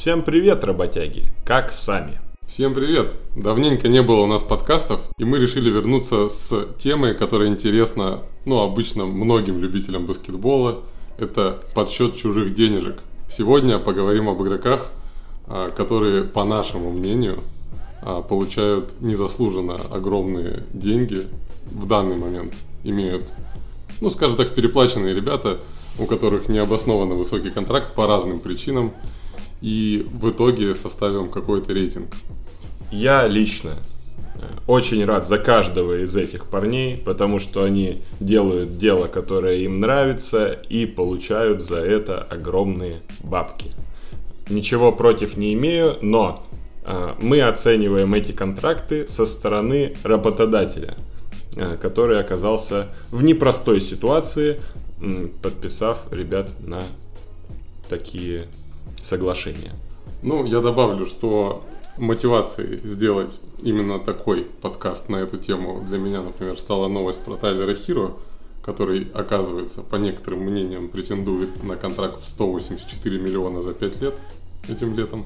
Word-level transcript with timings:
Всем 0.00 0.22
привет, 0.22 0.64
работяги! 0.64 1.24
Как 1.44 1.70
сами? 1.72 2.22
Всем 2.46 2.72
привет! 2.72 3.16
Давненько 3.36 3.86
не 3.88 4.00
было 4.00 4.20
у 4.20 4.26
нас 4.26 4.42
подкастов, 4.42 5.02
и 5.18 5.24
мы 5.24 5.38
решили 5.38 5.68
вернуться 5.68 6.30
с 6.30 6.68
темой, 6.78 7.14
которая 7.14 7.48
интересна, 7.48 8.22
ну, 8.46 8.60
обычно 8.60 9.04
многим 9.04 9.58
любителям 9.58 10.06
баскетбола. 10.06 10.84
Это 11.18 11.62
подсчет 11.74 12.16
чужих 12.16 12.54
денежек. 12.54 13.00
Сегодня 13.28 13.78
поговорим 13.78 14.30
об 14.30 14.42
игроках, 14.42 14.86
а, 15.46 15.68
которые, 15.68 16.24
по 16.24 16.44
нашему 16.44 16.90
мнению, 16.92 17.40
а, 18.00 18.22
получают 18.22 18.98
незаслуженно 19.02 19.74
огромные 19.90 20.64
деньги 20.72 21.26
в 21.70 21.86
данный 21.86 22.16
момент. 22.16 22.54
Имеют, 22.84 23.34
ну, 24.00 24.08
скажем 24.08 24.38
так, 24.38 24.54
переплаченные 24.54 25.14
ребята, 25.14 25.60
у 25.98 26.06
которых 26.06 26.48
необоснованно 26.48 27.16
высокий 27.16 27.50
контракт 27.50 27.94
по 27.94 28.06
разным 28.06 28.40
причинам. 28.40 28.94
И 29.60 30.06
в 30.10 30.30
итоге 30.30 30.74
составим 30.74 31.28
какой-то 31.28 31.72
рейтинг. 31.72 32.14
Я 32.90 33.28
лично 33.28 33.76
э, 34.34 34.40
очень 34.66 35.04
рад 35.04 35.26
за 35.26 35.38
каждого 35.38 36.02
из 36.02 36.16
этих 36.16 36.46
парней, 36.46 36.96
потому 36.96 37.38
что 37.38 37.62
они 37.62 38.00
делают 38.20 38.78
дело, 38.78 39.06
которое 39.06 39.58
им 39.58 39.80
нравится, 39.80 40.52
и 40.68 40.86
получают 40.86 41.62
за 41.62 41.76
это 41.76 42.22
огромные 42.22 43.02
бабки. 43.22 43.70
Ничего 44.48 44.90
против 44.90 45.36
не 45.36 45.54
имею, 45.54 45.96
но 46.00 46.44
э, 46.84 47.14
мы 47.20 47.42
оцениваем 47.42 48.14
эти 48.14 48.32
контракты 48.32 49.06
со 49.06 49.26
стороны 49.26 49.94
работодателя, 50.02 50.96
э, 51.54 51.76
который 51.76 52.18
оказался 52.18 52.88
в 53.10 53.22
непростой 53.22 53.80
ситуации, 53.80 54.60
подписав 55.42 56.12
ребят 56.12 56.50
на 56.60 56.82
такие 57.88 58.48
соглашения. 59.02 59.72
Ну, 60.22 60.44
я 60.44 60.60
добавлю, 60.60 61.06
что 61.06 61.64
мотивацией 61.96 62.80
сделать 62.86 63.40
именно 63.62 63.98
такой 63.98 64.46
подкаст 64.60 65.08
на 65.08 65.16
эту 65.16 65.38
тему 65.38 65.84
для 65.88 65.98
меня, 65.98 66.22
например, 66.22 66.58
стала 66.58 66.88
новость 66.88 67.24
про 67.24 67.36
Тайлера 67.36 67.74
Хиро, 67.74 68.14
который, 68.62 69.08
оказывается, 69.14 69.82
по 69.82 69.96
некоторым 69.96 70.40
мнениям, 70.40 70.88
претендует 70.88 71.62
на 71.62 71.76
контракт 71.76 72.20
в 72.22 72.24
184 72.28 73.18
миллиона 73.18 73.62
за 73.62 73.72
5 73.72 74.02
лет 74.02 74.18
этим 74.68 74.94
летом. 74.96 75.24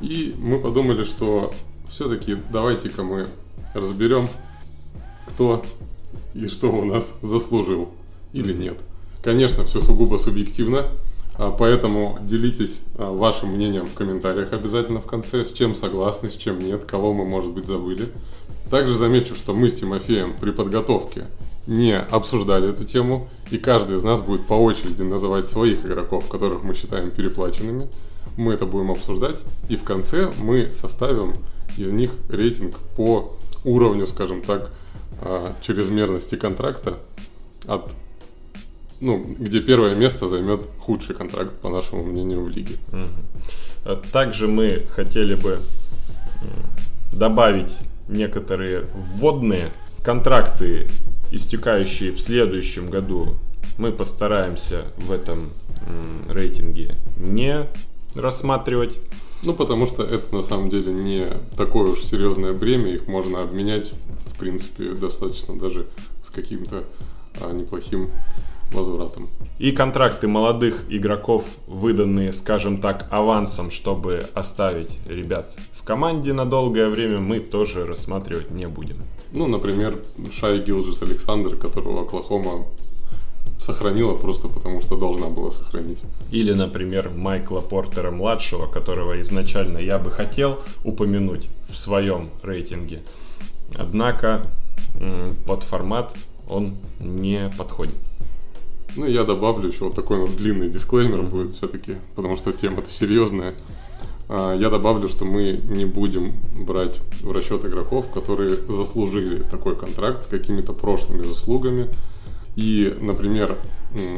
И 0.00 0.34
мы 0.38 0.58
подумали, 0.58 1.04
что 1.04 1.52
все-таки 1.88 2.36
давайте-ка 2.52 3.02
мы 3.02 3.26
разберем, 3.74 4.28
кто 5.28 5.62
и 6.34 6.46
что 6.46 6.68
у 6.68 6.84
нас 6.84 7.14
заслужил 7.22 7.90
или 8.32 8.52
нет. 8.52 8.80
Конечно, 9.22 9.64
все 9.64 9.80
сугубо 9.80 10.16
субъективно, 10.16 10.90
поэтому 11.36 12.18
делитесь 12.22 12.80
а, 12.96 13.10
вашим 13.10 13.50
мнением 13.50 13.86
в 13.86 13.94
комментариях 13.94 14.52
обязательно 14.52 15.00
в 15.00 15.06
конце, 15.06 15.44
с 15.44 15.52
чем 15.52 15.74
согласны, 15.74 16.28
с 16.28 16.36
чем 16.36 16.58
нет, 16.58 16.84
кого 16.84 17.12
мы, 17.12 17.24
может 17.24 17.50
быть, 17.50 17.66
забыли. 17.66 18.08
Также 18.70 18.96
замечу, 18.96 19.34
что 19.34 19.52
мы 19.52 19.68
с 19.68 19.74
Тимофеем 19.74 20.36
при 20.38 20.50
подготовке 20.50 21.26
не 21.66 21.96
обсуждали 21.96 22.70
эту 22.70 22.84
тему, 22.84 23.28
и 23.50 23.58
каждый 23.58 23.96
из 23.96 24.04
нас 24.04 24.20
будет 24.20 24.46
по 24.46 24.54
очереди 24.54 25.02
называть 25.02 25.46
своих 25.46 25.84
игроков, 25.84 26.28
которых 26.28 26.62
мы 26.62 26.74
считаем 26.74 27.10
переплаченными. 27.10 27.88
Мы 28.36 28.54
это 28.54 28.66
будем 28.66 28.90
обсуждать, 28.90 29.42
и 29.68 29.76
в 29.76 29.84
конце 29.84 30.32
мы 30.38 30.68
составим 30.68 31.34
из 31.76 31.90
них 31.90 32.10
рейтинг 32.28 32.76
по 32.96 33.34
уровню, 33.64 34.06
скажем 34.06 34.42
так, 34.42 34.70
а, 35.20 35.54
чрезмерности 35.62 36.36
контракта 36.36 36.98
от 37.66 37.94
ну, 39.00 39.24
где 39.38 39.60
первое 39.60 39.94
место 39.94 40.28
займет 40.28 40.68
худший 40.78 41.14
контракт, 41.14 41.54
по 41.60 41.68
нашему 41.68 42.04
мнению, 42.04 42.44
в 42.44 42.48
лиге. 42.48 42.76
Также 44.12 44.48
мы 44.48 44.82
хотели 44.90 45.34
бы 45.34 45.58
добавить 47.12 47.72
некоторые 48.08 48.86
вводные 48.94 49.72
контракты, 50.02 50.88
истекающие 51.30 52.12
в 52.12 52.20
следующем 52.20 52.90
году. 52.90 53.34
Мы 53.78 53.92
постараемся 53.92 54.84
в 54.96 55.12
этом 55.12 55.50
рейтинге 56.28 56.94
не 57.16 57.66
рассматривать. 58.14 58.98
Ну, 59.42 59.52
потому 59.52 59.86
что 59.86 60.02
это 60.02 60.34
на 60.34 60.40
самом 60.40 60.70
деле 60.70 60.92
не 60.92 61.26
такое 61.56 61.90
уж 61.92 62.00
серьезное 62.00 62.54
бремя, 62.54 62.90
их 62.90 63.06
можно 63.06 63.42
обменять, 63.42 63.92
в 64.26 64.38
принципе, 64.38 64.92
достаточно 64.92 65.58
даже 65.58 65.86
с 66.24 66.30
каким-то 66.30 66.84
а, 67.40 67.52
неплохим 67.52 68.10
возвратом. 68.74 69.28
И 69.58 69.72
контракты 69.72 70.28
молодых 70.28 70.84
игроков, 70.90 71.44
выданные, 71.66 72.32
скажем 72.32 72.80
так, 72.80 73.06
авансом, 73.10 73.70
чтобы 73.70 74.26
оставить 74.34 74.98
ребят 75.06 75.56
в 75.72 75.84
команде 75.84 76.32
на 76.32 76.44
долгое 76.44 76.88
время, 76.88 77.18
мы 77.18 77.40
тоже 77.40 77.86
рассматривать 77.86 78.50
не 78.50 78.66
будем. 78.66 78.96
Ну, 79.32 79.46
например, 79.46 79.98
Шай 80.32 80.58
Гилджис 80.58 81.02
Александр, 81.02 81.56
которого 81.56 82.02
Оклахома 82.02 82.66
сохранила 83.58 84.14
просто 84.14 84.48
потому, 84.48 84.80
что 84.80 84.96
должна 84.96 85.28
была 85.28 85.50
сохранить. 85.50 86.02
Или, 86.30 86.52
например, 86.52 87.10
Майкла 87.10 87.60
Портера-младшего, 87.60 88.66
которого 88.66 89.20
изначально 89.20 89.78
я 89.78 89.98
бы 89.98 90.10
хотел 90.10 90.58
упомянуть 90.84 91.48
в 91.68 91.76
своем 91.76 92.30
рейтинге. 92.42 93.02
Однако 93.76 94.46
под 95.46 95.62
формат 95.62 96.14
он 96.48 96.74
не 97.00 97.50
подходит. 97.56 97.94
Ну, 98.96 99.06
я 99.06 99.24
добавлю 99.24 99.68
еще 99.68 99.84
вот 99.84 99.94
такой 99.94 100.18
вот 100.18 100.36
длинный 100.36 100.68
дисклеймер 100.68 101.22
будет 101.22 101.52
все-таки, 101.52 101.96
потому 102.14 102.36
что 102.36 102.52
тема-то 102.52 102.90
серьезная. 102.90 103.54
А, 104.28 104.54
я 104.54 104.70
добавлю, 104.70 105.08
что 105.08 105.24
мы 105.24 105.60
не 105.68 105.84
будем 105.84 106.32
брать 106.54 107.00
в 107.20 107.32
расчет 107.32 107.64
игроков, 107.64 108.10
которые 108.10 108.56
заслужили 108.68 109.42
такой 109.42 109.76
контракт 109.76 110.28
какими-то 110.28 110.72
прошлыми 110.72 111.24
заслугами. 111.24 111.88
И, 112.56 112.96
например, 113.00 113.58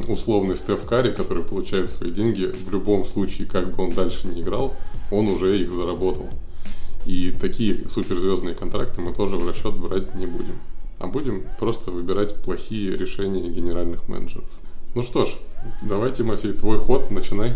условный 0.08 0.56
Стеф 0.56 0.84
Карри, 0.84 1.12
который 1.12 1.42
получает 1.42 1.90
свои 1.90 2.10
деньги, 2.10 2.44
в 2.44 2.70
любом 2.70 3.04
случае, 3.04 3.48
как 3.48 3.74
бы 3.74 3.84
он 3.84 3.92
дальше 3.92 4.28
не 4.28 4.42
играл, 4.42 4.74
он 5.10 5.28
уже 5.28 5.58
их 5.58 5.72
заработал. 5.72 6.28
И 7.06 7.30
такие 7.30 7.88
суперзвездные 7.88 8.54
контракты 8.54 9.00
мы 9.00 9.14
тоже 9.14 9.36
в 9.36 9.48
расчет 9.48 9.74
брать 9.76 10.14
не 10.16 10.26
будем. 10.26 10.58
А 10.98 11.06
будем 11.06 11.44
просто 11.58 11.90
выбирать 11.90 12.34
плохие 12.36 12.96
решения 12.96 13.48
генеральных 13.48 14.08
менеджеров. 14.08 14.48
Ну 14.94 15.02
что 15.02 15.24
ж, 15.26 15.30
давай, 15.82 16.10
Тимофей, 16.10 16.52
твой 16.52 16.78
ход, 16.78 17.10
начинай. 17.10 17.52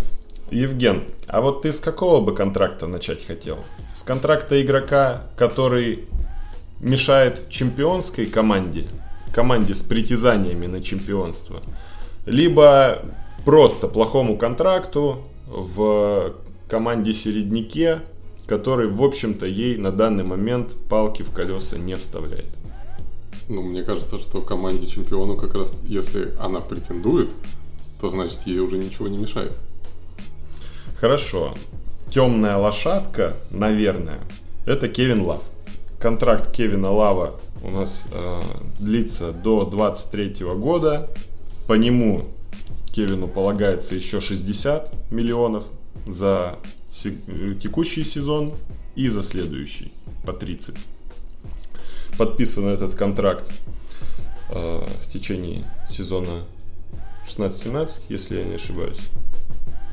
Евген, 0.51 1.05
а 1.27 1.41
вот 1.41 1.63
ты 1.63 1.73
с 1.73 1.79
какого 1.79 2.21
бы 2.23 2.35
контракта 2.35 2.87
начать 2.87 3.25
хотел? 3.25 3.59
С 3.95 4.03
контракта 4.03 4.61
игрока, 4.61 5.23
который 5.37 6.09
мешает 6.81 7.49
чемпионской 7.49 8.27
команде, 8.27 8.87
команде 9.33 9.75
с 9.75 9.83
притязаниями 9.83 10.67
на 10.67 10.83
чемпионство, 10.83 11.63
либо 12.27 13.03
просто 13.45 13.87
плохому 13.87 14.37
контракту 14.37 15.27
в 15.47 16.35
команде 16.69 17.13
середняке, 17.13 18.01
который, 18.47 18.89
в 18.89 19.03
общем-то, 19.03 19.47
ей 19.47 19.77
на 19.77 19.93
данный 19.93 20.25
момент 20.25 20.75
палки 20.89 21.23
в 21.23 21.33
колеса 21.33 21.79
не 21.79 21.97
вставляет. 21.97 22.60
Ну, 23.51 23.63
мне 23.63 23.83
кажется, 23.83 24.21
что 24.21 24.41
команде 24.43 24.87
чемпиону 24.87 25.37
как 25.37 25.55
раз, 25.57 25.75
если 25.83 26.33
она 26.39 26.61
претендует, 26.61 27.35
то 28.01 28.09
значит 28.09 28.47
ей 28.47 28.61
уже 28.61 28.79
ничего 28.79 29.09
не 29.09 29.19
мешает. 29.19 29.53
Хорошо. 31.01 31.55
Темная 32.13 32.57
лошадка, 32.57 33.35
наверное, 33.51 34.21
это 34.67 34.87
Кевин 34.87 35.23
Лав. 35.23 35.43
Контракт 35.99 36.53
Кевина 36.53 36.93
Лава 36.93 37.41
у 37.65 37.71
нас 37.71 38.05
э, 38.13 38.41
длится 38.79 39.33
до 39.33 39.65
23 39.65 40.45
года. 40.55 41.11
По 41.67 41.73
нему 41.73 42.27
Кевину 42.93 43.27
полагается 43.27 43.97
еще 43.97 44.21
60 44.21 45.11
миллионов 45.11 45.65
за 46.07 46.61
текущий 46.89 48.05
сезон 48.05 48.53
и 48.95 49.09
за 49.09 49.25
следующий 49.25 49.93
по 50.25 50.33
30 50.33 50.77
подписан 52.21 52.69
этот 52.69 52.95
контракт 52.97 53.51
э, 54.51 54.85
в 55.05 55.11
течение 55.11 55.63
сезона 55.89 56.45
16-17, 57.27 58.03
если 58.11 58.41
я 58.41 58.45
не 58.45 58.57
ошибаюсь. 58.57 59.01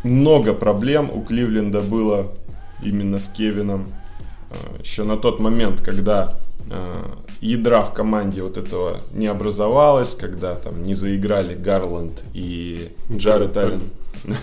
Много 0.03 0.53
проблем 0.53 1.09
у 1.09 1.21
Кливленда 1.21 1.79
было 1.79 2.33
именно 2.83 3.17
с 3.17 3.29
Кевином. 3.29 3.87
Э, 4.49 4.55
еще 4.81 5.03
на 5.03 5.15
тот 5.15 5.39
момент, 5.39 5.81
когда 5.81 6.33
э, 6.69 7.03
ядра 7.39 7.83
в 7.83 7.93
команде 7.93 8.43
вот 8.43 8.57
этого 8.57 8.99
не 9.13 9.27
образовалось, 9.27 10.13
когда 10.13 10.55
там 10.55 10.83
не 10.83 10.95
заиграли 10.95 11.55
Гарланд 11.55 12.23
и 12.33 12.89
Джаред 13.09 13.55
Аллен. 13.55 13.83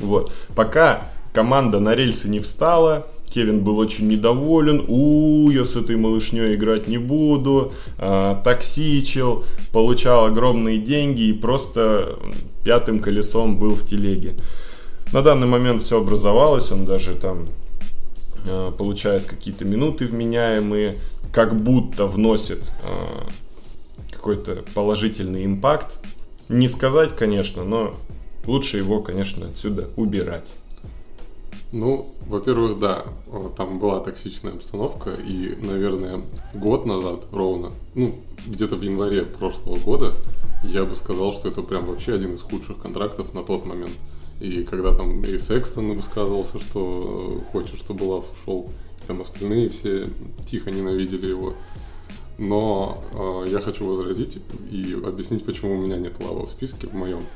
Вот. 0.00 0.32
Пока 0.56 1.02
команда 1.32 1.78
на 1.78 1.94
рельсы 1.94 2.28
не 2.28 2.40
встала, 2.40 3.06
Кевин 3.34 3.64
был 3.64 3.78
очень 3.78 4.06
недоволен. 4.06 4.84
У, 4.86 5.50
я 5.50 5.64
с 5.64 5.74
этой 5.74 5.96
малышней 5.96 6.54
играть 6.54 6.86
не 6.86 6.98
буду. 6.98 7.72
А, 7.98 8.40
токсичил, 8.44 9.44
получал 9.72 10.26
огромные 10.26 10.78
деньги 10.78 11.22
и 11.22 11.32
просто 11.32 12.16
пятым 12.64 13.00
колесом 13.00 13.58
был 13.58 13.74
в 13.74 13.84
телеге. 13.84 14.34
На 15.12 15.22
данный 15.22 15.48
момент 15.48 15.82
все 15.82 16.00
образовалось, 16.00 16.70
он 16.70 16.86
даже 16.86 17.14
там 17.14 17.46
э, 18.46 18.72
получает 18.76 19.24
какие-то 19.24 19.64
минуты 19.64 20.06
вменяемые, 20.06 20.96
как 21.32 21.60
будто 21.60 22.06
вносит 22.06 22.72
э, 22.82 23.28
какой-то 24.12 24.64
положительный 24.74 25.44
импакт. 25.44 25.98
Не 26.48 26.68
сказать, 26.68 27.14
конечно, 27.16 27.64
но 27.64 27.96
лучше 28.46 28.78
его, 28.78 29.02
конечно, 29.02 29.46
отсюда 29.46 29.88
убирать. 29.96 30.48
Ну, 31.74 32.06
во-первых, 32.28 32.78
да, 32.78 33.04
там 33.56 33.80
была 33.80 33.98
токсичная 33.98 34.52
обстановка, 34.52 35.10
и, 35.10 35.56
наверное, 35.60 36.20
год 36.54 36.86
назад 36.86 37.26
ровно, 37.32 37.72
ну, 37.96 38.14
где-то 38.46 38.76
в 38.76 38.82
январе 38.82 39.24
прошлого 39.24 39.76
года, 39.80 40.12
я 40.62 40.84
бы 40.84 40.94
сказал, 40.94 41.32
что 41.32 41.48
это 41.48 41.62
прям 41.62 41.86
вообще 41.86 42.14
один 42.14 42.34
из 42.34 42.42
худших 42.42 42.78
контрактов 42.78 43.34
на 43.34 43.42
тот 43.42 43.66
момент. 43.66 43.90
И 44.40 44.62
когда 44.62 44.94
там 44.94 45.24
и 45.24 45.36
Секстон 45.36 45.92
высказывался, 45.94 46.60
что 46.60 47.42
хочет, 47.50 47.76
чтобы 47.80 48.04
Лав 48.04 48.24
ушел, 48.30 48.70
там 49.08 49.22
остальные 49.22 49.70
все 49.70 50.08
тихо 50.48 50.70
ненавидели 50.70 51.26
его. 51.26 51.54
Но 52.38 53.02
э, 53.12 53.50
я 53.50 53.60
хочу 53.60 53.84
возразить 53.84 54.38
и 54.70 54.96
объяснить, 55.04 55.44
почему 55.44 55.74
у 55.74 55.80
меня 55.80 55.96
нет 55.96 56.20
Лава 56.20 56.46
в 56.46 56.50
списке 56.50 56.86
в 56.86 56.94
моем. 56.94 57.26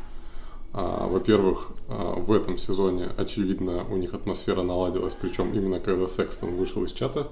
А, 0.73 1.07
во-первых, 1.07 1.69
а, 1.89 2.15
в 2.15 2.33
этом 2.33 2.59
сезоне, 2.59 3.09
очевидно, 3.17 3.85
у 3.91 3.97
них 3.97 4.15
атмосфера 4.15 4.63
наладилась, 4.63 5.15
причем 5.19 5.53
именно 5.53 5.81
когда 5.81 6.07
Секстон 6.07 6.57
вышел 6.57 6.85
из 6.85 6.93
чата 6.93 7.29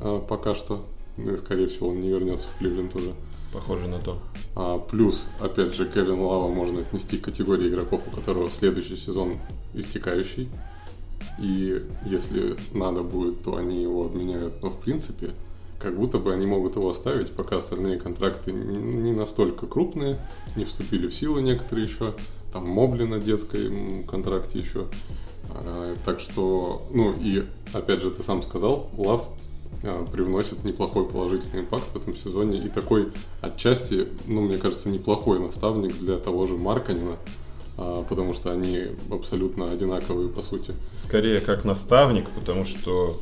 а, 0.00 0.20
пока 0.20 0.54
что. 0.54 0.84
Ну 1.16 1.34
и, 1.34 1.36
скорее 1.36 1.66
всего, 1.68 1.88
он 1.88 2.00
не 2.00 2.08
вернется 2.08 2.48
в 2.48 2.58
Кливленд 2.58 2.94
уже. 2.94 3.12
Похоже 3.52 3.86
на 3.86 3.98
то. 3.98 4.18
А, 4.54 4.78
плюс, 4.78 5.28
опять 5.40 5.74
же, 5.74 5.86
Кевин 5.86 6.20
Лава 6.20 6.48
можно 6.48 6.80
отнести 6.80 7.18
к 7.18 7.24
категории 7.24 7.68
игроков, 7.68 8.02
у 8.06 8.10
которого 8.14 8.50
следующий 8.50 8.96
сезон 8.96 9.38
истекающий. 9.74 10.48
И 11.38 11.82
если 12.04 12.56
надо 12.72 13.02
будет, 13.02 13.42
то 13.42 13.56
они 13.56 13.82
его 13.82 14.06
обменяют. 14.06 14.62
Но 14.62 14.70
в 14.70 14.78
принципе, 14.78 15.30
как 15.78 15.96
будто 15.96 16.18
бы 16.18 16.32
они 16.32 16.46
могут 16.46 16.76
его 16.76 16.88
оставить, 16.90 17.32
пока 17.32 17.58
остальные 17.58 17.98
контракты 17.98 18.52
не 18.52 19.12
настолько 19.12 19.66
крупные, 19.66 20.18
не 20.56 20.64
вступили 20.64 21.08
в 21.08 21.14
силу 21.14 21.40
некоторые 21.40 21.86
еще 21.86 22.14
там 22.52 22.68
Мобли 22.68 23.04
на 23.04 23.18
детской 23.18 24.04
контракте 24.08 24.58
еще. 24.58 24.86
А, 25.50 25.96
так 26.04 26.20
что, 26.20 26.86
ну 26.92 27.14
и 27.18 27.44
опять 27.72 28.02
же, 28.02 28.10
ты 28.10 28.22
сам 28.22 28.42
сказал, 28.42 28.90
Лав 28.96 29.28
а, 29.82 30.04
привносит 30.06 30.64
неплохой 30.64 31.08
положительный 31.08 31.62
импакт 31.62 31.92
в 31.92 31.96
этом 31.96 32.14
сезоне. 32.14 32.58
И 32.58 32.68
такой 32.68 33.12
отчасти, 33.40 34.08
ну, 34.26 34.42
мне 34.42 34.58
кажется, 34.58 34.88
неплохой 34.88 35.40
наставник 35.40 35.96
для 35.98 36.18
того 36.18 36.46
же 36.46 36.56
Марканина, 36.56 37.16
а, 37.78 38.04
потому 38.04 38.34
что 38.34 38.52
они 38.52 38.88
абсолютно 39.10 39.70
одинаковые 39.70 40.28
по 40.28 40.42
сути. 40.42 40.74
Скорее 40.96 41.40
как 41.40 41.64
наставник, 41.64 42.28
потому 42.30 42.64
что 42.64 43.20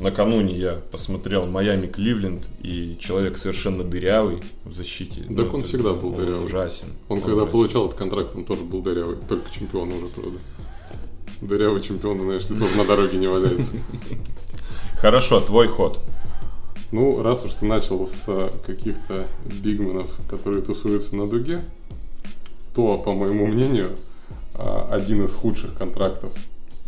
накануне 0.00 0.58
я 0.58 0.80
посмотрел 0.90 1.46
Майами 1.46 1.86
Кливленд, 1.86 2.48
и 2.62 2.96
человек 2.98 3.36
совершенно 3.36 3.84
дырявый 3.84 4.42
в 4.64 4.72
защите. 4.72 5.22
Так 5.22 5.52
ну, 5.52 5.58
он 5.58 5.62
всегда 5.62 5.92
был 5.92 6.12
дырявый. 6.12 6.46
Ужасен. 6.46 6.88
Он, 7.08 7.18
он 7.18 7.22
когда 7.22 7.42
ужасен. 7.42 7.52
получал 7.52 7.86
этот 7.86 7.98
контракт, 7.98 8.34
он 8.34 8.44
тоже 8.44 8.62
был 8.62 8.82
дырявый, 8.82 9.16
только 9.28 9.50
чемпион 9.50 9.92
уже, 9.92 10.06
правда. 10.06 10.38
Дырявый 11.40 11.80
чемпион, 11.80 12.20
знаешь 12.20 12.48
ли, 12.48 12.58
тоже 12.58 12.76
на 12.76 12.84
дороге 12.84 13.18
не 13.18 13.26
валяется. 13.26 13.72
Хорошо, 14.98 15.40
твой 15.40 15.68
ход. 15.68 16.00
Ну, 16.92 17.22
раз 17.22 17.44
уж 17.44 17.54
ты 17.54 17.66
начал 17.66 18.06
с 18.06 18.50
каких-то 18.66 19.28
бигменов, 19.62 20.10
которые 20.28 20.62
тусуются 20.62 21.14
на 21.14 21.26
дуге, 21.26 21.62
то, 22.74 22.98
по 22.98 23.12
моему 23.12 23.46
мнению, 23.46 23.96
а, 24.54 24.88
один 24.90 25.24
из 25.24 25.32
худших 25.32 25.74
контрактов, 25.74 26.32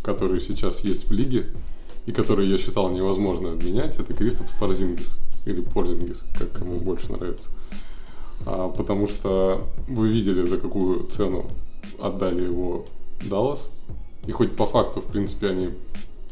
которые 0.03 0.41
сейчас 0.41 0.81
есть 0.81 1.07
в 1.07 1.11
лиге, 1.11 1.47
и 2.05 2.11
который 2.11 2.47
я 2.47 2.57
считал 2.57 2.89
невозможно 2.89 3.51
обменять, 3.53 3.97
это 3.97 4.13
Кристоп 4.13 4.47
Порзингис. 4.59 5.17
Или 5.45 5.61
Порзингис, 5.61 6.23
как 6.37 6.51
кому 6.51 6.79
больше 6.79 7.11
нравится. 7.11 7.49
А, 8.45 8.69
потому 8.69 9.07
что 9.07 9.67
вы 9.87 10.09
видели, 10.09 10.45
за 10.45 10.57
какую 10.57 11.05
цену 11.07 11.45
отдали 11.99 12.43
его 12.43 12.85
Даллас. 13.23 13.69
И 14.25 14.31
хоть 14.31 14.55
по 14.55 14.65
факту, 14.65 15.01
в 15.01 15.05
принципе, 15.05 15.49
они 15.49 15.69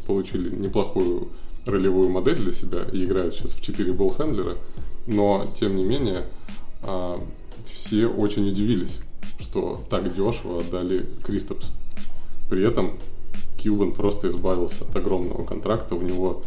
получили 0.06 0.54
неплохую 0.54 1.30
ролевую 1.66 2.10
модель 2.10 2.38
для 2.38 2.54
себя 2.54 2.80
и 2.92 3.06
играют 3.06 3.36
сейчас 3.36 3.52
в 3.52 3.62
4 3.62 3.94
болл-хендлера, 3.94 4.58
но, 5.08 5.48
тем 5.58 5.76
не 5.76 5.84
менее, 5.84 6.26
а, 6.84 7.22
все 7.66 8.08
очень 8.08 8.48
удивились, 8.50 9.00
что 9.40 9.84
так 9.90 10.14
дешево 10.14 10.60
отдали 10.60 11.06
Кристопс. 11.24 11.70
При 12.50 12.64
этом 12.64 12.98
Кьюбан 13.62 13.92
просто 13.92 14.30
избавился 14.30 14.84
от 14.86 14.96
огромного 14.96 15.44
контракта. 15.44 15.96
У 15.96 16.02
него 16.02 16.42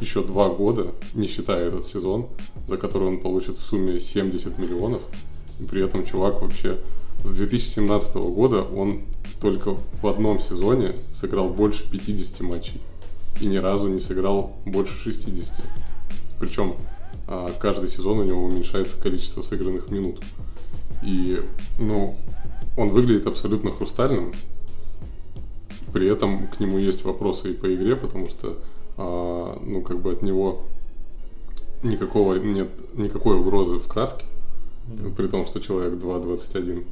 еще 0.00 0.22
два 0.22 0.48
года, 0.48 0.92
не 1.14 1.26
считая 1.26 1.68
этот 1.68 1.86
сезон, 1.86 2.26
за 2.66 2.76
который 2.76 3.08
он 3.08 3.20
получит 3.20 3.58
в 3.58 3.62
сумме 3.62 4.00
70 4.00 4.58
миллионов. 4.58 5.02
И 5.58 5.64
при 5.64 5.84
этом 5.84 6.04
чувак 6.04 6.42
вообще 6.42 6.78
с 7.24 7.30
2017 7.30 8.16
года 8.16 8.62
он 8.62 9.02
только 9.40 9.76
в 10.02 10.06
одном 10.06 10.40
сезоне 10.40 10.96
сыграл 11.14 11.48
больше 11.48 11.90
50 11.90 12.40
матчей. 12.40 12.80
И 13.40 13.46
ни 13.46 13.56
разу 13.56 13.88
не 13.88 14.00
сыграл 14.00 14.56
больше 14.66 14.94
60. 14.94 15.62
Причем 16.38 16.76
а, 17.26 17.50
каждый 17.58 17.88
сезон 17.88 18.18
у 18.18 18.24
него 18.24 18.44
уменьшается 18.44 18.98
количество 18.98 19.42
сыгранных 19.42 19.90
минут. 19.90 20.20
И, 21.02 21.42
ну, 21.78 22.16
он 22.76 22.90
выглядит 22.90 23.26
абсолютно 23.26 23.70
хрустальным. 23.70 24.32
При 25.92 26.08
этом 26.08 26.48
к 26.48 26.60
нему 26.60 26.78
есть 26.78 27.04
вопросы 27.04 27.50
и 27.50 27.54
по 27.54 27.72
игре, 27.74 27.96
потому 27.96 28.26
что, 28.28 28.58
а, 28.96 29.60
ну, 29.64 29.82
как 29.82 30.00
бы 30.00 30.12
от 30.12 30.22
него 30.22 30.62
никакого 31.82 32.34
нет 32.34 32.68
никакой 32.94 33.36
угрозы 33.36 33.78
в 33.78 33.88
краске, 33.88 34.24
mm-hmm. 34.88 35.14
при 35.14 35.26
том, 35.28 35.46
что 35.46 35.60
человек 35.60 35.94
2.21. 35.94 36.86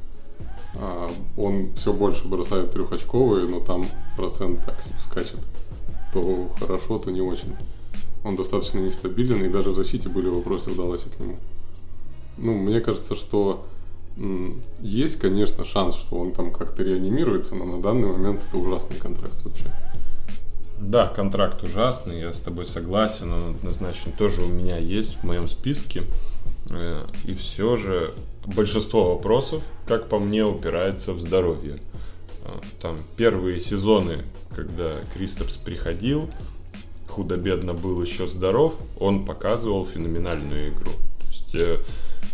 А, 0.75 1.11
он 1.37 1.73
все 1.75 1.93
больше 1.93 2.27
бросает 2.27 2.71
трехочковые, 2.71 3.47
но 3.47 3.59
там 3.59 3.85
процент 4.17 4.63
так 4.65 4.81
скачет. 5.01 5.39
То 6.13 6.49
хорошо, 6.59 6.97
то 6.97 7.11
не 7.11 7.21
очень. 7.21 7.55
Он 8.23 8.35
достаточно 8.35 8.79
нестабилен, 8.79 9.45
и 9.45 9.49
даже 9.49 9.69
в 9.69 9.75
защите 9.75 10.09
были 10.09 10.27
вопросы 10.27 10.69
в 10.69 10.75
Далласе 10.75 11.09
к 11.09 11.19
нему. 11.19 11.37
Ну, 12.37 12.53
мне 12.53 12.81
кажется, 12.81 13.15
что 13.15 13.65
есть, 14.81 15.19
конечно, 15.19 15.63
шанс, 15.63 15.95
что 15.95 16.17
он 16.17 16.33
там 16.33 16.51
как-то 16.51 16.83
реанимируется, 16.83 17.55
но 17.55 17.65
на 17.65 17.81
данный 17.81 18.07
момент 18.07 18.41
это 18.47 18.57
ужасный 18.57 18.97
контракт 18.97 19.35
вообще. 19.45 19.71
Да, 20.79 21.07
контракт 21.07 21.63
ужасный, 21.63 22.21
я 22.21 22.31
с 22.31 22.39
тобой 22.39 22.65
согласен, 22.65 23.31
он 23.31 23.55
однозначно 23.55 24.11
тоже 24.17 24.41
у 24.41 24.47
меня 24.47 24.77
есть 24.77 25.15
в 25.15 25.23
моем 25.23 25.47
списке. 25.47 26.03
Э, 26.69 27.05
и 27.25 27.33
все 27.33 27.75
же 27.75 28.13
большинство 28.45 29.15
вопросов, 29.15 29.63
как 29.87 30.07
по 30.07 30.19
мне, 30.19 30.45
упирается 30.45 31.13
в 31.13 31.19
здоровье. 31.19 31.79
Э, 32.45 32.51
там 32.81 32.97
первые 33.17 33.59
сезоны, 33.59 34.23
когда 34.55 35.01
Кристопс 35.13 35.57
приходил, 35.57 36.29
худо-бедно 37.07 37.73
был 37.73 38.01
еще 38.01 38.27
здоров, 38.27 38.79
он 38.99 39.25
показывал 39.25 39.85
феноменальную 39.85 40.69
игру. 40.69 40.91
То 41.19 41.27
есть, 41.27 41.55
э, 41.55 41.79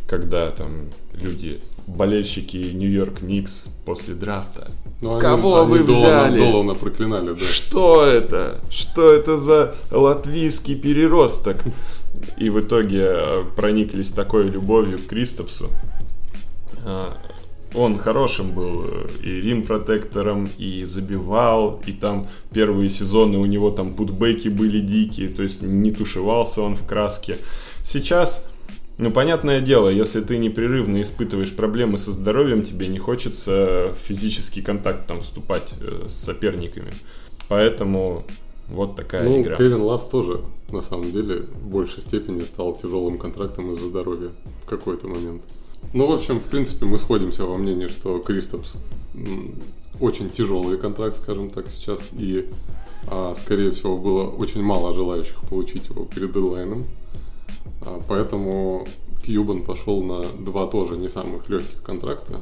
когда 0.08 0.52
там 0.52 0.90
люди 1.14 1.62
болельщики 1.88 2.58
Нью-Йорк 2.58 3.22
Никс 3.22 3.66
после 3.86 4.16
драфта. 4.16 4.72
Ну, 5.02 5.20
Кого 5.20 5.62
они, 5.62 5.70
вы 5.70 5.80
они 5.80 5.88
взяли? 5.88 6.40
Долана 6.40 6.76
проклинали, 6.76 7.34
да. 7.34 7.46
Что 7.46 8.06
это? 8.06 8.62
Что 8.70 9.12
это 9.12 9.38
за 9.38 9.76
латвийский 9.92 10.76
переросток? 10.76 11.58
И 12.38 12.50
в 12.50 12.60
итоге 12.60 13.02
э, 13.04 13.44
прониклись 13.56 14.12
такой 14.12 14.50
любовью 14.50 15.00
к 15.00 15.08
Кристопсу. 15.08 15.70
А, 16.86 17.18
он 17.74 17.98
хорошим 17.98 18.52
был 18.52 18.86
э, 18.86 19.08
и 19.22 19.42
рим-протектором, 19.42 20.50
и 20.58 20.86
забивал, 20.86 21.82
и 21.86 21.92
там 21.92 22.28
первые 22.54 22.90
сезоны 22.90 23.38
у 23.38 23.46
него 23.46 23.70
там 23.70 23.94
путбеки 23.94 24.48
были 24.48 24.80
дикие, 24.80 25.28
то 25.28 25.44
есть 25.44 25.62
не 25.62 25.92
тушевался 25.92 26.62
он 26.62 26.76
в 26.76 26.86
краске. 26.86 27.38
Сейчас 27.84 28.48
ну, 28.98 29.12
понятное 29.12 29.60
дело, 29.60 29.90
если 29.90 30.22
ты 30.22 30.38
непрерывно 30.38 31.02
испытываешь 31.02 31.54
проблемы 31.54 31.98
со 31.98 32.12
здоровьем, 32.12 32.64
тебе 32.64 32.88
не 32.88 32.98
хочется 32.98 33.94
в 33.94 34.08
физический 34.08 34.62
контакт 34.62 35.06
там 35.08 35.20
вступать 35.20 35.74
э, 35.82 36.08
с 36.08 36.14
соперниками. 36.14 36.94
Поэтому 37.50 38.24
вот 38.70 38.96
такая 38.96 39.24
ну, 39.24 39.42
игра. 39.42 39.58
Кевин 39.58 39.82
Лав 39.82 40.10
тоже, 40.10 40.42
на 40.70 40.82
самом 40.82 41.12
деле, 41.12 41.42
в 41.42 41.68
большей 41.68 42.02
степени 42.02 42.42
стал 42.42 42.74
тяжелым 42.76 43.18
контрактом 43.18 43.72
из-за 43.74 43.88
здоровья 43.88 44.30
в 44.64 44.70
какой-то 44.70 45.08
момент. 45.08 45.44
Ну, 45.94 46.08
в 46.08 46.12
общем, 46.12 46.40
в 46.40 46.46
принципе, 46.46 46.86
мы 46.86 46.98
сходимся 46.98 47.44
во 47.44 47.58
мнении, 47.58 47.88
что 47.88 48.20
Кристопс 48.20 48.74
очень 50.00 50.30
тяжелый 50.30 50.78
контракт, 50.78 51.18
скажем 51.18 51.50
так, 51.50 51.70
сейчас. 51.70 52.10
И, 52.14 52.48
а, 53.08 53.34
скорее 53.36 53.72
всего, 53.72 53.98
было 53.98 54.24
очень 54.24 54.64
мало 54.64 54.94
желающих 54.94 55.42
получить 55.50 55.90
его 55.90 56.06
перед 56.06 56.32
дедлайном. 56.32 56.86
А, 57.82 58.02
поэтому 58.08 58.88
Кьюбан 59.26 59.64
пошел 59.64 60.04
на 60.04 60.24
два 60.24 60.68
тоже 60.68 60.96
не 60.98 61.10
самых 61.10 61.50
легких 61.50 61.82
контракта, 61.84 62.42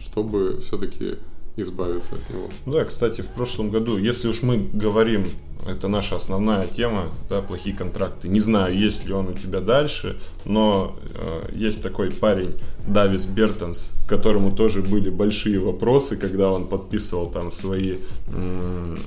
чтобы 0.00 0.60
все-таки 0.60 1.16
избавиться 1.56 2.16
от 2.16 2.30
него. 2.34 2.48
Да, 2.66 2.84
кстати, 2.84 3.20
в 3.20 3.28
прошлом 3.28 3.70
году, 3.70 3.96
если 3.96 4.26
уж 4.28 4.42
мы 4.42 4.58
говорим, 4.72 5.24
это 5.68 5.86
наша 5.88 6.16
основная 6.16 6.66
тема, 6.66 7.04
да, 7.30 7.40
плохие 7.42 7.76
контракты. 7.76 8.26
Не 8.28 8.40
знаю, 8.40 8.76
есть 8.76 9.06
ли 9.06 9.12
он 9.14 9.28
у 9.28 9.32
тебя 9.34 9.60
дальше, 9.60 10.18
но 10.44 10.96
э, 11.14 11.50
есть 11.54 11.80
такой 11.82 12.10
парень 12.10 12.54
Давис 12.88 13.26
Бертонс, 13.26 13.92
которому 14.08 14.50
тоже 14.50 14.82
были 14.82 15.10
большие 15.10 15.60
вопросы, 15.60 16.16
когда 16.16 16.50
он 16.50 16.66
подписывал 16.66 17.28
там 17.30 17.52
свои, 17.52 17.98
м- 18.34 18.98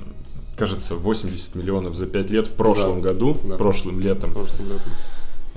кажется, 0.56 0.94
80 0.96 1.54
миллионов 1.54 1.94
за 1.96 2.06
5 2.06 2.30
лет 2.30 2.46
в 2.48 2.54
прошлом 2.54 3.02
Да, 3.02 3.12
году, 3.12 3.36
да. 3.44 3.56
прошлым 3.56 4.00
летом. 4.00 4.32
Прошлым 4.32 4.68
летом. 4.70 4.90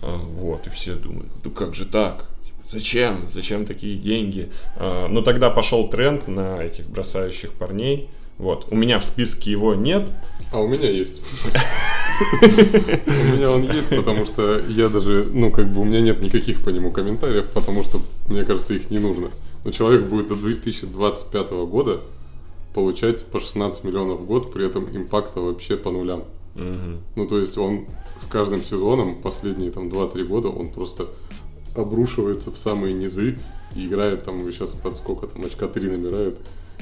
А, 0.02 0.18
Вот, 0.18 0.68
и 0.68 0.70
все 0.70 0.96
думают, 0.96 1.30
ну 1.44 1.52
как 1.52 1.76
же 1.76 1.86
так? 1.86 2.26
Зачем? 2.70 3.30
Зачем 3.30 3.66
такие 3.66 3.98
деньги? 3.98 4.50
А, 4.78 5.08
Ну 5.08 5.22
тогда 5.22 5.50
пошел 5.50 5.90
тренд 5.90 6.28
на 6.28 6.64
этих 6.64 6.88
бросающих 6.88 7.52
парней. 7.54 8.10
Вот. 8.38 8.68
У 8.72 8.76
меня 8.76 8.98
в 8.98 9.06
списке 9.06 9.52
его 9.52 9.76
нет. 9.76 10.04
А 10.52 10.60
у 10.60 10.68
меня 10.68 10.90
есть. 10.90 11.22
У 12.42 13.36
меня 13.36 13.52
он 13.52 13.64
есть, 13.64 13.96
потому 13.96 14.26
что 14.26 14.60
я 14.68 14.90
даже, 14.90 15.28
ну, 15.32 15.52
как 15.52 15.72
бы 15.72 15.82
у 15.82 15.84
меня 15.86 16.02
нет 16.02 16.22
никаких 16.22 16.64
по 16.64 16.70
нему 16.70 16.92
комментариев, 16.92 17.50
потому 17.54 17.84
что, 17.84 18.02
мне 18.28 18.44
кажется, 18.44 18.74
их 18.74 18.90
не 18.92 19.00
нужно. 19.00 19.30
Но 19.64 19.72
человек 19.72 20.04
будет 20.04 20.28
до 20.28 20.36
2025 20.36 21.52
года 21.68 22.02
получать 22.74 23.26
по 23.26 23.40
16 23.40 23.84
миллионов 23.84 24.22
в 24.22 24.26
год, 24.26 24.52
при 24.54 24.66
этом 24.66 24.88
импакта 24.96 25.40
вообще 25.40 25.78
по 25.78 25.92
нулям. 25.92 26.24
Ну, 26.56 27.28
то 27.28 27.40
есть 27.40 27.58
он 27.58 27.86
с 28.20 28.26
каждым 28.26 28.64
сезоном, 28.64 29.22
последние 29.22 29.72
там 29.72 29.88
2-3 29.88 30.24
года, 30.26 30.50
он 30.50 30.70
просто 30.70 31.08
обрушивается 31.76 32.52
в 32.52 32.58
самые 32.58 32.94
низы 32.94 33.38
и 33.76 33.88
играет 33.88 34.24
там 34.24 34.42
сейчас 34.52 34.74
под 34.76 34.98
сколько 34.98 35.28
там 35.28 35.46
очка 35.46 35.68
3 35.68 35.90
набирает. 35.90 36.40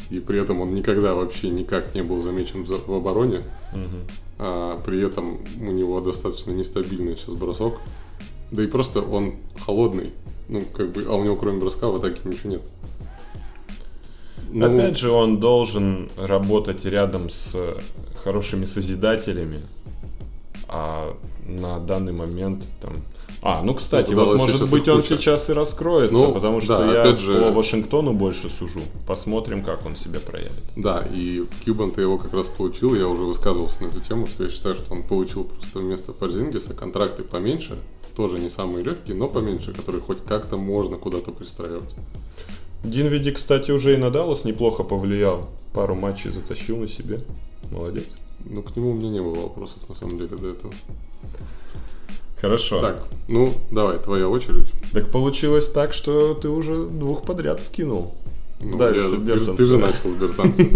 И 0.10 0.20
при 0.20 0.40
этом 0.40 0.62
он 0.62 0.74
никогда 0.74 1.14
вообще 1.14 1.50
никак 1.50 1.94
не 1.94 2.02
был 2.02 2.22
замечен 2.22 2.64
в, 2.64 2.94
обороне. 2.94 3.44
А 4.38 4.80
при 4.86 5.06
этом 5.06 5.40
у 5.60 5.72
него 5.72 6.00
достаточно 6.00 6.52
нестабильный 6.52 7.18
сейчас 7.18 7.36
бросок. 7.36 7.76
Да 8.52 8.64
и 8.64 8.68
просто 8.68 9.02
он 9.02 9.36
холодный. 9.66 10.14
Ну, 10.48 10.64
как 10.74 10.92
бы, 10.92 11.06
а 11.08 11.14
у 11.14 11.24
него 11.24 11.36
кроме 11.36 11.60
броска 11.60 11.88
в 11.88 11.96
атаке 11.98 12.22
ничего 12.24 12.52
нет. 12.52 12.62
Ну, 14.52 14.66
Опять 14.66 14.98
же, 14.98 15.12
он 15.12 15.40
должен 15.40 16.10
работать 16.18 16.86
рядом 16.86 17.30
с 17.30 17.56
хорошими 18.24 18.66
созидателями. 18.66 19.60
А 20.68 21.16
на 21.46 21.80
данный 21.80 22.14
момент 22.14 22.66
там... 22.82 22.94
А, 23.42 23.64
ну, 23.64 23.74
кстати, 23.74 24.14
вот 24.14 24.38
может 24.38 24.70
быть 24.70 24.88
он 24.88 25.02
сейчас 25.02 25.50
и 25.50 25.54
раскроется, 25.54 26.14
Ну, 26.18 26.34
потому 26.34 26.60
что 26.62 26.78
да, 26.78 26.92
я 26.94 27.02
опять 27.02 27.20
же- 27.20 27.42
по 27.42 27.52
Вашингтону 27.52 28.12
больше 28.14 28.50
сужу. 28.50 28.82
Посмотрим, 29.08 29.64
как 29.64 29.86
он 29.86 29.96
себя 29.96 30.20
проявит. 30.20 30.62
Да, 30.76 31.08
и 31.10 31.46
Кьюбан-то 31.64 32.02
его 32.02 32.18
как 32.18 32.34
раз 32.34 32.48
получил, 32.48 32.94
я 32.96 33.08
уже 33.08 33.24
высказывался 33.24 33.84
на 33.84 33.88
эту 33.88 34.02
тему, 34.02 34.28
что 34.28 34.44
я 34.44 34.50
считаю, 34.50 34.76
что 34.76 34.94
он 34.94 35.04
получил 35.04 35.46
просто 35.46 35.80
вместо 35.80 36.12
Парзингиса 36.12 36.74
контракты 36.74 37.24
поменьше, 37.24 37.78
тоже 38.16 38.40
не 38.40 38.50
самые 38.50 38.84
легкие, 38.84 39.16
но 39.16 39.30
поменьше, 39.30 39.72
которые 39.74 40.02
хоть 40.02 40.22
как-то 40.26 40.58
можно 40.58 40.98
куда-то 40.98 41.32
пристраивать. 41.32 41.96
Динвиди, 42.84 43.32
кстати, 43.32 43.72
уже 43.72 43.94
и 43.94 43.98
на 43.98 44.10
Даллас 44.10 44.46
неплохо 44.46 44.84
повлиял. 44.84 45.50
Пару 45.74 45.96
матчей 45.96 46.32
затащил 46.32 46.78
на 46.78 46.88
себе. 46.88 47.20
Молодец. 47.72 48.06
Но 48.46 48.62
к 48.62 48.76
нему 48.76 48.92
у 48.92 48.94
меня 48.94 49.10
не 49.10 49.22
было 49.22 49.36
вопросов, 49.36 49.78
на 49.90 49.96
самом 49.96 50.18
деле, 50.18 50.36
до 50.38 50.50
этого. 50.50 50.74
Хорошо. 52.42 52.80
Так, 52.80 53.06
ну, 53.28 53.54
давай, 53.70 54.00
твоя 54.00 54.30
очередь. 54.30 54.72
Так 54.94 55.12
получилось 55.12 55.70
так, 55.70 55.92
что 55.94 56.34
ты 56.36 56.48
уже 56.48 56.86
двух 56.86 57.24
подряд 57.24 57.60
вкинул. 57.60 58.16
Ну, 58.62 58.78
Да, 58.78 58.88
я- 58.90 58.94
ты, 58.94 59.56
ты 59.56 59.64
же 59.66 59.78
начал 59.78 60.10
с 60.10 60.16
Бертанца. 60.22 60.64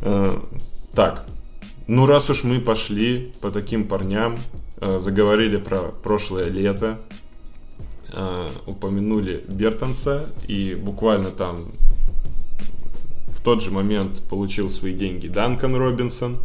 Э, 0.00 0.38
Так, 0.94 1.26
ну 1.88 2.06
раз 2.06 2.30
уж 2.30 2.44
мы 2.44 2.60
пошли 2.60 3.32
по 3.40 3.50
таким 3.50 3.86
парням, 3.88 4.36
э, 4.80 4.98
заговорили 4.98 5.56
про 5.56 5.78
прошлое 6.02 6.44
лето, 6.48 7.00
э, 8.12 8.48
упомянули 8.66 9.44
Бертонса 9.48 10.26
и 10.46 10.74
буквально 10.74 11.30
там 11.30 11.64
в 13.28 13.42
тот 13.42 13.62
же 13.62 13.70
момент 13.70 14.22
получил 14.28 14.70
свои 14.70 14.92
деньги 14.92 15.28
Данкан 15.28 15.76
Робинсон. 15.76 16.38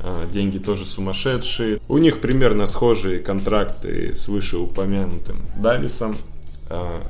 Э, 0.00 0.28
Деньги 0.30 0.58
тоже 0.58 0.84
сумасшедшие. 0.84 1.80
У 1.88 1.98
них 1.98 2.20
примерно 2.20 2.66
схожие 2.66 3.20
контракты 3.20 4.14
с 4.14 4.28
вышеупомянутым 4.28 5.42
Дависом. 5.56 6.16
Э, 6.68 7.02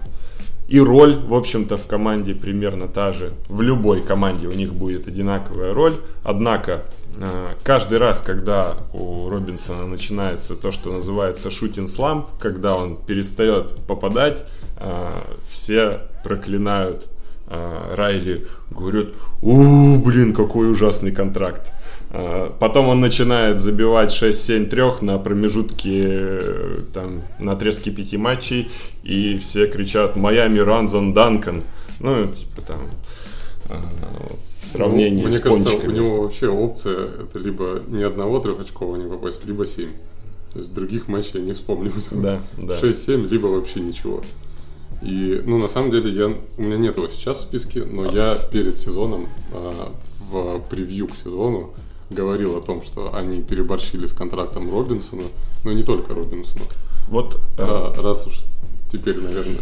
И 0.67 0.81
роль, 0.81 1.17
в 1.17 1.35
общем-то, 1.35 1.77
в 1.77 1.87
команде 1.87 2.35
примерно 2.35 2.89
та 2.89 3.13
же. 3.13 3.33
В 3.49 3.61
любой 3.61 4.03
команде 4.03 4.49
у 4.49 4.53
них 4.53 4.73
будет 4.73 5.07
одинаковая 5.07 5.75
роль. 5.75 5.95
Однако, 6.23 6.85
э, 7.17 7.55
каждый 7.63 7.99
раз, 7.99 8.23
когда 8.23 8.75
у 8.95 9.29
Робинсона 9.29 9.87
начинается 9.87 10.57
то, 10.57 10.71
что 10.71 10.91
называется 10.91 11.51
шутинг 11.51 11.91
сламп, 11.91 12.29
когда 12.39 12.75
он 12.75 12.97
перестает 12.97 13.77
попадать, 13.87 14.45
э, 14.79 15.21
все 15.47 16.01
проклинают 16.23 17.09
э, 17.47 17.95
Райли, 17.95 18.47
говорят, 18.71 19.09
у, 19.43 19.99
блин, 19.99 20.33
какой 20.33 20.71
ужасный 20.71 21.13
контракт. 21.13 21.73
Э, 22.17 22.51
Потом 22.61 22.89
он 22.89 23.01
начинает 23.01 23.59
забивать 23.61 24.13
6-7 24.13 24.67
трех 24.67 25.03
на 25.03 25.19
промежутке, 25.19 26.07
э, 26.07 26.77
там, 26.95 27.23
на 27.41 27.53
отрезке 27.53 27.91
пяти 27.91 28.17
матчей, 28.17 28.71
и 29.03 29.37
все 29.39 29.67
кричат 29.67 30.15
«Майами 30.15 30.61
Ранзон 30.61 31.13
Данкан». 31.13 31.65
Ну, 31.99 32.25
типа 32.27 32.63
там, 32.63 32.81
э, 33.69 33.75
в 34.63 34.67
сравнении 34.67 35.25
Ну, 35.25 35.31
с 35.33 35.35
Мне 35.35 35.43
кажется, 35.43 35.71
пончиками. 35.71 35.93
у 35.93 35.97
него 35.97 36.23
вообще 36.23 36.49
опция 36.49 37.09
это 37.23 37.39
либо 37.41 37.83
ни 37.89 38.03
одного 38.05 38.39
трехочкового 38.39 38.97
не 38.97 39.09
попасть, 39.11 39.45
либо 39.45 39.67
7. 39.67 39.91
То 40.53 40.61
есть 40.61 40.73
других 40.73 41.09
матчей 41.09 41.41
я 41.41 41.41
не 41.41 41.53
вспомню. 41.53 41.93
Да, 42.13 42.39
да. 42.57 42.79
6-7, 42.81 43.29
либо 43.29 43.49
вообще 43.49 43.81
ничего. 43.81 44.23
И, 45.03 45.43
ну, 45.45 45.59
на 45.59 45.67
самом 45.67 45.91
деле, 45.91 46.13
я, 46.13 46.29
у 46.29 46.63
меня 46.63 46.77
нет 46.77 46.97
его 46.97 47.09
сейчас 47.09 47.39
в 47.39 47.41
списке, 47.43 47.85
но 47.85 48.09
я 48.11 48.37
перед 48.53 48.79
сезоном, 48.79 49.29
а, 49.53 49.93
в 50.31 50.61
превью 50.71 51.09
к 51.09 51.17
сезону, 51.17 51.75
говорил 52.15 52.57
о 52.57 52.61
том, 52.61 52.81
что 52.83 53.15
они 53.15 53.43
переборщили 53.43 54.07
с 54.07 54.13
контрактом 54.13 54.71
Робинсона, 54.71 55.25
но 55.65 55.73
не 55.73 55.83
только 55.83 56.15
Робинсона. 56.15 56.65
Вот, 57.09 57.37
э, 57.59 57.63
А, 57.63 57.95
раз 58.03 58.27
уж 58.27 58.41
теперь, 58.91 59.21
наверное, 59.21 59.61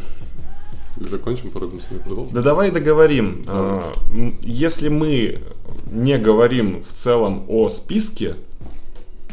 или 1.01 1.09
закончим 1.09 1.51
по 1.51 1.61
Робинсону 1.61 1.99
и 1.99 2.03
продолжим. 2.03 2.33
Да 2.35 2.43
давай 2.43 2.71
договорим. 2.71 3.43
А, 3.47 3.93
м, 4.15 4.37
Если 4.43 4.89
мы 4.89 5.41
не 5.91 6.19
говорим 6.19 6.83
в 6.83 6.93
целом 6.93 7.45
о 7.49 7.69
списке, 7.69 8.37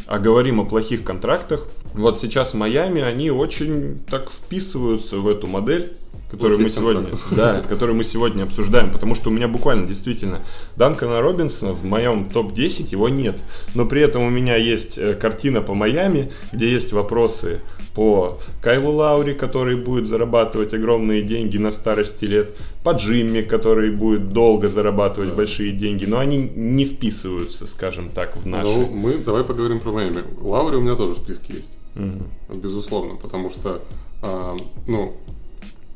а 0.07 0.17
говорим 0.19 0.59
о 0.59 0.65
плохих 0.65 1.03
контрактах, 1.03 1.67
вот 1.93 2.17
сейчас 2.17 2.53
в 2.53 2.57
Майами 2.57 3.01
они 3.01 3.29
очень 3.31 3.99
так 4.09 4.31
вписываются 4.31 5.17
в 5.17 5.27
эту 5.27 5.47
модель, 5.47 5.91
которую 6.29 6.61
мы 6.61 6.69
сегодня, 6.69 7.01
контрактов. 7.01 7.27
да, 7.37 7.61
которую 7.61 7.95
мы 7.95 8.03
сегодня 8.03 8.43
обсуждаем, 8.43 8.91
потому 8.91 9.15
что 9.15 9.29
у 9.29 9.33
меня 9.33 9.47
буквально 9.47 9.87
действительно 9.87 10.41
Данкана 10.75 11.21
Робинсона 11.21 11.73
в 11.73 11.83
моем 11.83 12.29
топ-10 12.29 12.89
его 12.91 13.09
нет, 13.09 13.43
но 13.75 13.85
при 13.85 14.01
этом 14.01 14.23
у 14.23 14.29
меня 14.29 14.55
есть 14.55 14.97
э, 14.97 15.13
картина 15.13 15.61
по 15.61 15.73
Майами, 15.73 16.31
где 16.51 16.69
есть 16.69 16.93
вопросы 16.93 17.61
по 17.95 18.37
Кайлу 18.61 18.91
Лаури, 18.91 19.33
который 19.33 19.75
будет 19.75 20.07
зарабатывать 20.07 20.73
огромные 20.73 21.21
деньги 21.21 21.57
на 21.57 21.71
старости 21.71 22.25
лет, 22.25 22.55
по 22.83 22.91
Джимми, 22.91 23.41
который 23.41 23.91
будет 23.91 24.29
долго 24.29 24.69
зарабатывать 24.69 25.29
Да. 25.31 25.35
большие 25.35 25.71
деньги, 25.71 26.05
но 26.05 26.19
они 26.19 26.37
не 26.55 26.85
вписываются, 26.85 27.67
скажем 27.67 28.09
так, 28.09 28.37
в 28.37 28.45
наши. 28.45 28.69
Ну, 28.69 28.87
мы 28.89 29.17
давай 29.17 29.43
поговорим 29.43 29.79
про 29.79 29.91
Майами. 29.91 30.19
Лаури 30.39 30.75
у 30.77 30.81
меня 30.81 30.95
тоже 30.95 31.13
в 31.13 31.17
списке 31.17 31.53
есть. 31.55 31.71
Мгм. 31.95 32.27
Безусловно, 32.53 33.15
потому 33.15 33.49
что, 33.49 33.81
а, 34.21 34.55
ну, 34.87 35.17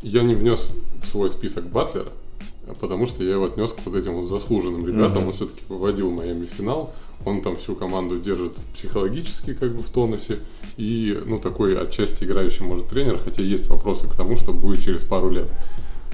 я 0.04 0.22
не 0.22 0.36
внес 0.36 0.70
в 1.02 1.08
свой 1.08 1.30
список 1.30 1.66
Батлера, 1.66 2.10
потому 2.80 3.06
что 3.06 3.24
я 3.24 3.32
его 3.32 3.46
отнес 3.46 3.74
к 3.74 3.80
вот 3.86 3.96
этим 3.96 4.16
вот 4.16 4.28
заслуженным 4.28 4.86
ребятам. 4.86 5.20
Мгм. 5.20 5.28
Он 5.28 5.34
все-таки 5.34 5.62
выводил 5.70 6.12
Майами 6.12 6.46
в 6.46 6.50
финал. 6.50 6.94
Он 7.26 7.42
там 7.42 7.56
всю 7.56 7.76
команду 7.76 8.20
держит 8.20 8.54
психологически 8.74 9.54
как 9.54 9.74
бы 9.74 9.82
в 9.82 9.90
тонусе. 9.90 10.40
И, 10.76 11.18
ну, 11.26 11.40
такой 11.40 11.80
отчасти 11.80 12.26
играющий, 12.26 12.66
может, 12.66 12.90
тренер, 12.90 13.18
хотя 13.18 13.42
есть 13.42 13.70
вопросы 13.70 14.08
к 14.08 14.16
тому, 14.16 14.36
что 14.36 14.52
будет 14.52 14.84
через 14.84 15.04
пару 15.04 15.30
лет. 15.30 15.50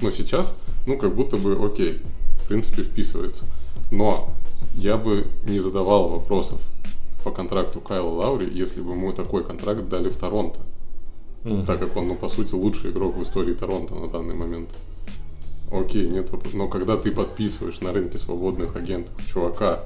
Но 0.00 0.10
сейчас, 0.10 0.56
ну, 0.86 0.96
как 0.96 1.14
будто 1.14 1.36
бы, 1.36 1.58
окей, 1.64 1.98
в 2.44 2.48
принципе, 2.48 2.82
вписывается. 2.82 3.44
Но 3.90 4.34
я 4.74 4.96
бы 4.96 5.26
не 5.46 5.58
задавал 5.58 6.10
вопросов 6.10 6.60
по 7.24 7.32
контракту 7.32 7.80
Кайла 7.80 8.10
Лаури, 8.10 8.48
если 8.52 8.80
бы 8.80 8.92
ему 8.92 9.12
такой 9.12 9.42
контракт 9.42 9.88
дали 9.88 10.08
в 10.08 10.16
Торонто. 10.16 10.60
Мгм. 11.44 11.64
Так 11.64 11.80
как 11.80 11.96
он, 11.96 12.08
ну, 12.08 12.14
по 12.16 12.28
сути, 12.28 12.54
лучший 12.54 12.90
игрок 12.90 13.16
в 13.16 13.22
истории 13.22 13.54
Торонто 13.54 13.94
на 13.94 14.08
данный 14.08 14.34
момент. 14.34 14.70
Окей, 15.70 16.08
нет 16.08 16.30
вопрос. 16.30 16.52
Но 16.52 16.68
когда 16.68 16.96
ты 16.96 17.12
подписываешь 17.12 17.80
на 17.80 17.92
рынке 17.92 18.18
свободных 18.18 18.76
агентов 18.76 19.14
чувака 19.26 19.84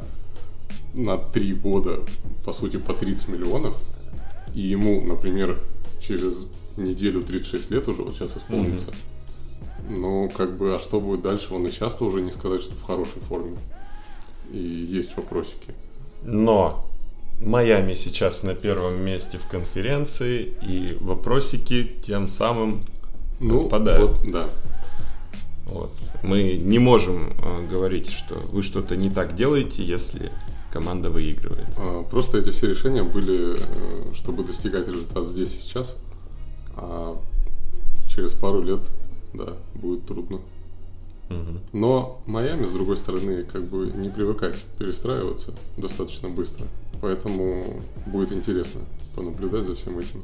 на 0.95 1.19
три 1.19 1.53
года, 1.55 2.01
по 2.45 2.53
сути, 2.53 2.79
по 2.79 2.95
30 2.95 3.29
миллионов, 3.29 3.77
и 4.55 4.61
ему, 4.61 5.03
например, 5.03 5.61
через 6.01 6.47
неделю 6.77 7.23
36 7.23 7.71
лет 7.71 7.89
уже 7.89 8.03
вот 8.03 8.15
сейчас 8.15 8.37
исполнится, 8.37 8.93
Ну, 9.91 10.31
как 10.35 10.57
бы, 10.57 10.75
а 10.75 10.79
что 10.79 10.99
будет 10.99 11.23
дальше, 11.23 11.53
он 11.53 11.67
и 11.67 11.71
часто 11.71 12.05
уже 12.05 12.23
не 12.23 12.31
сказать, 12.31 12.63
что 12.63 12.75
в 12.75 12.83
хорошей 12.83 13.21
форме. 13.21 13.59
И 14.51 14.59
есть 14.59 15.17
вопросики. 15.17 15.75
Но 16.23 16.87
Майами 17.41 17.95
сейчас 17.95 18.43
на 18.43 18.55
первом 18.55 19.01
месте 19.05 19.39
в 19.39 19.47
конференции, 19.49 20.53
и 20.63 20.97
вопросики 21.01 21.91
тем 22.07 22.27
самым 22.29 22.83
Ну, 23.41 23.65
Отпадают. 23.65 24.11
вот, 24.19 24.31
да. 24.33 24.49
Вот. 25.67 25.91
Мы 26.23 26.57
не 26.57 26.79
можем 26.79 27.33
э, 27.43 27.67
говорить, 27.69 28.11
что 28.11 28.37
вы 28.37 28.63
что-то 28.63 28.97
не 28.97 29.11
так 29.11 29.35
делаете, 29.35 29.83
если 29.83 30.31
команда 30.73 31.11
выигрывает. 31.11 31.67
А, 31.77 32.03
Просто 32.05 32.39
эти 32.39 32.51
все 32.51 32.69
решения 32.69 33.03
были, 33.03 33.57
э, 33.59 34.15
чтобы 34.15 34.45
достигать 34.45 34.87
результата 34.89 35.23
здесь 35.23 35.55
и 35.55 35.59
сейчас. 35.59 35.97
А 36.77 37.17
через 38.09 38.33
пару 38.33 38.63
лет, 38.63 38.81
да, 39.35 39.55
будет 39.75 40.07
трудно. 40.07 40.41
Мгм. 41.29 41.61
Но 41.73 42.21
Майами, 42.27 42.67
с 42.67 42.73
другой 42.73 42.97
стороны, 42.97 43.45
как 43.45 43.65
бы 43.65 43.87
не 43.95 44.09
привыкать 44.11 44.57
перестраиваться 44.79 45.53
достаточно 45.77 46.29
быстро. 46.29 46.67
Поэтому 47.05 47.83
будет 48.07 48.33
интересно 48.33 48.81
понаблюдать 49.15 49.67
за 49.67 49.75
всем 49.75 49.99
этим. 49.99 50.23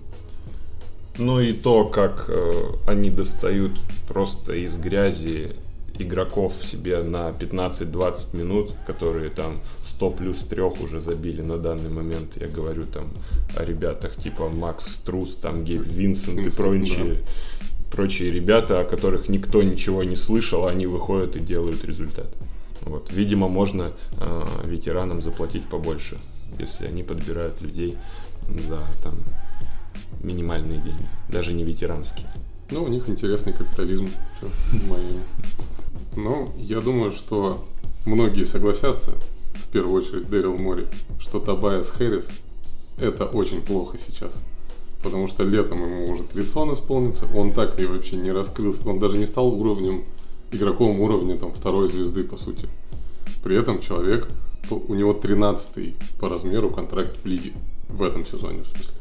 Ну 1.19 1.39
и 1.39 1.53
то, 1.53 1.85
как 1.85 2.25
э, 2.29 2.53
они 2.87 3.11
достают 3.11 3.73
просто 4.09 4.55
из 4.55 4.79
грязи 4.79 5.57
игроков 5.99 6.55
себе 6.63 7.03
на 7.03 7.29
15-20 7.39 8.35
минут, 8.35 8.73
которые 8.87 9.29
там 9.29 9.61
100 9.89 10.11
плюс 10.13 10.39
3 10.39 10.63
уже 10.63 11.01
забили 11.01 11.43
на 11.43 11.59
данный 11.59 11.91
момент. 11.91 12.39
Я 12.41 12.49
говорю 12.49 12.85
там 12.87 13.11
о 13.55 13.63
ребятах 13.63 14.17
типа 14.17 14.49
Макс 14.49 14.95
Трус, 15.05 15.37
там 15.37 15.65
Гейб 15.65 15.83
Винсент 15.85 16.39
и 16.39 16.43
Винсент, 16.45 16.57
прочие, 16.57 17.25
прочие 17.93 18.31
ребята, 18.31 18.81
о 18.81 18.85
которых 18.85 19.29
никто 19.29 19.63
ничего 19.63 20.03
не 20.03 20.17
слышал, 20.17 20.67
они 20.67 20.87
выходят 20.87 21.37
и 21.37 21.41
делают 21.41 21.85
результат. 21.85 22.35
Вот. 22.81 23.13
Видимо, 23.13 23.49
можно 23.49 23.93
э, 24.19 24.47
ветеранам 24.65 25.21
заплатить 25.21 25.69
побольше, 25.69 26.17
если 26.59 26.87
они 26.87 27.03
подбирают 27.03 27.61
людей 27.61 27.97
за 28.59 28.81
там 29.03 29.15
минимальные 30.23 30.81
деньги, 30.81 31.09
даже 31.29 31.53
не 31.53 31.65
ветеранские. 31.65 32.27
Ну, 32.71 32.85
у 32.85 32.89
них 32.89 33.09
интересный 33.09 33.53
капитализм 33.53 34.09
в. 34.41 34.57
Но 36.17 36.53
я 36.57 36.81
думаю, 36.81 37.11
что 37.11 37.65
многие 38.05 38.45
согласятся, 38.45 39.13
в 39.55 39.69
первую 39.73 40.03
очередь 40.03 40.29
Дэрил 40.29 40.57
Мори, 40.57 40.87
что 41.21 41.41
Табайас 41.41 41.91
Хэрис 41.91 42.29
это 43.01 43.25
очень 43.25 43.63
плохо 43.63 43.97
сейчас. 43.99 44.41
Потому 45.03 45.29
что 45.29 45.45
летом 45.45 45.83
ему 45.83 46.11
уже 46.11 46.25
30 46.25 46.75
исполнится, 46.75 47.27
он 47.35 47.53
так 47.53 47.81
и 47.81 47.87
вообще 47.87 48.17
не 48.17 48.33
раскрылся, 48.33 48.87
он 48.89 48.99
даже 48.99 49.17
не 49.17 49.27
стал 49.27 49.49
уровнем, 49.49 50.05
игроковым 50.53 51.01
уровня 51.01 51.39
там 51.39 51.53
второй 51.53 51.89
звезды, 51.89 52.25
по 52.25 52.37
сути. 52.37 52.69
При 53.43 53.57
этом 53.57 53.81
человек, 53.81 54.29
у 54.71 54.95
него 54.95 55.13
13 55.13 55.95
по 56.19 56.29
размеру 56.29 56.71
контракт 56.71 57.17
в 57.23 57.27
лиге, 57.27 57.53
в 57.89 58.03
этом 58.03 58.27
сезоне, 58.27 58.63
в 58.63 58.69
смысле. 58.69 58.95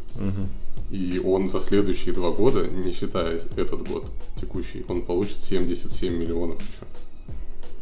И 0.92 1.22
он 1.24 1.48
за 1.48 1.60
следующие 1.60 2.14
два 2.16 2.32
года, 2.32 2.68
не 2.68 2.92
считая 2.92 3.40
этот 3.56 3.88
год 3.88 4.06
текущий, 4.40 4.84
он 4.88 5.04
получит 5.04 5.42
77 5.42 6.14
миллионов 6.14 6.60
еще. 6.62 6.88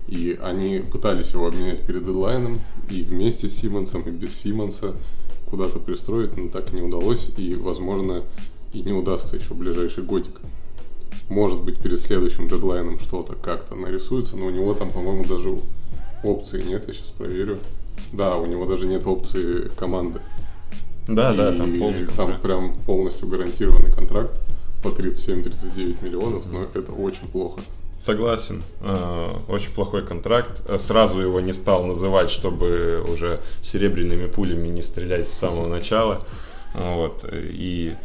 И 0.08 0.40
они 0.42 0.80
пытались 0.80 1.32
его 1.32 1.48
обменять 1.48 1.86
перед 1.86 2.06
дедлайном, 2.06 2.60
и 2.90 3.04
вместе 3.04 3.48
с 3.48 3.56
Симмонсом, 3.56 4.02
и 4.04 4.12
без 4.12 4.36
Симмонса 4.36 4.96
куда-то 5.50 5.80
пристроить, 5.80 6.36
но 6.38 6.50
так 6.50 6.72
и 6.72 6.76
не 6.76 6.82
удалось, 6.82 7.30
и, 7.38 7.56
возможно, 7.56 8.24
и 8.74 8.82
не 8.82 8.94
удастся 8.94 9.38
еще 9.38 9.54
в 9.54 9.58
ближайший 9.58 10.04
годик. 10.04 10.42
Может 11.30 11.62
быть, 11.62 11.80
перед 11.80 12.00
следующим 12.00 12.48
дедлайном 12.48 13.00
что-то 13.00 13.36
как-то 13.36 13.76
нарисуется, 13.76 14.38
но 14.38 14.46
у 14.46 14.50
него 14.50 14.74
там, 14.74 14.92
по-моему, 14.92 15.26
даже 15.26 15.60
опции 16.24 16.62
нет, 16.62 16.88
я 16.88 16.94
сейчас 16.94 17.10
проверю. 17.10 17.60
Да, 18.14 18.38
у 18.38 18.46
него 18.46 18.66
даже 18.66 18.86
нет 18.86 19.06
опции 19.08 19.70
команды. 19.78 20.20
Да, 21.08 21.34
да, 21.34 21.54
И 21.54 21.58
там 21.58 21.80
полный 21.80 22.06
там 22.08 22.42
прям 22.42 22.76
полностью 22.86 23.28
гарантированный 23.28 23.92
контракт 23.92 24.40
по 24.84 24.90
37-39 24.90 26.04
миллионов, 26.04 26.46
но 26.52 26.64
это 26.74 26.92
очень 26.92 27.28
плохо. 27.28 27.62
Согласен. 28.00 28.62
Э, 28.82 29.30
Очень 29.48 29.72
плохой 29.72 30.06
контракт. 30.06 30.62
Э, 30.68 30.78
Сразу 30.78 31.20
его 31.20 31.40
не 31.40 31.52
стал 31.54 31.84
называть, 31.86 32.30
чтобы 32.30 33.04
уже 33.10 33.42
серебряными 33.62 34.28
пулями 34.28 34.68
не 34.68 34.82
стрелять 34.84 35.28
с 35.28 35.34
самого 35.34 35.68
начала. 35.68 36.22
Вот. 36.76 37.26
И 37.34 37.96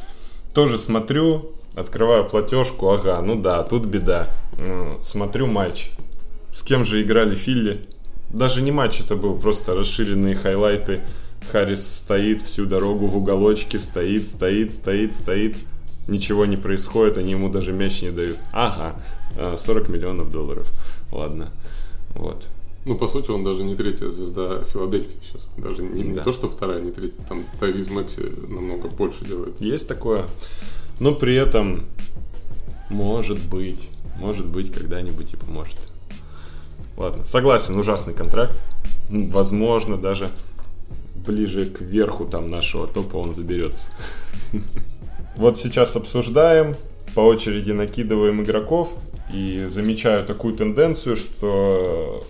тоже 0.54 0.78
смотрю, 0.78 1.50
открываю 1.76 2.24
платежку, 2.26 2.88
ага, 2.90 3.20
ну 3.20 3.38
да, 3.40 3.62
тут 3.64 3.84
беда. 3.84 4.30
М, 4.56 4.98
Смотрю 5.02 5.46
матч. 5.46 5.90
С 6.52 6.62
кем 6.62 6.84
же 6.87 7.02
играли 7.02 7.34
Филли? 7.34 7.84
Даже 8.32 8.62
не 8.62 8.72
матч 8.72 9.00
это 9.00 9.16
был, 9.16 9.38
просто 9.38 9.74
расширенные 9.74 10.34
хайлайты. 10.34 11.00
Харрис 11.50 11.86
стоит 11.96 12.40
всю 12.42 12.66
дорогу 12.66 13.06
в 13.06 13.16
уголочке, 13.16 13.78
стоит, 13.78 14.28
стоит, 14.28 14.72
стоит, 14.72 15.14
стоит. 15.14 15.56
Ничего 16.08 16.46
не 16.46 16.56
происходит, 16.56 17.18
они 17.18 17.32
ему 17.32 17.48
даже 17.48 17.72
мяч 17.72 18.02
не 18.02 18.10
дают. 18.10 18.38
Ага, 18.52 18.96
э, 19.36 19.56
40 19.56 19.88
миллионов 19.88 20.30
долларов. 20.32 20.68
Ладно. 21.10 21.52
Вот. 22.14 22.44
Ну, 22.84 22.96
по 22.96 23.06
сути, 23.06 23.30
он 23.30 23.44
даже 23.44 23.62
не 23.62 23.76
третья 23.76 24.08
звезда 24.08 24.64
Филадельфии 24.64 25.18
сейчас. 25.22 25.48
Даже 25.56 25.82
не, 25.82 26.02
не 26.02 26.14
Да. 26.14 26.22
то, 26.22 26.32
что 26.32 26.48
вторая, 26.48 26.80
не 26.80 26.90
третья. 26.90 27.22
Там 27.28 27.44
Тайвиз 27.60 27.88
Мэкси 27.90 28.48
намного 28.48 28.88
больше 28.88 29.24
делает. 29.24 29.60
Есть 29.60 29.86
такое. 29.86 30.26
Но 30.98 31.14
при 31.14 31.36
этом, 31.36 31.84
может 32.88 33.38
быть, 33.38 33.88
может 34.18 34.46
быть, 34.46 34.72
когда-нибудь 34.72 35.32
и 35.34 35.36
поможет. 35.36 35.76
Ладно, 37.02 37.24
согласен, 37.24 37.76
ужасный 37.76 38.14
контракт. 38.14 38.62
Возможно, 39.08 39.96
даже 39.96 40.28
ближе 41.16 41.66
к 41.66 41.80
верху 41.80 42.26
там 42.26 42.48
нашего 42.48 42.86
топа 42.86 43.16
он 43.16 43.34
заберется. 43.34 43.88
Вот 45.34 45.58
сейчас 45.58 45.96
обсуждаем, 45.96 46.76
по 47.14 47.20
очереди 47.20 47.72
накидываем 47.72 48.42
игроков 48.42 48.92
и 49.34 49.64
замечаю 49.68 50.24
такую 50.24 50.54
тенденцию, 50.54 51.16
что 51.16 52.22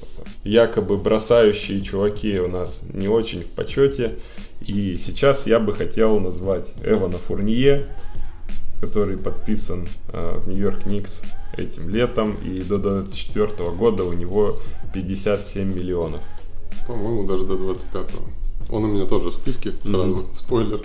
якобы 0.42 0.96
бросающие 0.96 1.82
чуваки 1.82 2.38
у 2.40 2.48
нас 2.48 2.84
не 2.94 3.08
очень 3.08 3.42
в 3.42 3.50
почете. 3.50 4.14
И 4.62 4.96
сейчас 4.96 5.46
я 5.46 5.58
бы 5.58 5.74
хотел 5.74 6.18
назвать 6.18 6.72
Эвана 6.82 7.18
Фурнье, 7.18 7.88
который 8.80 9.18
подписан 9.18 9.86
э, 10.12 10.38
в 10.38 10.48
Нью-Йорк 10.48 10.86
Никс 10.86 11.22
этим 11.56 11.88
летом, 11.88 12.34
и 12.36 12.60
до 12.62 12.78
2024 12.78 13.70
года 13.70 14.04
у 14.04 14.12
него 14.12 14.58
57 14.94 15.72
миллионов. 15.74 16.22
По-моему, 16.86 17.26
даже 17.26 17.46
до 17.46 17.54
25-го. 17.54 18.74
Он 18.76 18.84
у 18.84 18.88
меня 18.88 19.06
тоже 19.06 19.28
в 19.30 19.34
списке, 19.34 19.72
сразу, 19.82 20.06
Мгм. 20.16 20.34
спойлер. 20.34 20.80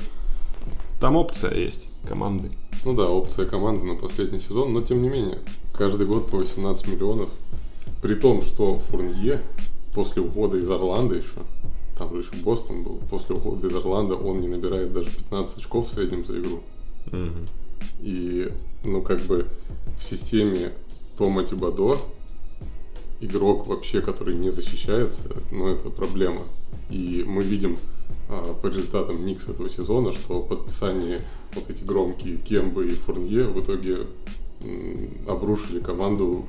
Там 0.99 1.15
опция 1.15 1.53
есть 1.53 1.89
команды. 2.07 2.51
Ну 2.85 2.93
да, 2.93 3.03
опция 3.09 3.45
команды 3.45 3.85
на 3.85 3.95
последний 3.95 4.39
сезон, 4.39 4.73
но 4.73 4.81
тем 4.81 5.01
не 5.01 5.09
менее, 5.09 5.39
каждый 5.73 6.05
год 6.07 6.29
по 6.29 6.37
18 6.37 6.87
миллионов. 6.87 7.29
При 8.01 8.15
том, 8.15 8.41
что 8.41 8.77
Фурнье 8.77 9.41
после 9.93 10.21
ухода 10.21 10.57
из 10.57 10.69
Орландо 10.69 11.15
еще, 11.15 11.41
там 11.97 12.11
же 12.13 12.19
еще 12.21 12.35
Бостон 12.43 12.83
был, 12.83 12.99
после 13.09 13.35
ухода 13.35 13.67
из 13.67 13.75
Орландо 13.75 14.15
он 14.15 14.39
не 14.39 14.47
набирает 14.47 14.93
даже 14.93 15.09
15 15.09 15.57
очков 15.57 15.87
в 15.87 15.91
среднем 15.93 16.25
за 16.25 16.39
игру. 16.39 16.59
Мгм. 17.11 17.47
И, 18.01 18.51
ну, 18.83 19.01
как 19.01 19.21
бы 19.21 19.47
в 19.97 20.03
системе 20.03 20.73
Тома 21.17 21.43
Тибадо 21.43 21.97
игрок 23.19 23.67
вообще, 23.67 24.01
который 24.01 24.35
не 24.35 24.51
защищается, 24.51 25.35
ну, 25.51 25.67
это 25.67 25.89
проблема. 25.89 26.43
И 26.89 27.23
мы 27.25 27.43
видим 27.43 27.77
а, 28.29 28.53
по 28.53 28.67
результатам 28.67 29.25
Никс 29.25 29.47
этого 29.47 29.69
сезона, 29.69 30.11
что 30.11 30.41
подписание 30.41 31.21
вот 31.53 31.69
эти 31.69 31.83
громкие 31.83 32.37
Кембы 32.37 32.87
и 32.87 32.91
Фурнье 32.91 33.45
в 33.45 33.59
итоге 33.59 33.97
обрушили 35.27 35.79
команду 35.79 36.45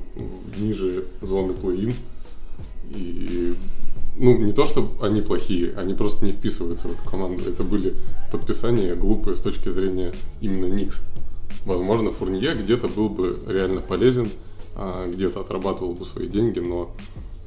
ниже 0.57 1.05
зоны 1.21 1.53
плей-ин. 1.53 1.93
И 2.89 3.53
ну, 4.19 4.37
не 4.37 4.51
то, 4.51 4.65
что 4.65 4.91
они 5.01 5.21
плохие, 5.21 5.73
они 5.77 5.93
просто 5.93 6.25
не 6.25 6.33
вписываются 6.33 6.89
в 6.89 6.91
эту 6.91 7.09
команду. 7.09 7.49
Это 7.49 7.63
были 7.63 7.95
подписания 8.31 8.93
глупые 8.93 9.35
с 9.35 9.39
точки 9.39 9.69
зрения 9.69 10.13
именно 10.41 10.71
Никс. 10.71 11.01
Возможно, 11.65 12.11
Фурнье 12.11 12.53
где-то 12.53 12.89
был 12.89 13.09
бы 13.09 13.39
реально 13.47 13.81
полезен, 13.81 14.29
а 14.75 15.09
где-то 15.09 15.39
отрабатывал 15.39 15.93
бы 15.93 16.05
свои 16.05 16.27
деньги, 16.27 16.59
но 16.59 16.91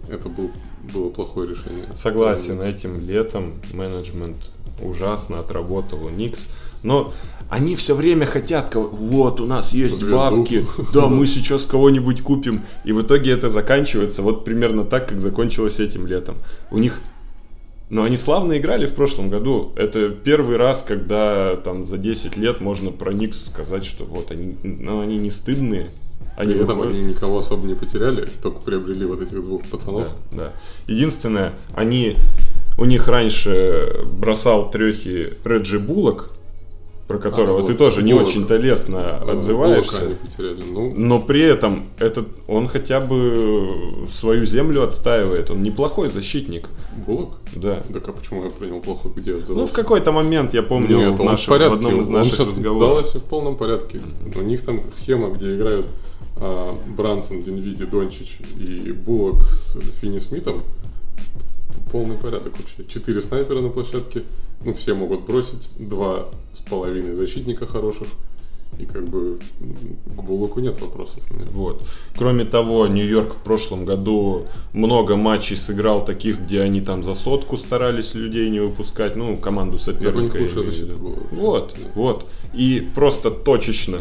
это 0.08 0.30
был, 0.30 0.50
было 0.92 1.10
плохое 1.10 1.50
решение. 1.50 1.84
Согласен, 1.94 2.60
этим 2.62 3.06
летом 3.06 3.60
менеджмент 3.74 4.36
ужасно 4.80 5.40
отработал 5.40 6.04
у 6.04 6.08
Никс. 6.10 6.46
Но 6.82 7.12
они 7.48 7.76
все 7.76 7.94
время 7.94 8.26
хотят, 8.26 8.74
вот 8.74 9.40
у 9.40 9.46
нас 9.46 9.72
есть 9.72 9.96
Звезду. 9.98 10.16
бабки, 10.16 10.66
да, 10.92 11.06
мы 11.08 11.26
сейчас 11.26 11.64
кого-нибудь 11.64 12.22
купим. 12.22 12.62
И 12.84 12.92
в 12.92 13.02
итоге 13.02 13.32
это 13.32 13.50
заканчивается 13.50 14.22
вот 14.22 14.44
примерно 14.44 14.84
так, 14.84 15.08
как 15.08 15.20
закончилось 15.20 15.78
этим 15.80 16.06
летом. 16.06 16.36
У 16.70 16.78
них 16.78 17.00
но 17.90 18.04
они 18.04 18.16
славно 18.16 18.56
играли 18.56 18.86
в 18.86 18.94
прошлом 18.94 19.28
году. 19.28 19.72
Это 19.76 20.08
первый 20.08 20.56
раз, 20.56 20.82
когда 20.82 21.56
там 21.56 21.84
за 21.84 21.98
10 21.98 22.38
лет 22.38 22.62
можно 22.62 22.90
про 22.90 23.12
Никс 23.12 23.44
сказать, 23.44 23.84
что 23.84 24.04
вот 24.04 24.30
они, 24.30 24.56
ну, 24.62 25.02
они 25.02 25.18
не 25.18 25.28
стыдные. 25.28 25.90
Они 26.34 26.54
При 26.54 26.62
этом 26.62 26.78
выходят- 26.78 26.96
они 26.98 27.04
никого 27.12 27.40
особо 27.40 27.66
не 27.66 27.74
потеряли, 27.74 28.26
только 28.42 28.60
приобрели 28.60 29.04
вот 29.04 29.20
этих 29.20 29.34
двух 29.44 29.66
пацанов. 29.66 30.08
Да, 30.30 30.36
да. 30.36 30.52
Единственное, 30.90 31.52
они 31.74 32.16
у 32.78 32.84
них 32.84 33.08
раньше 33.08 34.04
бросал 34.12 34.70
трехи 34.70 35.34
Реджи 35.44 35.78
Буллок, 35.78 36.30
про 37.08 37.18
которого 37.18 37.60
вот 37.60 37.66
ты 37.66 37.74
тоже 37.74 38.02
не 38.02 38.12
Буллока. 38.12 38.30
очень-то 38.30 38.56
лестно 38.56 39.20
Э, 39.26 39.32
отзываешься. 39.32 40.16
Потеряли. 40.22 40.62
Ну, 40.72 40.94
Но 40.96 41.20
при 41.20 41.42
этом 41.42 41.88
этот, 41.98 42.28
он 42.48 42.68
хотя 42.68 43.00
бы 43.00 43.68
свою 44.08 44.46
землю 44.46 44.82
отстаивает. 44.82 45.50
Он 45.50 45.62
неплохой 45.62 46.08
защитник. 46.08 46.68
Буллок? 47.06 47.34
Да. 47.54 47.82
Так 47.92 48.08
а 48.08 48.12
почему 48.12 48.44
я 48.44 48.50
про 48.50 48.66
него 48.66 48.80
плохо 48.80 49.08
где 49.14 49.32
Ну, 49.32 49.38
отзывался? 49.38 49.72
в 49.72 49.76
какой-то 49.76 50.12
момент, 50.12 50.54
я 50.54 50.62
помню, 50.62 50.96
Нет, 50.98 51.18
в, 51.18 51.20
он 51.20 51.26
нашем- 51.26 51.44
в 51.44 51.48
порядке. 51.48 51.74
в 51.74 51.78
одном 51.78 52.00
из 52.00 52.06
он 52.08 52.12
наших 52.14 52.32
сейчас 52.34 52.48
разговоров. 52.48 52.88
Далласе 52.96 53.18
в 53.18 53.22
полном 53.24 53.56
порядке. 53.56 54.00
У 54.34 54.40
них 54.40 54.62
там 54.62 54.80
схема, 54.92 55.28
где 55.30 55.54
играют 55.54 55.86
а, 56.36 56.74
Брансон, 56.96 57.42
Динвиди, 57.42 57.84
Дончич 57.84 58.38
и 58.58 58.90
Буллок 58.92 59.44
с 59.44 59.76
Финни 60.00 60.18
Смитом. 60.18 60.62
Полный 61.92 62.16
порядок 62.16 62.54
вообще. 62.58 62.84
Четыре 62.88 63.20
снайпера 63.20 63.60
на 63.60 63.68
площадке. 63.68 64.22
Ну, 64.64 64.72
все 64.72 64.94
могут 64.94 65.26
бросить. 65.26 65.68
Два 65.78 66.30
с 66.54 66.60
половиной 66.60 67.14
защитника 67.14 67.66
хороших. 67.66 68.08
И 68.78 68.86
как 68.86 69.06
бы 69.06 69.38
к 70.06 70.22
Буллоку 70.22 70.60
нет 70.60 70.80
вопросов. 70.80 71.22
у. 71.30 71.44
Вот. 71.50 71.82
Кроме 72.16 72.46
того, 72.46 72.86
Нью-Йорк 72.86 73.34
в 73.34 73.38
прошлом 73.42 73.84
году 73.84 74.46
много 74.72 75.16
матчей 75.16 75.56
сыграл 75.56 76.04
таких, 76.04 76.40
где 76.40 76.62
они 76.62 76.80
там 76.80 77.04
за 77.04 77.12
сотку 77.12 77.58
старались 77.58 78.14
людей 78.14 78.48
не 78.48 78.60
выпускать, 78.60 79.14
ну, 79.14 79.36
команду 79.36 79.74
них 79.74 79.82
соперника. 79.82 80.38
я 80.38 80.44
лучшая 80.44 80.62
имею 80.62 80.62
в 80.62 80.64
защита 80.64 80.96
была. 80.96 81.16
Вот, 81.30 81.76
вот. 81.94 82.26
И 82.54 82.88
просто 82.94 83.30
точечно 83.30 83.98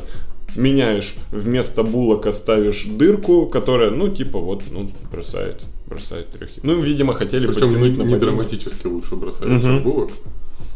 меняешь 0.55 1.15
вместо 1.31 1.83
булока 1.83 2.31
ставишь 2.33 2.85
дырку, 2.85 3.45
которая, 3.47 3.91
ну, 3.91 4.09
типа, 4.09 4.39
вот, 4.39 4.63
ну, 4.71 4.89
бросает, 5.11 5.61
бросает 5.87 6.29
трехи. 6.29 6.59
Ну, 6.63 6.79
видимо, 6.81 7.13
хотели 7.13 7.47
Причем 7.47 7.67
не, 7.69 7.75
не 7.75 7.89
нападение. 7.89 8.19
драматически 8.19 8.87
лучше 8.87 9.15
бросает, 9.15 9.51
Мгм. 9.51 9.61
чем 9.61 9.83
Буллок. 9.83 10.11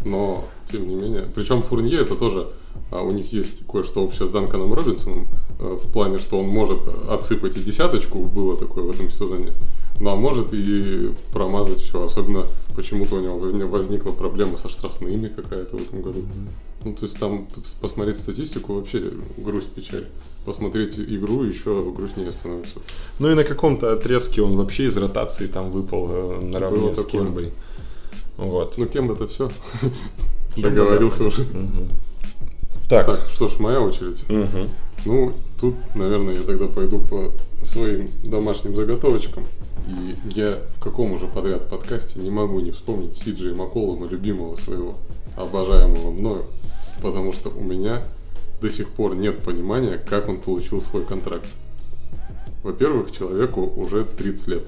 Но, 0.05 0.45
тем 0.71 0.87
не 0.87 0.95
менее. 0.95 1.25
Причем 1.33 1.61
Фурнье 1.63 1.99
это 1.99 2.15
тоже, 2.15 2.47
а, 2.91 3.01
у 3.01 3.11
них 3.11 3.33
есть 3.33 3.65
кое-что 3.67 4.03
общее 4.03 4.27
с 4.27 4.29
Данканом 4.29 4.73
Робинсоном, 4.73 5.27
э, 5.59 5.77
в 5.83 5.91
плане, 5.91 6.19
что 6.19 6.37
он 6.39 6.47
может 6.47 6.79
отсыпать 7.09 7.57
и 7.57 7.59
десяточку, 7.59 8.19
было 8.19 8.55
такое 8.55 8.83
в 8.83 8.91
этом 8.91 9.09
сезоне, 9.09 9.51
ну 9.99 10.11
а 10.11 10.15
может 10.15 10.53
и 10.53 11.09
промазать 11.33 11.79
все. 11.79 12.03
Особенно 12.03 12.45
почему-то 12.75 13.15
у 13.15 13.19
него 13.21 13.67
возникла 13.67 14.11
проблема 14.11 14.57
со 14.57 14.69
штрафными 14.69 15.27
какая-то 15.29 15.77
в 15.77 15.81
этом 15.81 16.01
году. 16.03 16.19
Ну, 16.85 16.93
то 16.93 17.05
есть 17.05 17.17
там 17.17 17.47
посмотреть 17.81 18.19
статистику 18.19 18.75
вообще 18.75 19.11
грусть, 19.37 19.69
печаль. 19.69 20.05
Посмотреть 20.45 20.99
игру 20.99 21.43
еще 21.43 21.91
грустнее 21.91 22.31
становится. 22.31 22.77
Ну, 23.17 23.31
и 23.31 23.33
на 23.33 23.43
каком-то 23.43 23.91
отрезке 23.91 24.43
он 24.43 24.55
вообще 24.55 24.85
из 24.85 24.95
ротации 24.95 25.47
там 25.47 25.71
выпал 25.71 26.07
э, 26.11 26.41
наравне 26.41 26.79
Было 26.79 26.93
с 26.93 27.03
такое. 27.03 27.23
Кембой. 27.23 27.51
Вот. 28.37 28.77
Ну, 28.77 28.85
кем 28.85 29.11
это 29.11 29.27
все? 29.27 29.49
Договорился 30.55 31.23
уже. 31.23 31.41
Мгм. 31.43 31.89
Так. 32.87 33.07
Так, 33.07 33.25
что 33.27 33.47
ж, 33.47 33.57
моя 33.59 33.81
очередь. 33.81 34.23
Мгм. 34.29 34.69
Ну, 35.05 35.33
тут, 35.59 35.73
наверное, 35.95 36.35
я 36.35 36.41
тогда 36.41 36.67
пойду 36.67 36.99
по 36.99 37.31
своим 37.63 38.09
домашним 38.23 38.75
заготовочкам. 38.75 39.43
И 39.87 40.15
я 40.39 40.57
в 40.77 40.79
каком 40.79 41.13
уже 41.13 41.25
подряд 41.27 41.67
подкасте 41.67 42.19
не 42.19 42.29
могу 42.29 42.59
не 42.59 42.71
вспомнить 42.71 43.17
Сиджи 43.17 43.55
Маколума, 43.55 44.07
любимого 44.07 44.55
своего, 44.55 44.95
обожаемого 45.35 46.11
мною, 46.11 46.45
потому 47.01 47.31
что 47.33 47.49
у 47.49 47.61
меня 47.61 48.03
до 48.61 48.69
сих 48.69 48.89
пор 48.89 49.15
нет 49.15 49.43
понимания, 49.43 49.97
как 49.97 50.29
он 50.29 50.39
получил 50.39 50.81
свой 50.81 51.05
контракт. 51.05 51.47
Во-первых, 52.63 53.11
человеку 53.11 53.61
уже 53.75 54.05
30 54.05 54.47
лет, 54.47 54.63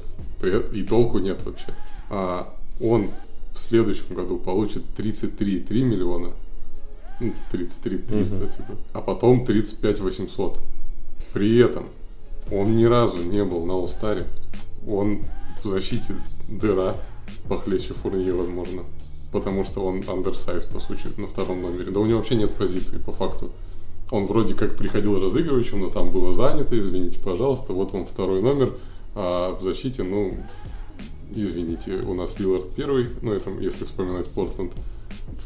и 0.74 0.84
толку 0.84 1.18
нет 1.20 1.44
вообще. 1.46 1.74
А 2.10 2.54
он 2.80 3.10
в 3.54 3.60
следующем 3.60 4.14
году 4.14 4.38
получит 4.38 4.84
33,3 4.98 5.84
миллиона, 5.84 6.32
ну, 7.20 7.34
33 7.52 7.98
300, 7.98 8.36
Мгм. 8.36 8.50
типа, 8.50 8.76
а 8.94 9.02
потом 9.02 9.46
35 9.46 10.00
800. 10.00 10.60
При 11.34 11.58
этом 11.58 11.86
он 12.52 12.76
ни 12.76 12.86
разу 12.86 13.18
не 13.24 13.44
был 13.44 13.66
на 13.66 13.72
All-Star. 13.72 14.26
Он 14.88 15.24
в 15.64 15.68
защите 15.68 16.14
дыра, 16.48 16.96
похлеще 17.50 17.94
Фурнье, 17.96 18.32
возможно. 18.34 18.84
Потому 19.32 19.64
что 19.64 19.86
он 19.86 20.04
андерсайз, 20.08 20.66
по 20.66 20.80
сути, 20.80 21.08
на 21.18 21.28
втором 21.28 21.62
номере. 21.62 21.92
Да 21.92 22.00
у 22.00 22.06
него 22.06 22.20
вообще 22.20 22.36
нет 22.36 22.54
позиции, 22.56 22.98
по 22.98 23.12
факту. 23.12 23.52
Он 24.10 24.26
вроде 24.26 24.54
как 24.54 24.78
приходил 24.78 25.20
разыгрывающим, 25.20 25.82
но 25.82 25.90
там 25.90 26.12
было 26.12 26.34
занято, 26.34 26.80
извините, 26.80 27.20
пожалуйста, 27.20 27.74
вот 27.74 27.92
вам 27.92 28.06
второй 28.06 28.42
номер, 28.42 28.74
а 29.16 29.58
в 29.58 29.62
защите, 29.62 30.04
ну, 30.04 30.34
извините, 31.36 31.96
у 31.98 32.14
нас 32.14 32.40
Лилард 32.40 32.74
первый, 32.74 33.10
ну, 33.22 33.34
это 33.34 33.50
если 33.60 33.84
вспоминать 33.84 34.28
Портленд, 34.28 34.72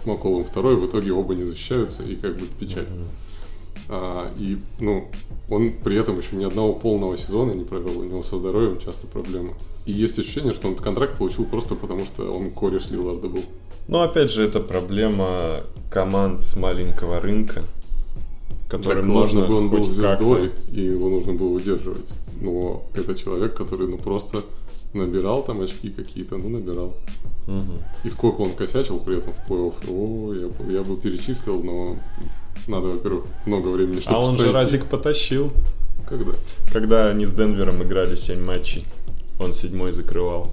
с 0.01 0.05
Маколом 0.05 0.45
второй, 0.45 0.75
в 0.75 0.85
итоге 0.85 1.11
оба 1.11 1.33
не 1.33 1.43
защищаются, 1.43 2.03
и 2.03 2.15
как 2.15 2.37
бы 2.37 2.45
печаль. 2.59 2.85
А, 3.89 4.31
и, 4.37 4.57
ну, 4.79 5.09
он 5.49 5.71
при 5.83 5.97
этом 5.97 6.17
еще 6.17 6.35
ни 6.35 6.45
одного 6.45 6.73
полного 6.73 7.17
сезона 7.17 7.51
не 7.51 7.65
провел, 7.65 7.99
у 7.99 8.03
него 8.03 8.23
со 8.23 8.37
здоровьем 8.37 8.79
часто 8.79 9.07
проблемы. 9.07 9.53
И 9.85 9.91
есть 9.91 10.17
ощущение, 10.17 10.53
что 10.53 10.67
он 10.67 10.73
этот 10.73 10.83
контракт 10.83 11.17
получил 11.17 11.45
просто 11.45 11.75
потому, 11.75 12.05
что 12.05 12.31
он 12.31 12.51
кореш 12.51 12.89
Лиларда 12.89 13.27
был. 13.27 13.43
Ну, 13.91 13.99
опять 13.99 14.31
же, 14.31 14.47
это 14.47 14.61
проблема 14.61 15.63
команд 15.89 16.45
с 16.45 16.55
маленького 16.55 17.19
рынка, 17.19 17.63
которым 18.69 19.03
Так, 19.03 19.13
нужно 19.13 19.45
бы 19.45 19.55
он 19.55 19.69
был 19.69 19.85
звездой, 19.85 20.51
и 20.71 20.79
его 20.79 21.09
нужно 21.09 21.33
было 21.33 21.49
удерживать. 21.49 22.07
Но 22.39 22.83
это 22.95 23.13
человек, 23.15 23.53
который, 23.53 23.87
ну, 23.87 23.97
просто 23.97 24.43
набирал 24.93 25.43
там 25.43 25.59
очки 25.59 25.89
какие-то, 25.89 26.37
ну, 26.37 26.47
набирал. 26.47 26.95
Мгм. 27.47 27.79
И 28.05 28.09
сколько 28.09 28.39
он 28.39 28.51
косячил 28.51 28.97
при 28.99 29.17
этом 29.17 29.33
в 29.33 29.51
плей-офф, 29.51 29.73
о, 29.89 30.33
я, 30.35 30.73
я 30.73 30.83
бы 30.83 30.95
перечислил, 30.95 31.61
но 31.61 31.97
надо, 32.67 32.87
во-первых, 32.87 33.25
много 33.45 33.67
времени, 33.67 33.99
чтобы 33.99 34.15
А 34.15 34.19
он 34.21 34.37
же 34.37 34.49
пройти. 34.49 34.53
разик 34.53 34.85
потащил. 34.85 35.51
Когда? 36.07 36.31
Когда 36.71 37.09
они 37.09 37.25
с 37.25 37.33
Денвером 37.33 37.83
играли 37.83 38.15
7 38.15 38.41
матчей, 38.41 38.85
он 39.37 39.53
седьмой 39.53 39.91
закрывал. 39.91 40.49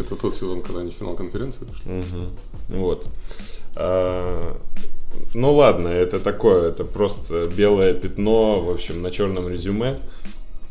Это 0.00 0.16
тот 0.16 0.34
сезон, 0.34 0.62
когда 0.62 0.80
они 0.80 0.90
в 0.90 0.94
финал 0.94 1.14
конференции 1.14 1.64
вышли? 1.64 1.88
Мгм. 1.88 2.30
Вот. 2.68 3.06
А, 3.76 4.56
ну 5.34 5.54
ладно, 5.54 5.88
это 5.88 6.18
такое, 6.20 6.68
это 6.70 6.84
просто 6.84 7.46
белое 7.46 7.94
пятно, 7.94 8.60
в 8.60 8.70
общем, 8.70 9.02
на 9.02 9.10
черном 9.10 9.48
резюме. 9.48 9.98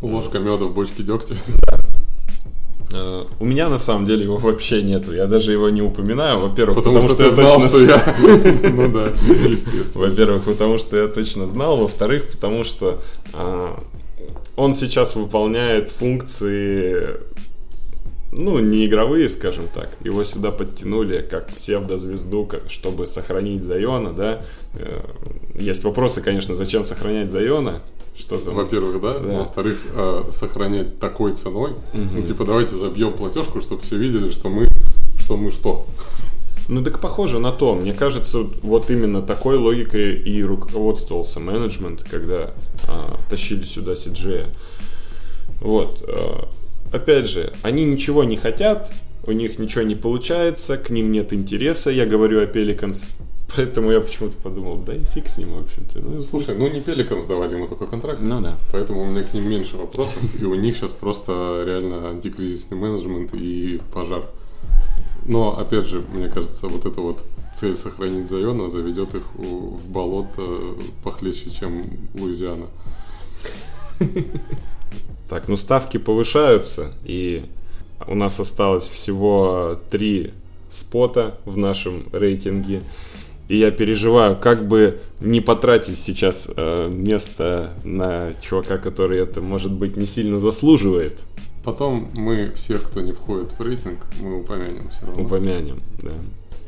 Ложка 0.01 0.39
меда 0.39 0.65
в 0.65 0.73
бочке 0.73 1.03
дегтя. 1.03 1.35
А, 2.93 3.27
у 3.39 3.45
меня 3.45 3.69
на 3.69 3.79
самом 3.79 4.07
деле 4.07 4.23
его 4.23 4.37
вообще 4.37 4.81
нету. 4.81 5.13
Я 5.13 5.27
даже 5.27 5.51
его 5.51 5.69
не 5.69 5.81
упоминаю. 5.81 6.39
Во-первых, 6.39 6.77
Потому, 6.77 7.01
что, 7.01 7.15
ты 7.15 7.23
я 7.23 7.29
знал, 7.29 7.55
точно 7.55 7.69
что 7.69 7.83
я... 7.83 8.15
Ну 8.73 8.91
да, 8.91 9.07
естественно. 9.47 10.07
Во-первых, 10.07 10.43
потому 10.45 10.79
что 10.79 10.97
я 10.97 11.07
точно 11.07 11.45
знал. 11.45 11.77
Во-вторых, 11.77 12.29
потому 12.31 12.63
что 12.63 12.99
а, 13.33 13.79
он 14.55 14.73
сейчас 14.73 15.15
выполняет 15.15 15.91
функции, 15.91 17.05
ну, 18.31 18.59
не 18.59 18.85
игровые, 18.85 19.27
скажем 19.29 19.67
так. 19.73 19.89
Его 20.03 20.23
сюда 20.23 20.51
подтянули 20.51 21.21
как 21.21 21.47
псевдозвезду, 21.47 22.45
как, 22.45 22.69
чтобы 22.69 23.07
сохранить 23.07 23.63
Зайона, 23.63 24.13
да. 24.13 24.41
Э, 24.75 25.01
Есть 25.55 25.83
вопросы, 25.83 26.21
конечно, 26.21 26.55
зачем 26.55 26.83
сохранять 26.83 27.31
Зайона. 27.31 27.81
Что 28.15 28.37
там? 28.37 28.55
Во-первых, 28.55 29.01
да. 29.01 29.19
Да. 29.19 29.39
Во-вторых, 29.39 29.77
э, 29.93 30.23
сохранять 30.31 30.99
такой 30.99 31.33
ценой. 31.33 31.71
Мгм. 31.93 32.17
Ну, 32.17 32.21
типа, 32.23 32.45
давайте 32.45 32.75
забьем 32.75 33.13
платежку, 33.13 33.61
чтобы 33.61 33.81
все 33.81 33.97
видели, 33.97 34.29
что 34.29 34.49
мы 34.49 34.67
что 35.29 35.37
мы 35.37 35.51
что. 35.51 35.85
Ну 36.69 36.83
так 36.83 36.99
похоже 36.99 37.39
на 37.39 37.51
то. 37.51 37.75
Мне 37.75 37.93
кажется, 37.93 38.45
вот 38.63 38.89
именно 38.89 39.21
такой 39.21 39.57
логикой 39.57 40.15
и 40.15 40.43
руководствовался 40.43 41.39
менеджмент, 41.39 42.03
когда 42.03 42.51
а, 42.87 43.19
тащили 43.29 43.63
сюда 43.63 43.95
Сиджея. 43.95 44.47
Вот. 45.61 46.03
а, 46.07 46.49
опять 46.91 47.27
же, 47.27 47.53
они 47.61 47.85
ничего 47.85 48.23
не 48.23 48.37
хотят, 48.37 48.91
у 49.25 49.31
них 49.31 49.59
ничего 49.59 49.83
не 49.83 49.95
получается, 49.95 50.77
к 50.77 50.89
ним 50.89 51.11
нет 51.11 51.33
интереса, 51.33 51.91
я 51.91 52.05
говорю 52.05 52.41
о 52.41 52.45
Пеликанс. 52.45 53.05
Поэтому 53.55 53.91
я 53.91 53.99
почему-то 53.99 54.37
подумал, 54.37 54.77
да 54.77 54.95
и 54.95 54.99
фиг 54.99 55.27
с 55.27 55.37
ним, 55.37 55.53
в 55.53 55.63
общем-то. 55.63 55.99
Ну, 55.99 56.21
Слушай, 56.21 56.55
ну 56.55 56.67
не 56.67 56.81
Пеликанс 56.81 57.25
давали 57.25 57.55
ему 57.55 57.67
такой 57.67 57.87
контракт. 57.87 58.21
ну 58.21 58.41
да. 58.41 58.57
Поэтому 58.71 59.01
у 59.01 59.05
меня 59.05 59.23
к 59.23 59.33
ним 59.33 59.49
меньше 59.49 59.77
вопросов. 59.77 60.21
И 60.39 60.45
у 60.45 60.55
них 60.55 60.75
сейчас 60.75 60.91
просто 60.91 61.63
реально 61.65 62.09
антикризисный 62.09 62.77
менеджмент 62.77 63.33
и 63.33 63.81
пожар. 63.93 64.23
Но, 65.25 65.57
опять 65.59 65.85
же, 65.85 66.03
мне 66.13 66.27
кажется, 66.27 66.67
вот 66.67 66.85
эта 66.85 67.01
вот 67.01 67.23
цель 67.55 67.77
сохранить 67.77 68.29
Зайона 68.29 68.69
заведет 68.69 69.15
их 69.15 69.23
в 69.35 69.87
болото 69.89 70.41
похлеще, 71.03 71.49
чем 71.51 71.85
Луизиана. 72.13 72.67
Так, 75.29 75.47
ну 75.47 75.55
ставки 75.55 75.97
повышаются, 75.97 76.91
и 77.03 77.45
у 78.07 78.15
нас 78.15 78.39
осталось 78.39 78.87
всего 78.87 79.79
три 79.91 80.31
спота 80.71 81.37
в 81.45 81.57
нашем 81.57 82.07
рейтинге. 82.11 82.81
И 83.47 83.57
я 83.57 83.71
переживаю, 83.71 84.37
как 84.37 84.67
бы 84.67 84.99
не 85.19 85.41
потратить 85.41 85.97
сейчас 85.97 86.49
э, 86.55 86.89
место 86.91 87.71
на 87.83 88.31
чувака, 88.41 88.77
который 88.77 89.19
это, 89.19 89.41
может 89.41 89.71
быть, 89.71 89.97
не 89.97 90.05
сильно 90.05 90.39
заслуживает. 90.39 91.19
Потом 91.63 92.09
мы 92.13 92.51
всех, 92.55 92.83
кто 92.83 93.01
не 93.01 93.11
входит 93.11 93.49
в 93.57 93.61
рейтинг, 93.61 93.99
мы 94.21 94.41
упомянем 94.41 94.89
все 94.89 95.05
равно. 95.05 95.23
Упомянем, 95.23 95.81
да. 96.01 96.11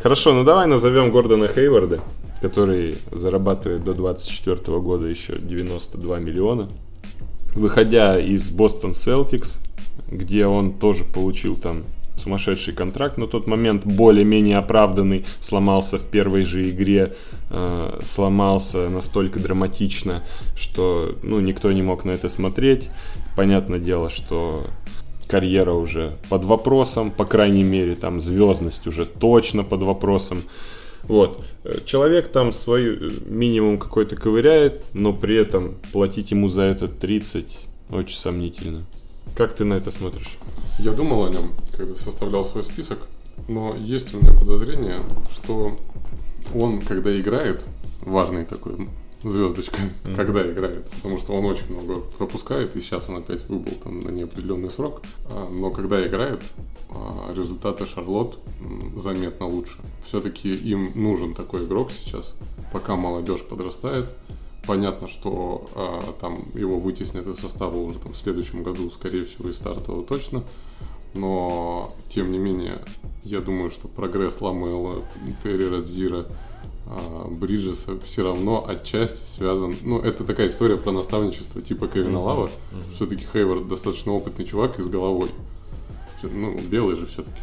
Хорошо, 0.02 0.34
ну 0.34 0.43
давай 0.43 0.67
назовем 0.67 1.12
Гордона 1.12 1.47
Хейварда, 1.47 2.02
который 2.41 2.97
зарабатывает 3.12 3.84
до 3.84 3.93
24 3.93 4.80
года 4.80 5.06
еще 5.06 5.36
92 5.38 6.19
миллиона. 6.19 6.67
Выходя 7.56 8.20
из 8.20 8.50
Бостон 8.50 8.94
Селтикс, 8.94 9.60
где 10.10 10.46
он 10.46 10.74
тоже 10.74 11.04
получил 11.04 11.56
там 11.56 11.84
сумасшедший 12.16 12.74
контракт 12.74 13.18
на 13.18 13.28
тот 13.28 13.48
момент, 13.48 13.86
более-менее 13.86 14.58
оправданный, 14.58 15.26
сломался 15.40 15.98
в 15.98 16.06
первой 16.06 16.44
же 16.44 16.70
игре, 16.70 17.14
э, 17.50 18.00
сломался 18.04 18.90
настолько 18.90 19.40
драматично, 19.40 20.24
что 20.56 21.16
ну, 21.24 21.40
никто 21.40 21.72
не 21.72 21.82
мог 21.82 22.06
на 22.06 22.12
это 22.12 22.30
смотреть. 22.30 22.90
Понятное 23.36 23.80
дело, 23.80 24.10
что 24.10 24.68
карьера 25.28 25.72
уже 25.72 26.18
под 26.30 26.44
вопросом, 26.44 27.12
по 27.12 27.26
крайней 27.26 27.64
мере, 27.64 27.96
там 27.96 28.22
звездность 28.22 28.88
уже 28.88 29.06
точно 29.06 29.64
под 29.64 29.82
вопросом. 29.82 30.44
Вот. 31.04 31.44
Человек 31.86 32.32
там 32.32 32.54
свой 32.54 32.96
э, 32.96 33.10
минимум 33.26 33.80
какой-то 33.80 34.16
ковыряет, 34.16 34.84
но 34.94 35.14
при 35.14 35.36
этом 35.36 35.76
платить 35.92 36.32
ему 36.32 36.48
за 36.48 36.64
это 36.64 36.88
30 36.88 37.58
очень 37.92 38.18
сомнительно. 38.18 38.86
Как 39.36 39.54
ты 39.56 39.64
на 39.64 39.76
это 39.76 39.92
смотришь? 39.92 40.38
Я 40.80 40.92
думал 40.92 41.26
о 41.26 41.30
нем, 41.30 41.54
когда 41.76 41.96
составлял 41.96 42.44
свой 42.44 42.64
список, 42.64 43.00
но 43.48 43.76
есть 43.78 44.14
у 44.14 44.18
меня 44.18 44.34
подозрение, 44.34 45.00
что 45.32 45.78
он, 46.54 46.82
когда 46.82 47.18
играет, 47.20 47.64
важный 48.02 48.46
такой 48.46 48.88
звездочка, 49.24 49.78
mm-hmm. 49.78 50.16
когда 50.16 50.50
играет, 50.50 50.90
потому 50.90 51.18
что 51.18 51.34
он 51.34 51.46
очень 51.46 51.72
много 51.72 52.02
пропускает, 52.02 52.76
и 52.76 52.82
сейчас 52.82 53.08
он 53.10 53.18
опять 53.18 53.48
выбыл 53.48 53.74
там 53.84 54.02
на 54.02 54.10
неопределенный 54.10 54.72
срок, 54.72 55.02
а, 55.30 55.50
но 55.50 55.72
когда 55.72 56.06
играет, 56.06 56.42
а, 56.90 57.34
результаты 57.36 57.86
Шарлот 57.86 58.40
заметно 58.96 59.48
лучше. 59.48 59.78
Все-таки 60.04 60.52
им 60.52 60.92
нужен 60.96 61.34
такой 61.34 61.66
игрок 61.66 61.92
сейчас, 61.92 62.36
пока 62.72 62.96
молодежь 62.96 63.42
подрастает, 63.42 64.12
Понятно, 64.66 65.08
что 65.08 65.68
а, 65.74 66.14
там 66.20 66.38
его 66.54 66.80
вытеснят 66.80 67.26
из 67.26 67.40
состава 67.40 67.78
уже 67.78 67.98
там, 67.98 68.14
в 68.14 68.18
следующем 68.18 68.62
году, 68.62 68.92
скорее 68.92 69.26
всего, 69.26 69.50
и 69.50 69.54
стартового 69.54 70.06
точно. 70.06 70.44
Но, 71.14 71.94
тем 72.10 72.32
не 72.32 72.38
менее, 72.38 72.80
я 73.24 73.42
думаю, 73.42 73.72
что 73.72 73.88
прогресс 73.88 74.40
Ламела, 74.40 75.04
Терри 75.44 75.66
Радзира, 75.66 76.28
а, 76.91 77.27
Бриджеса 77.30 77.93
все 78.04 78.23
равно 78.23 78.67
отчасти 78.67 79.25
связан. 79.25 79.75
Ну, 79.84 79.99
это 79.99 80.25
такая 80.25 80.49
история 80.49 80.75
про 80.75 80.91
наставничество 80.91 81.62
типа 81.62 81.88
Кевина 81.88 82.17
mm-hmm. 82.17 82.25
Лава. 82.25 82.45
Mm-hmm. 82.47 82.95
Все-таки 82.95 83.25
Хейвард 83.32 83.67
достаточно 83.69 84.12
опытный 84.12 84.45
чувак 84.45 84.77
и 84.80 84.84
с 84.84 84.88
головой. 84.88 85.30
Ну, 86.23 86.60
белый 86.69 86.95
же 86.97 87.06
все-таки. 87.06 87.39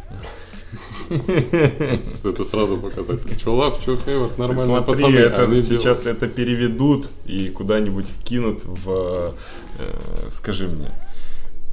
Это 2.29 2.43
сразу 2.43 2.77
показатель. 2.77 3.35
Че 3.43 3.49
Лав, 3.49 3.83
че 3.83 3.97
Хейвард, 3.97 4.37
нормально 4.37 4.83
Смотри, 4.83 4.85
пацаны. 4.85 5.15
Это, 5.15 5.57
сейчас 5.57 6.05
это 6.05 6.27
переведут 6.27 7.09
и 7.25 7.49
куда-нибудь 7.49 8.05
вкинут 8.05 8.63
в, 8.65 9.33
э, 9.79 10.27
скажи 10.29 10.67
мне, 10.67 10.91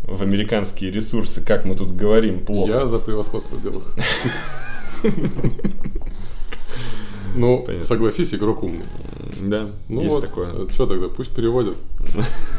в 0.04 0.22
американские 0.22 0.90
ресурсы, 0.90 1.44
как 1.44 1.66
мы 1.66 1.76
тут 1.76 1.94
говорим, 1.94 2.44
плохо. 2.44 2.72
Я 2.72 2.86
за 2.86 2.98
превосходство 2.98 3.56
белых. 3.56 3.84
Ну, 7.36 7.62
Понятно. 7.62 7.86
согласись, 7.86 8.34
игрок 8.34 8.62
умный. 8.62 8.84
Да, 9.42 9.68
ну 9.88 10.02
есть 10.02 10.14
вот, 10.14 10.24
такое. 10.24 10.48
Э, 10.52 10.66
Что 10.70 10.86
тогда, 10.86 11.08
пусть 11.08 11.30
переводят. 11.30 11.76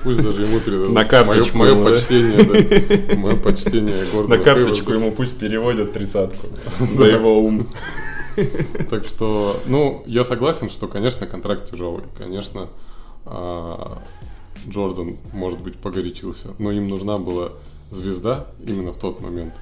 Пусть 0.04 0.22
даже 0.22 0.44
ему 0.44 0.60
передадут. 0.60 0.94
На 0.94 1.04
карточку 1.04 1.58
Мое, 1.58 1.84
почтение, 1.84 2.44
да. 2.44 3.16
Мое 3.18 3.36
почтение 3.36 4.06
Гордона 4.14 4.38
На 4.38 4.44
карточку 4.44 4.94
ему 4.94 5.12
пусть 5.12 5.40
переводят 5.40 5.94
тридцатку 5.94 6.48
за 6.80 7.06
его 7.06 7.40
ум. 7.40 7.68
Так 8.92 9.04
что, 9.06 9.60
ну, 9.66 10.04
я 10.06 10.24
согласен, 10.24 10.70
что, 10.70 10.88
конечно, 10.88 11.26
контракт 11.26 11.72
тяжелый. 11.72 12.04
Конечно, 12.20 12.70
а, 13.26 13.98
Джордан, 14.68 15.18
может 15.34 15.60
быть, 15.60 15.76
погорячился. 15.78 16.50
Но 16.60 16.72
им 16.72 16.88
нужна 16.88 17.18
была 17.18 17.54
звезда 17.90 18.46
именно 18.64 18.92
в 18.92 19.00
тот 19.00 19.22
момент. 19.22 19.56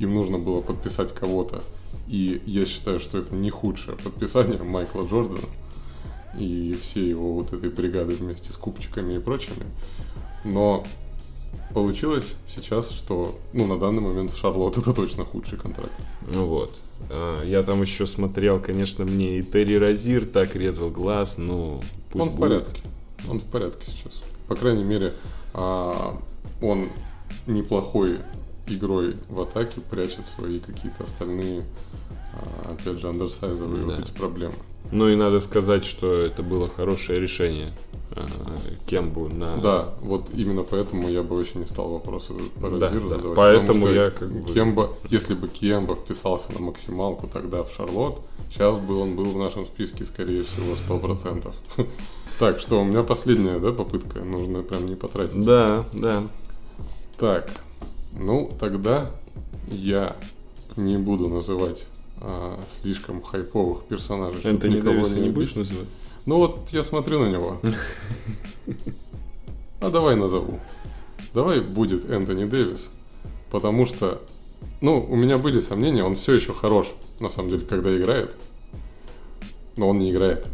Им 0.00 0.14
нужно 0.14 0.36
было 0.36 0.60
подписать 0.60 1.14
кого-то 1.14 1.62
и 2.10 2.42
я 2.44 2.66
считаю, 2.66 2.98
что 2.98 3.18
это 3.18 3.36
не 3.36 3.50
худшее 3.50 3.96
подписание 3.96 4.60
Майкла 4.60 5.02
Джордана 5.04 5.46
и 6.36 6.76
всей 6.80 7.08
его 7.08 7.34
вот 7.34 7.52
этой 7.52 7.70
бригады 7.70 8.14
вместе 8.14 8.52
с 8.52 8.56
купчиками 8.56 9.14
и 9.14 9.18
прочими. 9.20 9.64
Но 10.44 10.84
получилось 11.72 12.34
сейчас, 12.48 12.90
что 12.90 13.38
ну, 13.52 13.64
на 13.68 13.78
данный 13.78 14.00
момент 14.00 14.32
в 14.32 14.36
Шарлотт 14.36 14.76
это 14.76 14.92
точно 14.92 15.24
худший 15.24 15.56
контракт. 15.56 15.92
Ну 16.34 16.46
вот. 16.46 16.74
А, 17.10 17.44
я 17.44 17.62
там 17.62 17.80
еще 17.80 18.06
смотрел, 18.06 18.58
конечно, 18.60 19.04
мне 19.04 19.38
и 19.38 19.42
Терри 19.44 19.74
Розир 19.76 20.26
так 20.26 20.56
резал 20.56 20.90
глаз, 20.90 21.38
ну 21.38 21.80
пусть 22.10 22.22
Он 22.24 22.28
в 22.30 22.34
будет. 22.36 22.40
порядке. 22.40 22.82
Он 23.28 23.38
в 23.38 23.44
порядке 23.44 23.88
сейчас. 23.88 24.20
По 24.48 24.56
крайней 24.56 24.84
мере, 24.84 25.12
а, 25.54 26.20
он 26.60 26.88
неплохой 27.46 28.18
игрой 28.70 29.16
в 29.28 29.40
атаке 29.40 29.80
прячет 29.80 30.26
свои 30.26 30.58
какие-то 30.58 31.04
остальные, 31.04 31.64
а, 32.32 32.72
опять 32.72 33.00
же, 33.00 33.08
андерсайзовые 33.08 33.84
да. 33.84 33.94
вот 33.94 33.98
эти 34.00 34.10
проблемы. 34.12 34.54
Ну 34.92 35.08
и 35.08 35.14
надо 35.14 35.40
сказать, 35.40 35.84
что 35.84 36.20
это 36.20 36.42
было 36.42 36.68
хорошее 36.68 37.20
решение 37.20 37.72
а, 38.12 38.26
Кембу 38.86 39.28
на... 39.28 39.56
Да, 39.56 39.94
вот 40.00 40.28
именно 40.34 40.62
поэтому 40.62 41.08
я 41.08 41.22
бы 41.22 41.36
вообще 41.36 41.58
не 41.58 41.66
стал 41.66 41.90
вопросы 41.90 42.32
по 42.60 42.70
да, 42.70 42.88
да. 42.88 42.88
задавать. 42.88 43.36
Поэтому 43.36 43.88
я 43.88 44.10
как 44.10 44.30
бы... 44.30 44.52
Кемба, 44.52 44.90
если 45.08 45.34
бы 45.34 45.48
Кемба 45.48 45.94
вписался 45.94 46.52
на 46.52 46.60
максималку 46.60 47.28
тогда 47.28 47.62
в 47.62 47.70
Шарлот, 47.72 48.20
сейчас 48.50 48.78
бы 48.78 48.96
он 48.96 49.14
был 49.16 49.26
в 49.26 49.38
нашем 49.38 49.64
списке, 49.64 50.04
скорее 50.04 50.42
всего, 50.42 50.74
100%. 50.74 51.52
Так, 52.40 52.58
что, 52.58 52.80
у 52.80 52.84
меня 52.84 53.02
последняя, 53.02 53.58
да, 53.58 53.70
попытка? 53.70 54.20
Нужно 54.20 54.62
прям 54.62 54.86
не 54.86 54.94
потратить. 54.94 55.44
Да, 55.44 55.84
да. 55.92 56.22
Так, 57.18 57.50
ну, 58.12 58.50
тогда 58.58 59.10
я 59.68 60.16
не 60.76 60.98
буду 60.98 61.28
называть 61.28 61.86
а, 62.18 62.60
слишком 62.80 63.22
хайповых 63.22 63.84
персонажей. 63.84 64.42
Энтони 64.44 64.80
Дэвиса 64.80 65.16
не, 65.16 65.26
не 65.26 65.30
будешь 65.30 65.54
называть? 65.54 65.88
Ну 66.26 66.36
вот 66.36 66.68
я 66.72 66.82
смотрю 66.82 67.20
на 67.20 67.30
него. 67.30 67.60
А 69.82 69.88
давай 69.88 70.14
назову. 70.14 70.60
Давай 71.32 71.60
будет 71.60 72.08
Энтони 72.10 72.44
Дэвис. 72.44 72.90
Потому 73.50 73.86
что, 73.86 74.22
ну, 74.82 75.02
у 75.08 75.16
меня 75.16 75.38
были 75.38 75.58
сомнения, 75.58 76.04
он 76.04 76.16
все 76.16 76.34
еще 76.34 76.52
хорош, 76.52 76.88
на 77.18 77.30
самом 77.30 77.48
деле, 77.48 77.64
когда 77.64 77.96
играет. 77.96 78.36
Но 79.76 79.88
он 79.88 79.98
не 79.98 80.10
играет. 80.10 80.46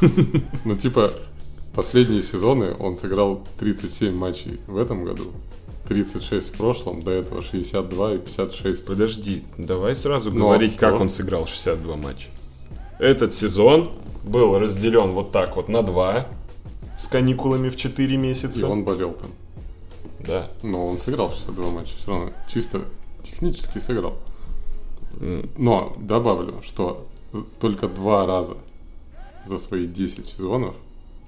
Ну, 0.64 0.76
типа, 0.76 1.12
последние 1.74 2.22
сезоны 2.22 2.74
он 2.78 2.96
сыграл 2.96 3.46
37 3.58 4.14
матчей 4.14 4.60
в 4.66 4.76
этом 4.76 5.04
году, 5.04 5.32
36 5.88 6.48
в 6.48 6.56
прошлом, 6.56 7.02
до 7.02 7.10
этого 7.10 7.42
62 7.42 8.14
и 8.14 8.18
56. 8.18 8.86
Подожди, 8.86 9.44
давай 9.58 9.96
сразу 9.96 10.30
Но 10.30 10.48
говорить, 10.48 10.76
как 10.76 11.00
он 11.00 11.10
сыграл 11.10 11.46
62 11.46 11.96
матча. 11.96 12.28
Этот 12.98 13.34
сезон 13.34 13.92
был 14.24 14.58
разделен 14.58 15.10
вот 15.10 15.32
так 15.32 15.56
вот 15.56 15.68
на 15.68 15.82
два, 15.82 16.26
с 16.96 17.06
каникулами 17.08 17.68
в 17.68 17.76
4 17.76 18.16
месяца. 18.16 18.60
И 18.60 18.62
он 18.62 18.84
болел 18.84 19.14
там. 19.14 19.30
Да. 20.20 20.50
Но 20.62 20.88
он 20.88 20.98
сыграл 20.98 21.30
62 21.30 21.70
матча, 21.70 21.96
все 21.96 22.10
равно 22.10 22.32
чисто 22.46 22.82
технически 23.22 23.78
сыграл. 23.78 24.18
Но 25.56 25.96
добавлю, 25.98 26.60
что 26.62 27.06
только 27.60 27.88
два 27.88 28.26
раза 28.26 28.56
за 29.44 29.58
свои 29.58 29.86
10 29.86 30.24
сезонов 30.24 30.74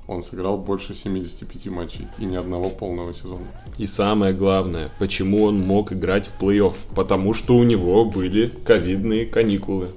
он 0.06 0.22
сыграл 0.22 0.58
больше 0.58 0.94
75 0.94 1.66
матчей 1.66 2.08
и 2.18 2.24
ни 2.24 2.36
одного 2.36 2.68
полного 2.68 3.14
сезона. 3.14 3.46
И 3.78 3.86
самое 3.86 4.34
главное, 4.34 4.92
почему 4.98 5.44
он 5.44 5.58
мог 5.58 5.92
играть 5.92 6.26
в 6.26 6.40
плей-офф? 6.40 6.74
Потому 6.94 7.32
что 7.34 7.56
у 7.56 7.62
него 7.64 8.04
были 8.04 8.48
ковидные 8.48 9.26
каникулы. 9.26 9.88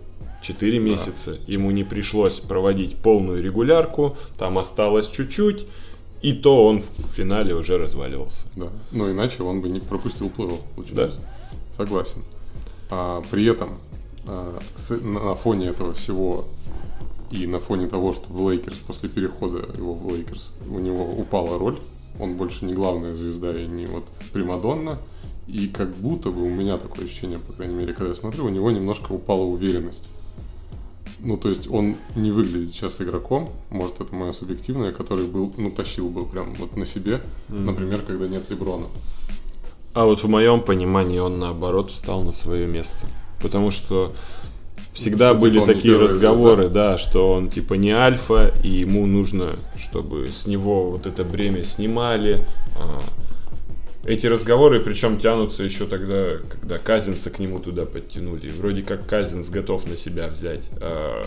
Четыре 0.41 0.79
месяца. 0.79 1.31
Да. 1.31 1.37
Ему 1.47 1.71
не 1.71 1.83
пришлось 1.83 2.39
проводить 2.39 2.95
полную 2.97 3.43
регулярку, 3.43 4.15
там 4.37 4.57
осталось 4.57 5.09
чуть-чуть, 5.09 5.65
и 6.21 6.31
то 6.31 6.65
он 6.65 6.79
в 6.79 7.13
финале 7.13 7.53
уже 7.53 7.77
разваливался. 7.77 8.47
Да, 8.55 8.69
но 8.91 9.11
иначе 9.11 9.43
он 9.43 9.61
бы 9.61 9.69
не 9.69 9.79
пропустил 9.79 10.27
плей-офф, 10.27 10.59
получается. 10.75 11.19
Да. 11.19 11.83
Согласен. 11.83 12.23
А, 12.89 13.21
при 13.29 13.45
этом 13.45 13.77
а, 14.25 14.59
с, 14.77 14.91
на 15.01 15.35
фоне 15.35 15.67
этого 15.67 15.93
всего 15.93 16.45
и 17.31 17.47
на 17.47 17.59
фоне 17.59 17.87
того, 17.87 18.13
что 18.13 18.31
в 18.31 18.49
Лейкерс 18.49 18.77
после 18.79 19.09
перехода 19.09 19.59
его 19.77 19.93
в 19.93 20.09
Лейкерс 20.13 20.53
у 20.69 20.79
него 20.79 21.03
упала 21.03 21.57
роль, 21.57 21.79
он 22.19 22.37
больше 22.37 22.65
не 22.65 22.73
главная 22.73 23.15
звезда 23.15 23.51
и 23.51 23.67
не 23.67 23.85
вот 23.85 24.05
Примадонна, 24.33 24.97
и 25.47 25.67
как 25.67 25.95
будто 25.95 26.29
бы 26.29 26.43
у 26.43 26.49
меня 26.49 26.77
такое 26.77 27.05
ощущение, 27.05 27.39
по 27.39 27.53
крайней 27.53 27.75
мере, 27.75 27.93
когда 27.93 28.09
я 28.09 28.13
смотрю, 28.13 28.45
у 28.45 28.49
него 28.49 28.71
немножко 28.71 29.11
упала 29.11 29.43
уверенность. 29.43 30.09
Ну, 31.19 31.35
то 31.35 31.49
есть 31.49 31.69
он 31.69 31.95
не 32.15 32.31
выглядит 32.31 32.71
сейчас 32.71 33.01
игроком, 33.01 33.49
может, 33.69 34.01
это 34.01 34.13
мое 34.13 34.31
субъективное, 34.31 34.91
который 34.91 35.25
был, 35.25 35.51
ну, 35.57 35.71
тащил 35.71 36.09
бы 36.09 36.25
прям 36.25 36.53
вот 36.55 36.77
на 36.77 36.85
себе, 36.85 37.23
mm-hmm. 37.49 37.63
например, 37.63 38.01
когда 38.01 38.27
нет 38.27 38.49
Леброна. 38.49 38.85
А 39.93 40.05
вот 40.05 40.21
в 40.21 40.27
моем 40.27 40.61
понимании 40.61 41.17
он 41.17 41.39
наоборот 41.39 41.89
встал 41.89 42.23
на 42.23 42.31
свое 42.31 42.67
место. 42.67 43.07
Потому 43.41 43.71
что 43.71 44.13
всегда 44.97 45.31
что, 45.31 45.39
были 45.39 45.59
типа, 45.59 45.65
такие 45.65 45.97
разговоры, 45.97 46.63
звезда. 46.63 46.91
да, 46.91 46.97
что 46.97 47.33
он 47.33 47.49
типа 47.49 47.75
не 47.75 47.91
альфа, 47.91 48.53
и 48.63 48.69
ему 48.69 49.05
нужно, 49.05 49.57
чтобы 49.77 50.27
с 50.31 50.47
него 50.47 50.91
вот 50.91 51.05
это 51.05 51.23
бремя 51.23 51.63
снимали. 51.63 52.43
А, 52.75 53.01
эти 54.07 54.25
разговоры, 54.25 54.79
причем 54.79 55.19
тянутся 55.19 55.63
еще 55.63 55.85
тогда, 55.85 56.37
когда 56.49 56.77
Казинса 56.77 57.29
к 57.29 57.39
нему 57.39 57.59
туда 57.59 57.85
подтянули. 57.85 58.49
Вроде 58.49 58.81
как 58.81 59.05
Казинс 59.05 59.49
готов 59.49 59.85
на 59.87 59.97
себя 59.97 60.27
взять 60.27 60.63
а, 60.79 61.23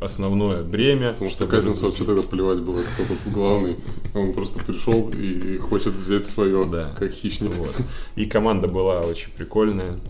основное 0.00 0.62
бремя. 0.62 1.12
Потому 1.12 1.30
что 1.30 1.46
Казинцу 1.46 1.86
вообще 1.86 2.04
тогда 2.04 2.22
плевать 2.22 2.58
было, 2.58 2.82
кто 2.82 3.04
тут 3.04 3.32
главный. 3.32 3.76
Он 4.14 4.32
просто 4.32 4.58
пришел 4.58 5.08
и 5.10 5.56
хочет 5.58 5.92
взять 5.94 6.26
свое, 6.26 6.66
да. 6.66 6.90
как 6.98 7.12
хищник. 7.12 7.54
Вот. 7.54 7.76
И 8.16 8.26
команда 8.26 8.66
была 8.66 9.02
очень 9.02 9.30
прикольная. 9.30 10.00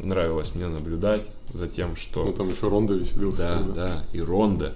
Нравилось 0.00 0.56
мне 0.56 0.66
наблюдать 0.66 1.22
за 1.54 1.68
тем, 1.68 1.94
что... 1.94 2.24
Ну, 2.24 2.32
там 2.32 2.48
еще 2.48 2.68
Ронда 2.68 2.94
веселился. 2.94 3.38
Да, 3.38 3.58
да, 3.60 3.74
да, 3.74 4.04
и 4.12 4.20
Ронда. 4.20 4.74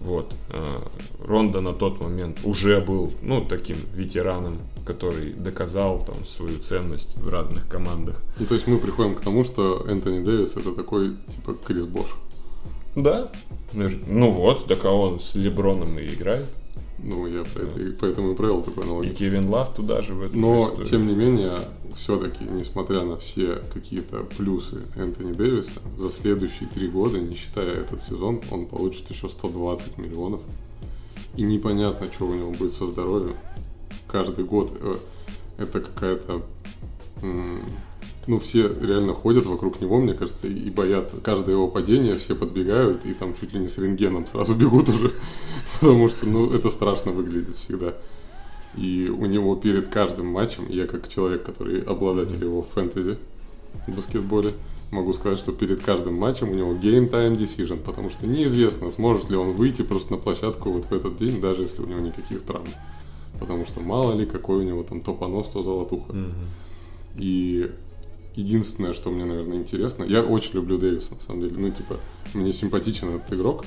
Вот. 0.00 0.34
А, 0.48 0.88
Ронда 1.22 1.60
на 1.60 1.72
тот 1.72 2.00
момент 2.00 2.40
уже 2.44 2.80
был, 2.80 3.12
ну, 3.22 3.42
таким 3.42 3.76
ветераном, 3.94 4.58
который 4.86 5.32
доказал 5.32 6.04
там 6.04 6.24
свою 6.24 6.58
ценность 6.58 7.16
в 7.16 7.28
разных 7.28 7.68
командах. 7.68 8.16
Ну, 8.38 8.46
то 8.46 8.54
есть 8.54 8.66
мы 8.66 8.78
приходим 8.78 9.14
к 9.14 9.20
тому, 9.20 9.44
что 9.44 9.84
Энтони 9.86 10.24
Дэвис 10.24 10.56
это 10.56 10.72
такой, 10.72 11.16
типа, 11.28 11.54
Крис 11.54 11.84
Бош. 11.84 12.16
Да. 12.96 13.30
Ну 13.72 14.30
вот, 14.30 14.66
так 14.66 14.84
а 14.84 14.90
он 14.90 15.20
с 15.20 15.34
Леброном 15.34 15.98
и 15.98 16.06
играет. 16.06 16.46
Ну, 17.02 17.26
я 17.26 17.44
да. 17.44 17.50
поэтому 17.98 18.32
и 18.32 18.34
провел 18.34 18.62
такой 18.62 18.84
аналогию. 18.84 19.12
И 19.12 19.16
Кевин 19.16 19.48
Лав 19.48 19.74
туда 19.74 20.02
же 20.02 20.14
в 20.14 20.22
эту 20.22 20.36
Но, 20.36 20.60
историю. 20.64 20.84
тем 20.84 21.06
не 21.06 21.14
менее, 21.14 21.58
все-таки, 21.96 22.44
несмотря 22.44 23.04
на 23.04 23.16
все 23.16 23.62
какие-то 23.72 24.24
плюсы 24.36 24.82
Энтони 24.96 25.32
Дэвиса, 25.32 25.80
за 25.96 26.10
следующие 26.10 26.68
три 26.68 26.88
года, 26.88 27.18
не 27.18 27.34
считая 27.34 27.72
этот 27.72 28.02
сезон, 28.02 28.42
он 28.50 28.66
получит 28.66 29.08
еще 29.10 29.28
120 29.28 29.98
миллионов. 29.98 30.40
И 31.36 31.42
непонятно, 31.42 32.12
что 32.12 32.26
у 32.26 32.34
него 32.34 32.50
будет 32.50 32.74
со 32.74 32.86
здоровьем. 32.86 33.36
Каждый 34.08 34.44
год 34.44 34.72
э, 34.80 34.96
это 35.58 35.80
какая-то 35.80 36.42
ну, 38.30 38.38
все 38.38 38.68
реально 38.68 39.12
ходят 39.12 39.44
вокруг 39.44 39.80
него, 39.80 39.98
мне 39.98 40.14
кажется, 40.14 40.46
и 40.46 40.70
боятся. 40.70 41.20
Каждое 41.20 41.56
его 41.56 41.66
падение 41.66 42.14
все 42.14 42.36
подбегают 42.36 43.04
и 43.04 43.12
там 43.12 43.34
чуть 43.34 43.52
ли 43.52 43.58
не 43.58 43.66
с 43.66 43.76
рентгеном 43.76 44.24
сразу 44.24 44.54
бегут 44.60 44.88
уже, 44.88 45.10
потому 45.80 46.08
что, 46.08 46.28
ну, 46.28 46.52
это 46.52 46.70
страшно 46.70 47.10
выглядит 47.10 47.56
всегда. 47.56 47.94
И 48.76 49.08
у 49.08 49.26
него 49.26 49.56
перед 49.56 49.88
каждым 49.88 50.26
матчем, 50.26 50.66
я 50.68 50.86
как 50.86 51.08
человек, 51.08 51.42
который 51.42 51.82
обладатель 51.82 52.44
его 52.44 52.62
фэнтези 52.62 53.18
в 53.88 53.96
баскетболе, 53.96 54.52
могу 54.92 55.12
сказать, 55.12 55.38
что 55.38 55.50
перед 55.50 55.82
каждым 55.82 56.14
матчем 56.14 56.50
у 56.50 56.54
него 56.54 56.74
game 56.74 57.10
time 57.10 57.36
decision, 57.36 57.78
потому 57.78 58.10
что 58.10 58.28
неизвестно, 58.28 58.90
сможет 58.90 59.28
ли 59.28 59.34
он 59.34 59.54
выйти 59.56 59.82
просто 59.82 60.12
на 60.12 60.18
площадку 60.18 60.70
вот 60.70 60.84
в 60.84 60.94
этот 60.94 61.16
день, 61.16 61.40
даже 61.40 61.62
если 61.62 61.82
у 61.82 61.86
него 61.86 61.98
никаких 61.98 62.42
травм. 62.42 62.68
Потому 63.40 63.66
что 63.66 63.80
мало 63.80 64.16
ли, 64.16 64.24
какой 64.24 64.58
у 64.58 64.62
него 64.62 64.84
там 64.84 65.00
то 65.00 65.14
понос, 65.14 65.48
то 65.48 65.64
золотуха. 65.64 66.12
Mm-hmm. 66.12 66.34
И 67.16 67.70
единственное, 68.34 68.92
что 68.92 69.10
мне, 69.10 69.24
наверное, 69.24 69.58
интересно, 69.58 70.04
я 70.04 70.22
очень 70.22 70.54
люблю 70.54 70.78
Дэвиса, 70.78 71.14
на 71.14 71.20
самом 71.20 71.42
деле. 71.42 71.56
Ну, 71.58 71.70
типа, 71.70 71.98
мне 72.34 72.52
симпатичен 72.52 73.16
этот 73.16 73.32
игрок, 73.32 73.64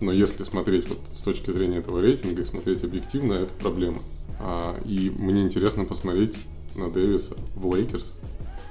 но 0.00 0.12
если 0.12 0.44
смотреть 0.44 0.88
вот 0.88 0.98
с 1.14 1.22
точки 1.22 1.50
зрения 1.50 1.78
этого 1.78 2.00
рейтинга 2.00 2.42
и 2.42 2.44
смотреть 2.44 2.84
объективно, 2.84 3.34
это 3.34 3.52
проблема. 3.54 3.98
А, 4.38 4.78
и 4.84 5.10
мне 5.10 5.42
интересно 5.42 5.84
посмотреть 5.84 6.36
на 6.74 6.90
Дэвиса 6.90 7.36
в 7.54 7.74
Лейкерс 7.74 8.12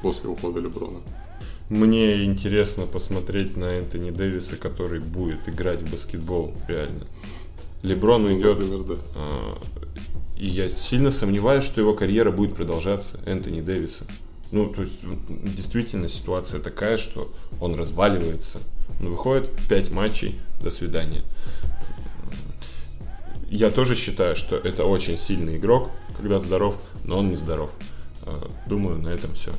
после 0.01 0.29
ухода 0.29 0.59
Леброна. 0.59 0.99
Мне 1.69 2.25
интересно 2.25 2.85
посмотреть 2.85 3.57
на 3.57 3.65
Энтони 3.65 4.11
Дэвиса, 4.11 4.55
который 4.55 4.99
будет 4.99 5.49
играть 5.49 5.81
в 5.81 5.91
баскетбол 5.91 6.53
реально. 6.67 7.07
Леброн 7.81 8.23
ну, 8.23 8.29
уйдет. 8.29 8.59
Например, 8.59 8.83
да. 8.83 8.95
А, 9.15 9.57
и 10.37 10.47
я 10.47 10.69
сильно 10.69 11.11
сомневаюсь, 11.11 11.63
что 11.63 11.81
его 11.81 11.93
карьера 11.93 12.31
будет 12.31 12.55
продолжаться, 12.55 13.19
Энтони 13.25 13.61
Дэвиса. 13.61 14.05
Ну, 14.55 14.67
то 14.67 14.83
есть, 14.83 15.01
действительно, 15.27 16.07
ситуация 16.07 16.61
такая, 16.61 16.95
что 16.95 17.29
он 17.59 17.75
разваливается. 17.75 18.61
Он 19.01 19.09
выходит, 19.09 19.49
5 19.67 19.91
матчей, 19.91 20.39
до 20.61 20.69
свидания. 20.69 21.23
Я 23.49 23.69
тоже 23.69 23.95
считаю, 23.95 24.37
что 24.37 24.55
это 24.55 24.85
очень 24.85 25.17
сильный 25.17 25.57
игрок, 25.57 25.91
когда 26.15 26.39
здоров, 26.39 26.79
но 27.03 27.19
он 27.19 27.27
не 27.27 27.35
здоров. 27.35 27.69
А, 28.25 28.49
думаю, 28.65 28.97
на 28.97 29.09
этом 29.09 29.33
все. 29.33 29.51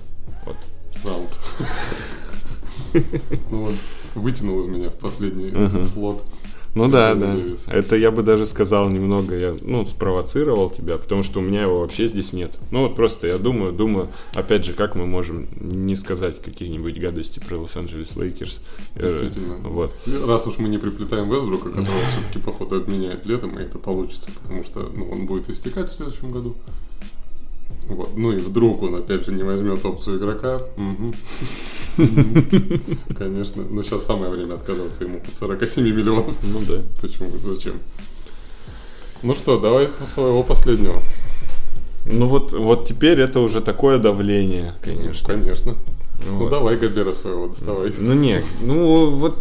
Вот. 0.47 0.57
Раунд. 1.05 1.31
Ну 3.51 3.65
вот, 3.65 3.75
вытянул 4.15 4.63
из 4.63 4.69
меня 4.69 4.89
в 4.89 4.95
последний 4.95 5.85
слот. 5.85 6.25
Ну 6.77 6.89
да, 6.89 7.15
да. 7.15 7.35
Это 7.69 7.97
я 7.97 8.11
бы 8.11 8.23
даже 8.23 8.45
сказал 8.45 8.91
немного, 8.91 9.35
я, 9.35 9.55
ну, 9.63 9.87
спровоцировал 9.87 10.69
тебя, 10.69 10.99
потому 10.99 11.23
что 11.23 11.41
у 11.41 11.43
меня 11.43 11.63
его 11.63 11.81
вообще 11.81 12.07
здесь 12.07 12.35
нет. 12.35 12.59
Ну 12.71 12.83
вот 12.83 12.95
просто 12.95 13.27
я 13.29 13.39
думаю, 13.39 13.73
думаю, 13.73 14.11
опять 14.35 14.67
же, 14.67 14.75
как 14.75 14.95
мы 14.95 15.07
можем 15.07 15.49
не 15.59 15.97
сказать 15.97 16.43
какие-нибудь 16.43 16.99
гадости 17.01 17.41
про 17.41 17.57
Лос-Анджелес 17.57 18.17
Лейкерс. 18.17 18.61
Э, 18.95 19.03
Действительно. 19.03 19.57
Вот. 19.69 19.95
Раз 20.27 20.47
уж 20.47 20.59
мы 20.59 20.69
не 20.69 20.77
все-таки 22.13 22.45
походу 22.45 22.77
обменяет 22.77 23.25
летом, 23.25 23.59
и 23.59 23.63
это 23.63 23.79
получится, 23.79 24.31
потому 24.43 24.63
что 24.63 24.81
ну, 24.95 25.09
он 25.11 25.25
будет 25.25 25.49
истекать 25.49 25.91
в 25.91 25.97
следующем 25.97 26.31
году. 26.31 26.57
Вот. 27.89 28.15
Ну 28.19 28.33
и 28.33 28.37
вдруг 28.37 28.83
он 28.83 28.97
опять 28.97 29.25
же 29.25 29.33
не 29.33 29.43
возьмет 29.43 29.83
опцию 29.83 30.19
игрока. 30.19 30.61
Конечно. 33.19 33.65
Но 33.69 33.83
сейчас 33.83 34.05
самое 34.05 34.31
время 34.31 34.55
отказаться 34.55 35.05
ему 35.05 35.19
от 35.19 35.35
47 35.35 35.85
миллионов. 35.85 36.37
Ну 36.43 36.61
да. 36.61 36.83
Почему? 37.01 37.31
Зачем? 37.45 37.81
Ну 39.23 39.35
что, 39.35 39.59
давай 39.59 39.89
своего 40.13 40.43
последнего. 40.43 41.03
Ну 42.07 42.27
вот, 42.29 42.53
вот 42.53 42.87
теперь 42.87 43.21
это 43.21 43.41
уже 43.41 43.61
такое 43.61 43.99
давление, 43.99 44.75
конечно. 44.83 45.35
Конечно. 45.35 45.77
Ну 46.25 46.37
вот. 46.37 46.45
Ну 46.45 46.51
давай 46.51 46.77
Габера 46.77 47.13
своего 47.13 47.49
доставай. 47.49 47.93
Ну 47.99 48.15
не, 48.15 48.43
ну 48.63 49.11
вот 49.11 49.37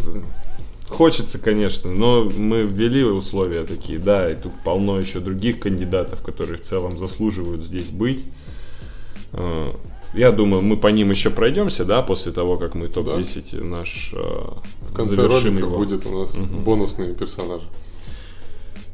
Хочется, 0.88 1.40
конечно, 1.40 1.90
но 1.90 2.24
мы 2.24 2.62
ввели 2.62 3.02
условия 3.02 3.64
такие, 3.64 3.98
да, 3.98 4.30
и 4.30 4.36
тут 4.36 4.52
полно 4.64 5.00
еще 5.00 5.18
других 5.18 5.58
кандидатов, 5.58 6.22
которые 6.22 6.58
в 6.58 6.62
целом 6.62 6.96
заслуживают 6.96 7.64
здесь 7.64 7.90
быть. 7.90 8.24
Я 10.16 10.32
думаю, 10.32 10.62
мы 10.62 10.76
по 10.76 10.88
ним 10.88 11.10
еще 11.10 11.30
пройдемся, 11.30 11.84
да, 11.84 12.02
после 12.02 12.32
того, 12.32 12.56
как 12.56 12.74
мы 12.74 12.88
топ-10 12.88 13.60
да. 13.60 13.64
наш 13.64 14.12
а, 14.14 14.58
В 14.80 14.94
конце 14.94 15.26
ролика 15.26 15.48
его. 15.48 15.76
будет 15.76 16.06
у 16.06 16.18
нас 16.18 16.34
угу. 16.34 16.60
бонусные 16.60 17.14
персонажи. 17.14 17.66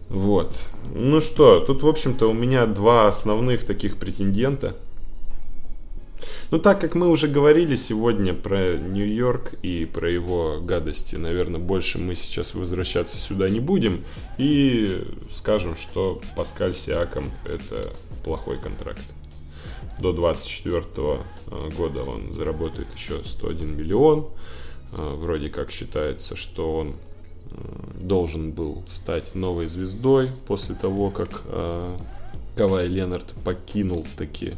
Вот. 0.08 0.52
Ну 0.94 1.20
что, 1.20 1.60
тут, 1.60 1.82
в 1.82 1.88
общем-то, 1.88 2.28
у 2.28 2.32
меня 2.32 2.66
два 2.66 3.08
основных 3.08 3.64
таких 3.64 3.96
претендента– 3.96 4.76
ну, 6.50 6.58
так 6.58 6.80
как 6.80 6.94
мы 6.94 7.08
уже 7.08 7.28
говорили 7.28 7.74
сегодня 7.74 8.34
про 8.34 8.74
Нью-Йорк 8.76 9.54
и 9.62 9.86
про 9.86 10.10
его 10.10 10.60
гадости, 10.60 11.16
наверное, 11.16 11.60
больше 11.60 11.98
мы 11.98 12.14
сейчас 12.14 12.54
возвращаться 12.54 13.18
сюда 13.18 13.48
не 13.48 13.60
будем. 13.60 14.04
И 14.38 15.02
скажем, 15.30 15.76
что 15.76 16.20
Паскаль 16.36 16.74
Сиаком 16.74 17.32
это 17.44 17.90
плохой 18.24 18.58
контракт. 18.58 19.02
До 20.02 20.12
24 20.12 20.84
э, 20.96 21.70
года 21.76 22.02
он 22.02 22.32
заработает 22.32 22.88
еще 22.92 23.22
101 23.22 23.76
миллион. 23.76 24.26
Э, 24.90 25.14
вроде 25.14 25.48
как 25.48 25.70
считается, 25.70 26.34
что 26.34 26.76
он 26.76 26.88
э, 26.88 27.54
должен 28.00 28.50
был 28.50 28.82
стать 28.92 29.36
новой 29.36 29.68
звездой 29.68 30.28
после 30.48 30.74
того, 30.74 31.10
как 31.10 31.42
Кавай 32.56 32.88
Ленард 32.88 33.32
покинул 33.44 34.04
такие 34.18 34.54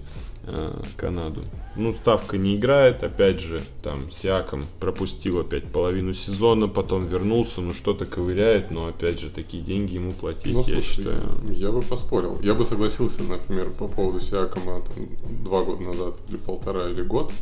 Канаду. 0.97 1.43
Ну, 1.77 1.93
ставка 1.93 2.37
не 2.37 2.57
играет, 2.57 3.03
опять 3.03 3.41
же, 3.41 3.63
там 3.83 4.11
Сиаком 4.11 4.65
пропустил 4.79 5.41
опять 5.41 5.65
половину 5.71 6.13
сезона, 6.13 6.69
потом 6.69 7.07
вернулся, 7.07 7.61
ну 7.61 7.73
что-то 7.73 8.07
ковыряет, 8.07 8.71
но 8.71 8.87
опять 8.87 9.21
же, 9.21 9.31
такие 9.31 9.63
деньги 9.63 9.95
ему 9.95 10.13
платить, 10.13 10.53
ну, 10.53 10.61
я 10.61 10.65
слушай, 10.65 10.83
считаю. 10.83 11.21
Я 11.49 11.73
бы 11.73 11.83
поспорил. 11.83 12.39
Я 12.41 12.55
бы 12.55 12.65
согласился, 12.65 13.23
например, 13.23 13.71
по 13.71 13.89
поводу 13.89 14.21
Сиакома 14.21 14.83
там, 14.83 15.09
два 15.45 15.63
года 15.63 15.83
назад, 15.83 16.17
или 16.29 16.37
полтора, 16.37 16.91
или 16.91 17.03
год, 17.03 17.33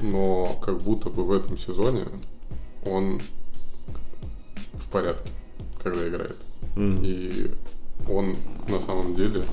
но 0.00 0.46
как 0.62 0.80
будто 0.80 1.10
бы 1.10 1.24
в 1.24 1.32
этом 1.32 1.58
сезоне 1.58 2.06
он 2.84 3.20
в 4.74 4.88
порядке, 4.90 5.30
когда 5.82 6.08
играет. 6.08 6.36
Mm. 6.76 7.04
И 7.04 7.50
он 8.08 8.36
на 8.68 8.78
самом 8.78 9.14
деле 9.14 9.44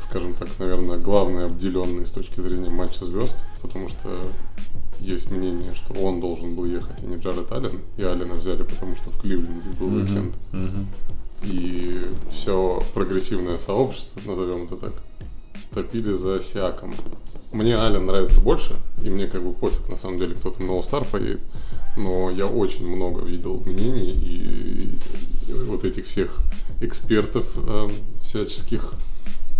скажем 0.00 0.34
так, 0.34 0.48
наверное, 0.58 0.98
главный 0.98 1.46
обделенный 1.46 2.06
с 2.06 2.10
точки 2.10 2.40
зрения 2.40 2.68
матча 2.70 3.04
звезд 3.04 3.36
потому 3.66 3.88
что 3.88 4.08
есть 5.00 5.30
мнение, 5.30 5.74
что 5.74 5.92
он 5.94 6.20
должен 6.20 6.54
был 6.54 6.64
ехать, 6.64 7.02
а 7.02 7.06
не 7.06 7.16
Джаред 7.16 7.52
Аллен. 7.52 7.80
И 7.98 8.02
Аллена 8.02 8.34
взяли, 8.34 8.62
потому 8.62 8.96
что 8.96 9.10
в 9.10 9.20
Кливленде 9.20 9.68
был 9.78 9.88
Мгм, 9.88 10.00
уикенд. 10.00 10.34
мгм. 10.52 10.86
И 11.42 12.06
все 12.30 12.82
прогрессивное 12.94 13.58
сообщество, 13.58 14.20
назовем 14.26 14.64
это 14.64 14.76
так, 14.76 14.92
топили 15.74 16.14
за 16.14 16.40
Сиаком. 16.40 16.94
Мне 17.52 17.76
Ален 17.76 18.06
нравится 18.06 18.40
больше, 18.40 18.74
и 19.02 19.10
мне 19.10 19.26
как 19.26 19.42
бы 19.42 19.52
пофиг, 19.52 19.88
на 19.88 19.96
самом 19.96 20.18
деле, 20.18 20.34
кто 20.34 20.50
там 20.50 20.66
на 20.66 20.70
All-Star 20.70 21.06
поедет. 21.10 21.42
Но 21.96 22.30
я 22.30 22.46
очень 22.46 22.88
много 22.88 23.22
видел 23.22 23.60
мнений 23.66 24.12
и, 24.12 24.94
вот 25.66 25.84
этих 25.84 26.06
всех 26.06 26.38
экспертов 26.80 27.46
эм, 27.56 27.90
всяческих 28.22 28.92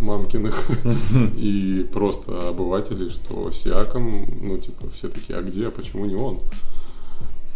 мамкиных 0.01 0.68
и 1.36 1.86
просто 1.92 2.49
обывателей, 2.49 3.11
что 3.11 3.51
Сиаком, 3.51 4.26
ну, 4.40 4.59
типа, 4.59 4.88
все 4.94 5.09
такие, 5.09 5.38
а 5.38 5.42
где, 5.42 5.68
а 5.68 5.70
почему 5.70 6.05
не 6.05 6.14
он? 6.14 6.38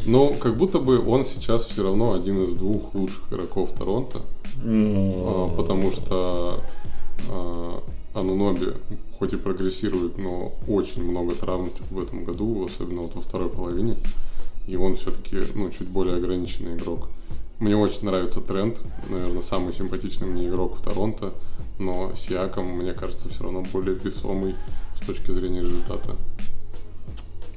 Но 0.07 0.31
как 0.35 0.57
будто 0.57 0.79
бы 0.79 1.07
он 1.07 1.25
сейчас 1.25 1.67
все 1.67 1.83
равно 1.83 2.15
один 2.15 2.43
из 2.45 2.53
двух 2.53 2.95
лучших 2.95 3.31
игроков 3.31 3.71
Торонто, 3.77 4.21
а, 4.65 5.55
потому 5.57 5.91
что 5.91 6.61
а, 7.29 7.83
Ануноби 8.15 8.73
хоть 9.19 9.35
и 9.35 9.37
прогрессирует, 9.37 10.17
но 10.17 10.53
очень 10.67 11.05
много 11.05 11.35
травм 11.35 11.71
в 11.91 12.03
этом 12.03 12.25
году, 12.25 12.65
особенно 12.65 13.03
вот 13.03 13.15
во 13.15 13.21
второй 13.21 13.51
половине. 13.51 13.97
И 14.67 14.77
он 14.77 14.97
все-таки 14.97 15.37
ну, 15.55 15.71
чуть 15.71 15.89
более 15.89 16.17
ограниченный 16.17 16.77
игрок. 16.77 17.09
Мне 17.59 17.77
очень 17.77 18.07
нравится 18.07 18.41
тренд, 18.41 18.81
наверное, 19.11 19.43
самый 19.43 19.75
симпатичный 19.75 20.27
мне 20.27 20.49
игрок 20.49 20.77
в 20.79 20.83
Торонто, 20.83 21.33
но 21.81 22.13
Сиаком, 22.15 22.67
мне 22.67 22.93
кажется, 22.93 23.29
все 23.29 23.43
равно 23.43 23.63
более 23.73 23.95
весомый 23.97 24.55
с 24.95 25.05
точки 25.05 25.33
зрения 25.33 25.61
результата. 25.63 26.15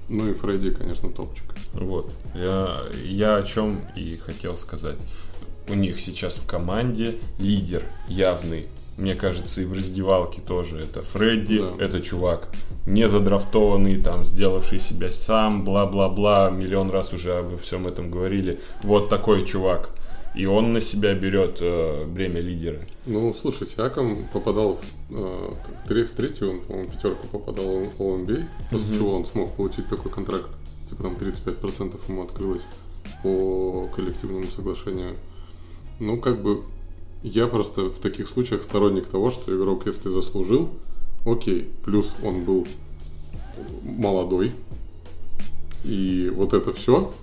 Ну 0.09 0.29
и 0.29 0.33
Фредди, 0.33 0.71
конечно, 0.71 1.09
топчик. 1.09 1.45
Вот. 1.73 2.11
Я, 2.33 2.83
я 3.03 3.37
о 3.37 3.43
чем 3.43 3.81
и 3.95 4.17
хотел 4.17 4.57
сказать. 4.57 4.97
У 5.69 5.73
них 5.75 5.99
сейчас 6.01 6.35
в 6.35 6.45
команде 6.45 7.15
лидер 7.39 7.83
явный. 8.07 8.67
Мне 8.97 9.15
кажется, 9.15 9.61
и 9.61 9.65
в 9.65 9.73
раздевалке 9.73 10.39
тоже. 10.41 10.79
Это 10.79 11.01
Фредди, 11.01 11.59
Да. 11.59 11.83
это 11.83 11.99
чувак 12.01 12.49
не 12.85 13.07
задрафтованный, 13.07 13.97
там, 14.01 14.23
сделавший 14.25 14.79
себя 14.79 15.09
сам, 15.09 15.63
бла-бла-бла. 15.63 16.49
Миллион 16.49 16.89
раз 16.91 17.13
уже 17.13 17.33
обо 17.35 17.57
всем 17.57 17.87
этом 17.87 18.11
говорили. 18.11 18.59
Вот 18.83 19.09
такой 19.09 19.45
чувак. 19.45 19.89
И 20.35 20.45
он 20.47 20.73
на 20.73 20.81
себя 20.81 21.13
берет 21.13 21.57
э, 21.61 22.05
бремя 22.05 22.41
лидера. 22.41 22.79
Ну, 23.05 23.33
слушай, 23.33 23.67
Сиаком 23.67 24.27
попадал 24.33 24.79
в, 25.09 25.15
э, 25.15 26.03
в 26.03 26.11
третью, 26.15 26.51
он, 26.51 26.59
по-моему, 26.61 26.89
пятерку 26.89 27.27
попадал 27.27 27.83
в 27.83 28.01
All-NBA, 28.01 28.45
после 28.71 28.87
Мгм. 28.87 28.97
чего 28.97 29.15
он 29.15 29.25
смог 29.25 29.53
получить 29.55 29.87
такой 29.89 30.11
контракт. 30.11 30.49
Типа 30.89 31.03
там 31.03 31.15
35% 31.15 31.99
ему 32.09 32.23
открылось 32.23 32.63
по 33.21 33.87
коллективному 33.95 34.45
соглашению. 34.47 35.15
Ну, 35.99 36.19
как 36.19 36.41
бы, 36.41 36.63
я 37.21 37.45
просто 37.47 37.89
в 37.91 37.99
таких 37.99 38.27
случаях 38.27 38.63
сторонник 38.63 39.07
того, 39.07 39.29
что 39.29 39.55
игрок, 39.55 39.85
если 39.85 40.09
заслужил, 40.09 40.69
окей, 41.25 41.69
плюс 41.85 42.15
он 42.23 42.43
был 42.43 42.67
молодой, 43.83 44.51
и 45.83 46.31
вот 46.35 46.53
это 46.53 46.73
все 46.73 47.13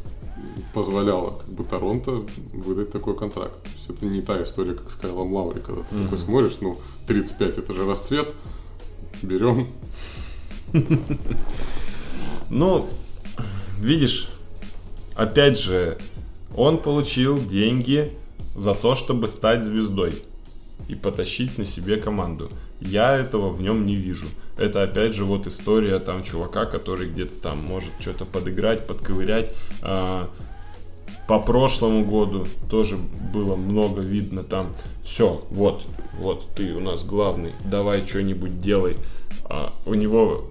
позволяло 0.75 1.39
как 1.39 1.49
бы 1.49 1.65
Торонто 1.65 2.25
выдать 2.53 2.91
такой 2.91 3.17
контракт. 3.17 3.63
То 3.63 3.71
есть 3.71 3.91
это 3.91 4.07
не 4.07 4.23
та 4.23 4.43
история, 4.43 4.75
как 4.75 4.91
с 4.91 4.95
Кайлом 4.95 5.33
Лаури, 5.35 5.61
когда 5.61 5.83
ты 5.83 5.95
Мгм. 5.95 6.05
такой 6.05 6.19
смотришь, 6.19 6.59
ну, 6.61 6.77
35 7.07 7.59
это 7.59 7.73
же 7.75 7.85
расцвет, 7.87 8.35
берем. 9.23 9.67
Ну, 12.49 12.87
видишь, 13.79 14.29
опять 15.15 15.59
же, 15.59 15.99
он 16.57 16.79
получил 16.79 17.39
деньги 17.41 18.13
за 18.57 18.75
то, 18.75 18.95
чтобы 18.97 19.29
стать 19.29 19.65
звездой 19.65 20.23
и 20.89 20.95
потащить 20.95 21.59
на 21.59 21.65
себе 21.65 21.97
команду. 21.97 22.51
Я 22.81 23.17
этого 23.17 23.51
в 23.51 23.61
нем 23.61 23.85
не 23.85 23.97
вижу. 23.97 24.27
Это 24.57 24.83
опять 24.83 25.15
же 25.15 25.25
вот 25.25 25.47
история 25.47 25.99
там 25.99 26.23
чувака, 26.23 26.65
который 26.65 27.09
где-то 27.09 27.41
там 27.41 27.59
может 27.59 27.93
что-то 28.01 28.25
подыграть, 28.25 28.87
подковырять. 28.87 29.55
А, 29.83 30.31
по 31.29 31.39
прошлому 31.39 32.05
году 32.05 32.47
тоже 32.69 32.99
было 33.33 33.55
много 33.55 34.01
видно 34.01 34.43
там. 34.43 34.73
Все, 35.03 35.45
вот, 35.51 35.85
вот 36.19 36.49
ты 36.57 36.75
у 36.75 36.81
нас 36.81 37.05
главный, 37.05 37.53
давай 37.65 38.07
что-нибудь 38.07 38.61
делай. 38.61 38.97
А, 39.45 39.73
у 39.87 39.95
него 39.95 40.51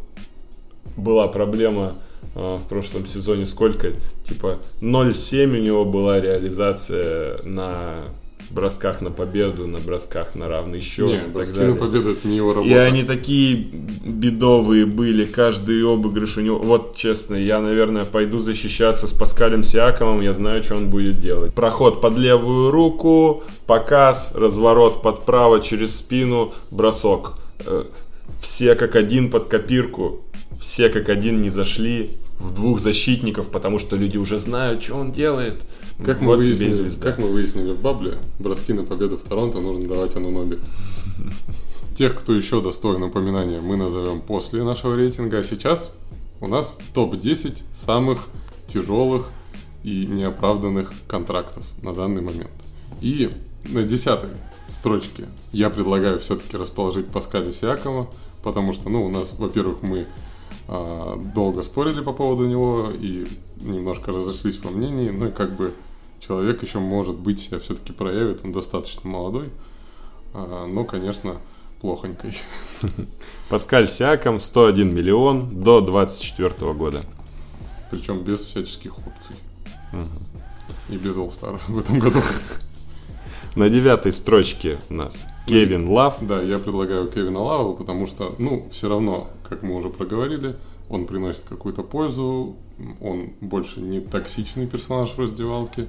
была 0.95 1.27
проблема 1.27 1.93
а, 2.35 2.57
в 2.57 2.67
прошлом 2.67 3.05
сезоне 3.05 3.45
сколько? 3.45 3.93
Типа 4.23 4.59
0,7 4.81 5.57
у 5.57 5.61
него 5.61 5.85
была 5.85 6.21
реализация 6.21 7.39
на 7.43 8.05
бросках 8.51 9.01
на 9.01 9.11
победу, 9.11 9.67
на 9.67 9.79
бросках 9.79 10.35
на 10.35 10.47
равный 10.47 10.79
счет. 10.81 11.07
не, 11.07 11.15
и 11.15 11.17
так 11.17 11.31
броски 11.31 11.53
далее. 11.55 11.73
на 11.73 11.79
победу 11.79 12.11
это 12.11 12.27
не 12.27 12.37
его 12.37 12.53
работа. 12.53 12.69
И 12.69 12.73
они 12.73 13.03
такие 13.03 13.55
бедовые 13.55 14.85
были, 14.85 15.25
каждый 15.25 15.83
обыгрыш 15.83 16.37
у 16.37 16.41
него. 16.41 16.59
Вот 16.59 16.95
честно, 16.95 17.35
я, 17.35 17.59
наверное, 17.59 18.05
пойду 18.05 18.39
защищаться 18.39 19.07
с 19.07 19.13
Паскалем 19.13 19.63
Сиакомом, 19.63 20.21
я 20.21 20.33
знаю, 20.33 20.63
что 20.63 20.75
он 20.75 20.89
будет 20.89 21.21
делать. 21.21 21.53
Проход 21.53 22.01
под 22.01 22.17
левую 22.17 22.71
руку, 22.71 23.43
показ, 23.67 24.33
разворот 24.35 25.01
под 25.01 25.25
право 25.25 25.59
через 25.59 25.97
спину, 25.97 26.53
бросок. 26.71 27.33
Э, 27.65 27.85
Все 28.41 28.75
как 28.75 28.95
один 28.95 29.29
под 29.29 29.47
копирку, 29.47 30.21
все 30.59 30.89
как 30.89 31.09
один 31.09 31.41
не 31.41 31.49
зашли 31.49 32.11
в 32.39 32.53
двух 32.53 32.79
защитников, 32.79 33.49
потому 33.49 33.79
что 33.79 33.97
люди 33.97 34.17
уже 34.17 34.37
знают, 34.37 34.81
что 34.81 34.95
он 34.95 35.11
делает. 35.11 35.55
Как 36.05 36.21
мы, 36.21 36.27
вот 36.27 36.37
выяснили, 36.37 36.89
как 37.01 37.17
мы 37.17 37.27
выяснили 37.27 37.71
в 37.71 37.81
Бабле, 37.81 38.19
броски 38.39 38.71
на 38.71 38.83
победу 38.83 39.17
в 39.17 39.23
Торонто 39.23 39.59
нужно 39.59 39.87
давать 39.87 40.15
Ануноби. 40.15 40.59
Тех, 41.95 42.15
кто 42.15 42.33
еще 42.33 42.61
достоин 42.61 43.03
упоминания, 43.03 43.59
мы 43.59 43.75
назовем 43.75 44.21
после 44.21 44.63
нашего 44.63 44.95
рейтинга. 44.95 45.39
А 45.39 45.43
сейчас 45.43 45.93
у 46.39 46.47
нас 46.47 46.77
топ-10 46.93 47.63
самых 47.73 48.29
тяжелых 48.65 49.25
и 49.83 50.05
неоправданных 50.05 50.93
контрактов 51.07 51.65
на 51.81 51.93
данный 51.93 52.21
момент. 52.21 52.51
И 53.01 53.31
на 53.65 53.83
десятой 53.83 54.29
строчке 54.69 55.25
я 55.51 55.69
предлагаю 55.69 56.19
все-таки 56.19 56.55
расположить 56.55 57.07
Паскаля 57.07 57.51
Сиакова, 57.51 58.09
потому 58.41 58.71
что, 58.71 58.89
ну, 58.89 59.05
у 59.05 59.09
нас, 59.09 59.33
во-первых, 59.37 59.81
мы 59.81 60.07
а, 60.67 61.19
долго 61.35 61.61
спорили 61.63 62.01
по 62.01 62.13
поводу 62.13 62.47
него 62.47 62.91
и 62.97 63.27
немножко 63.57 64.11
разошлись 64.11 64.59
во 64.63 64.71
мнении, 64.71 65.09
ну 65.09 65.27
и 65.27 65.31
как 65.31 65.55
бы 65.55 65.73
человек 66.19 66.63
еще 66.63 66.79
может 66.79 67.15
быть 67.15 67.39
себя 67.39 67.59
все-таки 67.59 67.93
проявит, 67.93 68.41
он 68.43 68.51
достаточно 68.51 69.09
молодой, 69.09 69.49
а, 70.33 70.67
но, 70.67 70.83
конечно, 70.85 71.37
плохонькой. 71.81 72.35
Паскаль 73.49 73.87
Сиаком 73.87 74.39
101 74.39 74.93
миллион 74.93 75.63
до 75.63 75.81
24 75.81 76.73
года. 76.73 77.01
Причем 77.91 78.23
без 78.23 78.41
всяческих 78.41 78.97
опций. 78.97 79.35
И 80.89 80.97
без 80.97 81.15
All-Star 81.15 81.59
в 81.67 81.79
этом 81.79 81.99
году. 81.99 82.19
На 83.55 83.69
девятой 83.69 84.13
строчке 84.13 84.79
у 84.89 84.93
нас 84.93 85.25
Кевин 85.47 85.89
Лав. 85.89 86.17
Да, 86.21 86.41
я 86.41 86.59
предлагаю 86.59 87.07
Кевина 87.07 87.41
Лаву, 87.41 87.75
потому 87.75 88.05
что, 88.05 88.35
ну, 88.37 88.67
все 88.71 88.87
равно, 88.87 89.29
как 89.47 89.63
мы 89.63 89.75
уже 89.75 89.89
проговорили, 89.89 90.55
он 90.89 91.05
приносит 91.05 91.45
какую-то 91.45 91.83
пользу, 91.83 92.55
он 93.01 93.31
больше 93.41 93.81
не 93.81 93.99
токсичный 93.99 94.67
персонаж 94.67 95.09
в 95.09 95.19
раздевалке, 95.19 95.87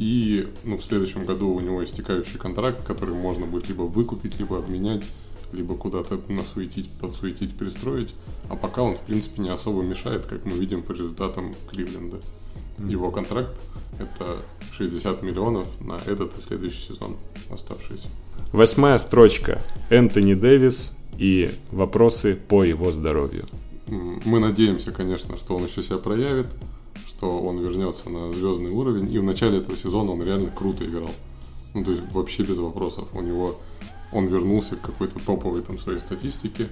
и 0.00 0.48
ну, 0.64 0.78
в 0.78 0.82
следующем 0.82 1.26
году 1.26 1.50
у 1.50 1.60
него 1.60 1.84
истекающий 1.84 2.38
контракт, 2.38 2.82
который 2.86 3.14
можно 3.14 3.44
будет 3.44 3.68
либо 3.68 3.82
выкупить, 3.82 4.38
либо 4.38 4.56
обменять, 4.56 5.04
либо 5.52 5.74
куда-то 5.74 6.18
насуетить, 6.28 6.90
подсуетить, 6.92 7.54
перестроить, 7.54 8.14
а 8.48 8.56
пока 8.56 8.80
он, 8.80 8.96
в 8.96 9.00
принципе, 9.00 9.42
не 9.42 9.50
особо 9.50 9.82
мешает, 9.82 10.24
как 10.24 10.46
мы 10.46 10.52
видим 10.52 10.82
по 10.82 10.92
результатам 10.92 11.54
Кливленда. 11.70 12.18
Его 12.78 13.10
контракт– 13.10 13.54
это 13.98 14.38
60 14.72 15.22
миллионов 15.22 15.68
на 15.82 16.00
этот 16.06 16.32
и 16.38 16.40
следующий 16.40 16.80
сезон 16.80 17.18
оставшиеся. 17.50 18.08
Восьмая 18.52 18.96
строчка 18.96 19.60
Энтони 19.90 20.32
Дэвис 20.32 20.96
и 21.18 21.50
вопросы 21.72 22.38
по 22.48 22.64
его 22.64 22.90
здоровью. 22.90 23.44
Мы 23.86 24.40
надеемся, 24.40 24.92
конечно, 24.92 25.36
что 25.36 25.56
он 25.56 25.66
еще 25.66 25.82
себя 25.82 25.98
проявит, 25.98 26.46
что 27.20 27.38
он 27.38 27.58
вернется 27.58 28.08
на 28.08 28.32
звездный 28.32 28.70
уровень. 28.70 29.12
И 29.12 29.18
в 29.18 29.22
начале 29.22 29.58
этого 29.58 29.76
сезона 29.76 30.12
он 30.12 30.22
реально 30.22 30.50
круто 30.50 30.86
играл. 30.86 31.10
Ну, 31.74 31.84
то 31.84 31.90
есть 31.90 32.02
вообще 32.12 32.44
без 32.44 32.56
вопросов. 32.56 33.08
У 33.12 33.20
него 33.20 33.56
он 34.10 34.26
вернулся 34.28 34.76
к 34.76 34.80
какой-то 34.80 35.18
топовой 35.22 35.60
там 35.60 35.78
своей 35.78 35.98
статистике, 35.98 36.68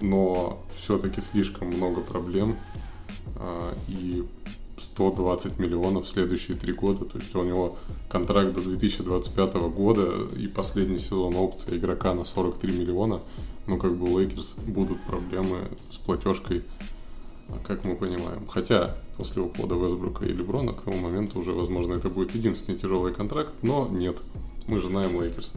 но 0.00 0.60
все-таки 0.74 1.20
слишком 1.20 1.68
много 1.68 2.00
проблем. 2.00 2.56
а, 3.36 3.72
И 3.86 4.24
120 4.78 5.60
миллионов 5.60 6.06
в 6.06 6.08
следующие 6.08 6.56
три 6.56 6.72
года. 6.72 7.04
То 7.04 7.18
есть 7.18 7.32
у 7.36 7.44
него 7.44 7.76
контракт 8.10 8.54
до 8.54 8.62
2025 8.62 9.54
года 9.70 10.26
и 10.36 10.48
последний 10.48 10.98
сезон 10.98 11.36
опция 11.36 11.76
игрока 11.78 12.14
на 12.14 12.24
43 12.24 12.72
миллиона. 12.80 13.20
ну, 13.68 13.78
как 13.78 13.94
бы 13.94 14.12
у 14.12 14.18
Лейкерс 14.18 14.56
будут 14.66 15.00
проблемы 15.04 15.68
с 15.88 15.98
платежкой, 15.98 16.64
как 17.64 17.84
мы 17.84 17.94
понимаем. 17.94 18.48
Хотя 18.48 18.96
после 19.22 19.40
ухода 19.40 19.76
Весбрука 19.76 20.24
и 20.24 20.32
Леброна 20.32 20.72
к 20.72 20.80
тому 20.80 20.96
моменту 20.96 21.38
уже, 21.38 21.52
возможно, 21.52 21.94
это 21.94 22.08
будет 22.08 22.34
единственный 22.34 22.76
тяжелый 22.76 23.14
контракт, 23.14 23.52
но 23.62 23.86
нет. 23.88 24.16
Мы 24.66 24.80
же 24.80 24.88
знаем 24.88 25.22
Лейкерс. 25.22 25.52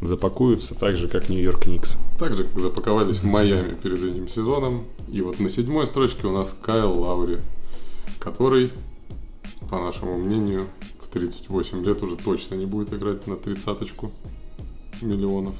Запакуются 0.00 0.74
так 0.74 0.96
же, 0.96 1.06
как 1.06 1.28
Нью-Йорк 1.28 1.66
Никс. 1.66 1.96
Так 2.18 2.34
же, 2.34 2.42
как 2.42 2.58
запаковались 2.58 3.18
в 3.18 3.24
Майами 3.24 3.76
перед 3.80 4.02
этим 4.02 4.26
сезоном. 4.26 4.84
И 5.12 5.20
вот 5.22 5.38
на 5.38 5.48
седьмой 5.48 5.86
строчке 5.86 6.26
у 6.26 6.32
нас 6.32 6.56
Кайл 6.60 6.98
Лаури, 7.00 7.38
который, 8.18 8.72
по 9.70 9.78
нашему 9.78 10.16
мнению, 10.16 10.66
в 10.98 11.06
38 11.06 11.84
лет 11.84 12.02
уже 12.02 12.16
точно 12.16 12.56
не 12.56 12.66
будет 12.66 12.92
играть 12.92 13.28
на 13.28 13.36
тридцаточку 13.36 14.10
миллионов. 15.00 15.54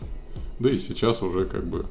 Да 0.59 0.71
и 0.71 0.79
сейчас 0.81 1.23
уже 1.23 1.45
как 1.45 1.65
бы 1.65 1.87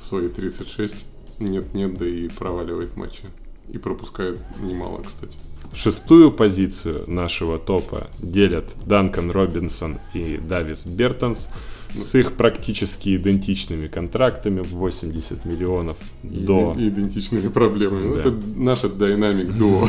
в 0.00 0.06
свои 0.06 0.28
36 0.28 1.06
нет-нет, 1.40 1.98
да 1.98 2.06
и 2.06 2.28
проваливает 2.28 2.96
матчи. 2.96 3.24
И 3.68 3.78
пропускает 3.78 4.40
немало, 4.60 5.02
кстати. 5.02 5.36
Шестую 5.74 6.30
позицию 6.30 7.04
нашего 7.10 7.58
топа 7.58 8.08
делят 8.20 8.74
Данкан 8.86 9.30
Робинсон 9.30 9.98
и 10.12 10.38
Давис 10.38 10.86
Бертонс 10.86 11.48
с 11.96 12.14
их 12.14 12.32
практически 12.34 13.16
идентичными 13.16 13.88
контрактами 13.88 14.60
в 14.60 14.74
80 14.74 15.44
миллионов 15.44 15.96
И 16.22 16.44
до... 16.44 16.74
идентичными 16.76 17.48
проблемами. 17.48 18.14
Да. 18.14 18.20
это 18.20 18.34
наша 18.56 18.88
динамик 18.88 19.56
дуо. 19.56 19.88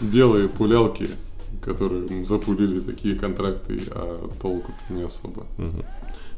Белые 0.00 0.48
пулялки, 0.48 1.08
которые 1.62 2.24
запулили 2.24 2.80
такие 2.80 3.14
контракты, 3.14 3.80
а 3.90 4.28
толку-то 4.40 4.92
не 4.92 5.02
особо. 5.02 5.46
Мгм. 5.58 5.84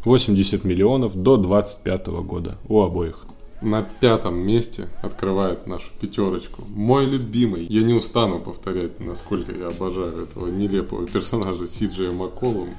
80 0.04 0.64
миллионов 0.64 1.14
до 1.16 1.36
25 1.36 2.06
года 2.08 2.58
у 2.68 2.82
обоих. 2.82 3.26
На 3.64 3.80
пятом 3.82 4.36
месте 4.36 4.90
открывает 5.00 5.66
нашу 5.66 5.90
пятерочку. 5.98 6.64
Мой 6.68 7.06
любимый. 7.06 7.64
Я 7.64 7.82
не 7.82 7.94
устану 7.94 8.38
повторять, 8.38 9.00
насколько 9.00 9.52
я 9.52 9.68
обожаю 9.68 10.24
этого 10.24 10.48
нелепого 10.48 11.06
персонажа 11.06 11.66
Сиджея 11.66 12.12
Макколум. 12.12 12.74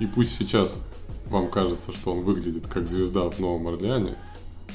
И 0.00 0.06
пусть 0.06 0.34
сейчас 0.34 0.80
вам 1.28 1.50
кажется, 1.50 1.92
что 1.92 2.12
он 2.12 2.22
выглядит 2.22 2.66
как 2.68 2.86
звезда 2.86 3.28
в 3.28 3.38
Новом 3.38 3.68
Орлеане, 3.68 4.16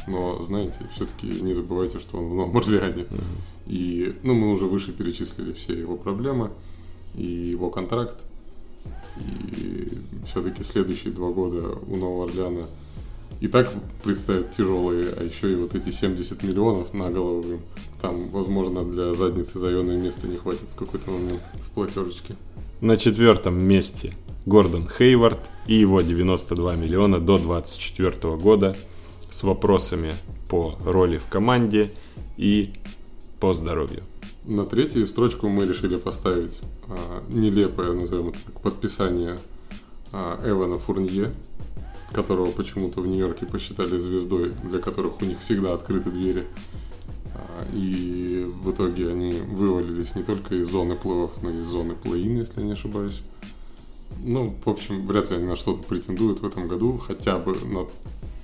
но, 0.05 0.39
знаете, 0.43 0.82
все-таки 0.91 1.26
не 1.26 1.55
забывайте, 1.55 1.97
что 1.97 2.20
он 2.20 2.30
в 2.30 2.36
Новом 2.36 2.55
Орлеане. 2.57 3.07
И, 3.66 4.16
ну, 4.22 4.36
мы 4.36 4.51
уже 4.51 4.66
выше 4.66 4.91
перечислили 4.91 5.51
все 5.53 5.74
его 5.74 5.97
проблемы 5.97 6.51
и 7.16 7.26
его 7.26 7.72
контракт. 7.72 8.24
И 9.18 9.89
все-таки 10.28 10.63
следующие 10.63 11.11
два 11.11 11.32
года 11.32 11.76
у 11.88 11.95
Нового 11.95 12.26
Орлеана 12.26 12.68
и 13.40 13.48
так 13.48 13.72
представят 14.04 14.52
тяжелые, 14.52 15.14
а 15.18 15.24
еще 15.24 15.52
и 15.52 15.56
вот 15.56 15.76
эти 15.76 15.90
70 15.90 16.44
миллионов 16.44 16.94
на 16.94 17.10
голову 17.10 17.54
им. 17.54 17.60
Там, 18.02 18.30
возможно, 18.30 18.84
для 18.84 19.14
задницы 19.14 19.60
заемное 19.60 19.98
места 19.98 20.28
не 20.28 20.38
хватит 20.38 20.70
в 20.74 20.76
какой-то 20.76 21.12
момент 21.12 21.42
в 21.62 21.72
платежечке. 21.72 22.36
На 22.82 22.98
четвертом 22.98 23.62
месте 23.64 24.14
Гордон 24.46 24.88
Хейвард 24.88 25.40
и 25.68 25.76
его 25.76 26.02
92 26.02 26.76
миллиона 26.76 27.20
до 27.20 27.38
24 27.38 28.36
года 28.36 28.76
с 29.30 29.44
вопросами 29.44 30.14
по 30.50 30.78
роли 30.86 31.18
в 31.18 31.28
команде 31.28 31.92
и 32.38 32.74
по 33.40 33.54
здоровью. 33.54 34.04
На 34.46 34.66
третью 34.66 35.08
строчку 35.08 35.50
мы 35.50 35.66
решили 35.66 35.96
поставить 35.96 36.62
а, 36.88 37.24
нелепое, 37.30 37.94
назовем 37.94 38.30
это 38.30 38.38
так, 38.46 38.62
подписание 38.62 39.40
а, 40.14 40.40
Эвана 40.48 40.78
Фурнье, 40.78 41.34
которого 42.14 42.51
почему-то 42.51 43.01
в 43.01 43.08
Нью-Йорке 43.08 43.45
посчитали 43.45 43.97
звездой, 43.97 44.53
для 44.64 44.80
которых 44.80 45.22
у 45.22 45.26
них 45.26 45.39
всегда 45.39 45.74
открыты 45.74 46.12
двери. 46.12 46.45
А, 47.34 47.66
И 47.74 48.45
в 48.64 48.72
итоге 48.72 49.12
они 49.12 49.34
вывалились 49.34 50.16
не 50.16 50.24
только 50.24 50.56
из 50.56 50.70
зоны 50.70 50.95
плей 50.95 51.28
но 51.41 51.49
и 51.49 51.62
из 51.62 51.68
зоны 51.68 51.95
плей 51.95 52.24
если 52.38 52.62
я 52.62 52.66
не 52.66 52.74
ошибаюсь. 52.74 53.22
Ну, 54.24 54.56
в 54.64 54.70
общем, 54.70 55.06
вряд 55.06 55.30
ли 55.32 55.38
они 55.38 55.45
на 55.45 55.56
что-то 55.56 55.84
претендуют 55.84 56.39
в 56.39 56.45
этом 56.45 56.68
году, 56.68 56.97
хотя 56.97 57.38
бы 57.38 57.56
на 57.66 57.88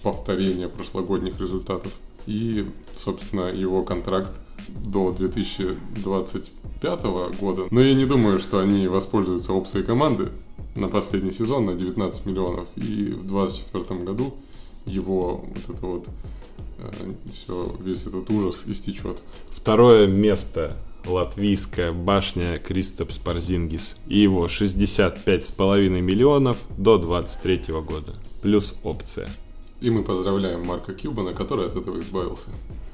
повторение 0.04 0.68
прошлогодних 0.68 1.40
результатов. 1.40 1.94
И, 2.26 2.68
собственно, 2.98 3.52
его 3.52 3.84
контракт 3.84 4.40
до 4.86 5.12
2025 5.12 7.04
года. 7.40 7.68
Но 7.72 7.82
я 7.82 7.94
не 7.94 8.06
думаю, 8.06 8.40
что 8.40 8.60
они 8.60 8.88
воспользуются 8.88 9.54
опцией 9.54 9.84
команды 9.84 10.30
на 10.76 10.88
последний 10.88 11.32
сезон 11.32 11.66
на 11.66 11.76
19 11.76 12.26
миллионов. 12.26 12.68
И 12.76 13.12
в 13.12 13.28
2024 13.28 14.00
году 14.02 14.34
его 14.86 15.46
вот 15.48 15.76
это 15.76 15.86
вот 15.86 16.08
все, 17.32 17.76
весь 17.80 18.06
этот 18.06 18.30
ужас 18.30 18.64
истечет. 18.68 19.22
Второе 19.52 20.08
место 20.08 20.76
латвийская 21.06 21.92
башня 21.92 22.56
Кристопс 22.58 23.18
Парзингис 23.18 23.98
и 24.08 24.20
его 24.20 24.46
65,5 24.46 25.90
миллионов 26.02 26.58
до 26.78 26.98
23 26.98 27.74
года. 27.82 28.16
Плюс 28.42 28.78
опция. 28.84 29.30
И 29.80 29.90
мы 29.90 30.04
поздравляем 30.04 30.66
Марка 30.66 30.94
Кьюбана, 30.94 31.34
который 31.34 31.66
от 31.66 31.76
этого 31.76 32.00
избавился. 32.00 32.50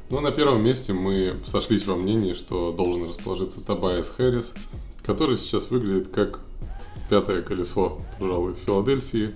Ну, 0.10 0.22
на 0.22 0.32
первом 0.32 0.64
месте 0.64 0.94
мы 0.94 1.36
сошлись 1.44 1.86
во 1.86 1.96
мнении, 1.96 2.32
что 2.32 2.72
должен 2.72 3.10
расположиться 3.10 3.60
Табайас 3.60 4.08
Хэрис, 4.08 4.54
который 5.06 5.36
сейчас 5.36 5.70
выглядит 5.70 6.08
как 6.08 6.40
пятое 7.10 7.42
колесо, 7.42 8.00
пожалуй, 8.18 8.54
в 8.54 8.58
Филадельфии. 8.60 9.34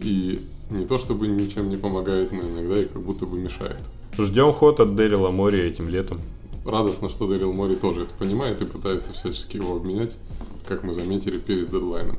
И 0.00 0.40
не 0.70 0.84
то 0.84 0.98
чтобы 0.98 1.26
ничем 1.26 1.70
не 1.70 1.76
помогает, 1.76 2.32
но 2.32 2.42
иногда 2.42 2.78
и 2.80 2.84
как 2.84 3.00
будто 3.00 3.24
бы 3.24 3.38
мешает. 3.38 3.80
Ждем 4.18 4.52
ход 4.52 4.78
от 4.80 4.94
Дэрила 4.94 5.30
Мори 5.30 5.60
этим 5.60 5.88
летом. 5.88 6.20
Радостно, 6.66 7.08
что 7.08 7.26
Дэрил 7.26 7.54
Мори 7.54 7.74
тоже 7.74 8.02
это 8.02 8.14
понимает 8.14 8.60
и 8.60 8.66
пытается 8.66 9.14
всячески 9.14 9.56
его 9.56 9.76
обменять, 9.76 10.18
как 10.66 10.82
мы 10.82 10.92
заметили 10.92 11.38
перед 11.38 11.70
дедлайном. 11.70 12.18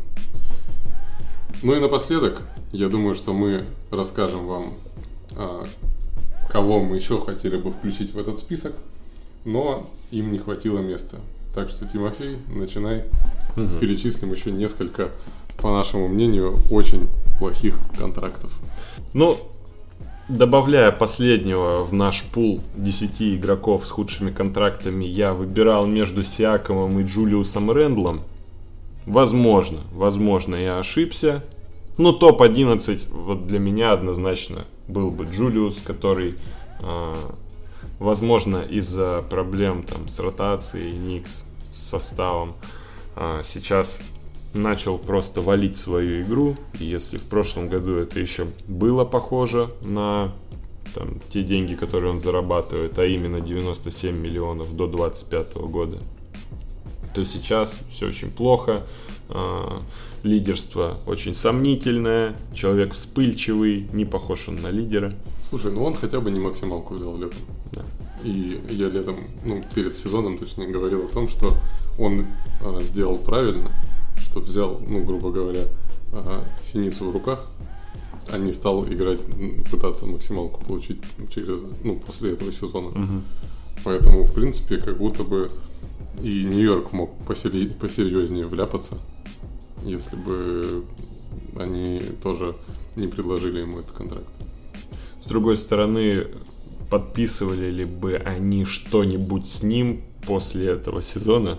Ну 1.61 1.75
и 1.75 1.79
напоследок, 1.79 2.41
я 2.71 2.89
думаю, 2.89 3.13
что 3.13 3.33
мы 3.33 3.63
расскажем 3.91 4.47
вам, 4.47 4.73
а, 5.35 5.65
кого 6.55 6.79
мы 6.79 6.95
еще 6.95 7.19
хотели 7.19 7.57
бы 7.57 7.69
включить 7.69 8.13
в 8.13 8.17
этот 8.17 8.37
список, 8.37 8.71
но 9.43 9.85
им 10.11 10.31
не 10.31 10.37
хватило 10.37 10.79
места. 10.79 11.17
Так 11.53 11.67
что, 11.67 11.85
Тимофей, 11.85 12.37
начинай. 12.47 13.03
Мгм. 13.57 13.79
Перечислим 13.79 14.31
еще 14.31 14.51
несколько, 14.51 15.11
по 15.57 15.69
нашему 15.71 16.07
мнению, 16.07 16.57
очень 16.71 17.09
плохих 17.39 17.77
контрактов. 17.99 18.57
Ну, 19.11 19.37
добавляя 20.29 20.93
последнего 20.93 21.83
в 21.83 21.93
наш 21.93 22.23
пул 22.23 22.61
10 22.77 23.35
игроков 23.35 23.85
с 23.85 23.89
худшими 23.89 24.31
контрактами, 24.31 25.03
я 25.03 25.33
выбирал 25.33 25.85
между 25.85 26.23
Сиакомом 26.23 26.97
и 27.01 27.03
Джулиусом 27.03 27.69
Рэндлом. 27.69 28.21
Возможно, 29.05 29.81
возможно, 29.91 30.55
я 30.55 30.79
ошибся. 30.79 31.43
Но 31.97 32.13
топ-11 32.13 33.11
вот 33.11 33.45
для 33.45 33.59
меня 33.59 33.91
однозначно 33.91 34.65
был 34.87 35.09
бы 35.09 35.25
Джулиус, 35.25 35.81
который, 35.83 36.35
а, 36.81 37.15
возможно, 37.99 38.57
из-за 38.57 39.23
проблем 39.29 39.83
там 39.83 40.07
с 40.07 40.19
ротацией 40.19 40.97
Никс, 40.97 41.45
с 41.71 41.77
составом, 41.77 42.55
а, 43.15 43.41
сейчас 43.43 44.01
начал 44.53 44.97
просто 44.97 45.41
валить 45.41 45.77
свою 45.77 46.23
игру. 46.23 46.55
И 46.79 46.85
если 46.85 47.17
в 47.17 47.25
прошлом 47.25 47.69
году 47.69 47.95
это 47.95 48.19
еще 48.19 48.47
было 48.67 49.05
похоже 49.05 49.71
на 49.81 50.31
там, 50.93 51.19
те 51.29 51.43
деньги, 51.43 51.75
которые 51.75 52.11
он 52.11 52.19
зарабатывает, 52.19 52.97
а 52.97 53.05
именно 53.05 53.41
97 53.41 54.15
миллионов 54.15 54.75
до 54.75 54.87
25 54.87 55.55
года, 55.55 55.99
то 57.13 57.23
сейчас 57.25 57.77
все 57.89 58.07
очень 58.07 58.31
плохо. 58.31 58.83
А, 59.29 59.81
Лидерство 60.23 60.97
очень 61.05 61.35
сомнительное, 61.35 62.35
человек 62.53 62.93
вспыльчивый, 62.93 63.87
не 63.93 64.05
похож 64.05 64.49
он 64.49 64.55
на 64.55 64.69
лидера. 64.69 65.13
Слушай, 65.49 65.71
ну 65.71 65.83
он 65.83 65.93
хотя 65.93 66.19
бы 66.19 66.31
не 66.31 66.39
максималку 66.39 66.95
взял 66.95 67.15
летом. 67.17 67.39
Да. 67.71 67.83
И 68.23 68.59
я 68.69 68.89
летом, 68.89 69.17
ну, 69.43 69.63
перед 69.75 69.95
сезоном, 69.95 70.39
точнее, 70.39 70.67
говорил 70.67 71.05
о 71.05 71.09
том, 71.09 71.27
что 71.27 71.53
он 71.99 72.25
а, 72.61 72.81
сделал 72.81 73.17
правильно, 73.17 73.71
что 74.17 74.39
взял, 74.39 74.81
ну, 74.87 75.03
грубо 75.03 75.31
говоря, 75.31 75.65
а, 76.11 76.43
синицу 76.63 77.05
в 77.05 77.11
руках, 77.11 77.45
а 78.27 78.39
не 78.39 78.51
стал 78.51 78.85
играть, 78.87 79.19
пытаться 79.69 80.07
максималку 80.07 80.63
получить 80.65 81.01
через, 81.33 81.61
ну, 81.83 81.99
после 81.99 82.31
этого 82.33 82.51
сезона. 82.51 82.89
Мгм. 82.97 83.23
Поэтому, 83.83 84.23
в 84.23 84.33
принципе, 84.33 84.77
как 84.77 84.97
будто 84.97 85.23
бы 85.23 85.51
и 86.21 86.43
Нью-Йорк 86.45 86.93
мог 86.93 87.11
посери- 87.27 87.71
посерьезнее 87.73 88.47
вляпаться, 88.47 88.97
если 89.85 90.15
бы 90.15 90.85
они 91.57 92.01
тоже 92.21 92.55
не 92.95 93.07
предложили 93.07 93.59
ему 93.59 93.79
этот 93.79 93.91
контракт. 93.91 94.29
С 95.21 95.25
другой 95.27 95.57
стороны, 95.57 96.27
подписывали 96.89 97.69
ли 97.69 97.85
бы 97.85 98.15
они 98.15 98.65
что-нибудь 98.65 99.49
с 99.49 99.63
ним 99.63 100.03
после 100.25 100.67
этого 100.67 101.01
сезона? 101.01 101.57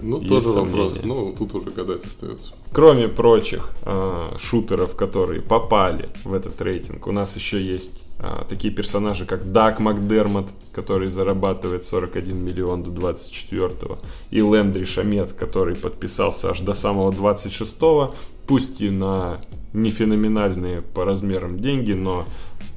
Ну, 0.00 0.18
есть 0.18 0.28
тоже 0.28 0.46
сомнения. 0.46 0.70
вопрос. 0.70 1.00
Ну, 1.04 1.34
тут 1.38 1.54
уже 1.54 1.70
гадать 1.70 2.04
остается. 2.04 2.52
Кроме 2.72 3.08
прочих 3.08 3.70
э, 3.82 4.36
шутеров, 4.38 4.96
которые 4.96 5.40
попали 5.40 6.08
в 6.24 6.32
этот 6.32 6.60
рейтинг, 6.60 7.06
у 7.06 7.12
нас 7.12 7.36
еще 7.36 7.64
есть 7.64 8.04
э, 8.18 8.44
такие 8.48 8.72
персонажи, 8.72 9.26
как 9.26 9.52
Дак 9.52 9.80
Макдермот, 9.80 10.50
который 10.72 11.08
зарабатывает 11.08 11.84
41 11.84 12.36
миллион 12.36 12.82
до 12.82 12.90
24-го, 12.90 13.98
и 14.30 14.42
Лэндри 14.42 14.84
Шамет, 14.84 15.32
который 15.32 15.76
подписался 15.76 16.50
аж 16.50 16.60
до 16.60 16.74
самого 16.74 17.10
26-го, 17.12 18.14
пусть 18.46 18.80
и 18.80 18.90
на 18.90 19.40
не 19.72 19.90
феноменальные 19.90 20.82
по 20.82 21.04
размерам 21.04 21.58
деньги, 21.58 21.92
но 21.92 22.26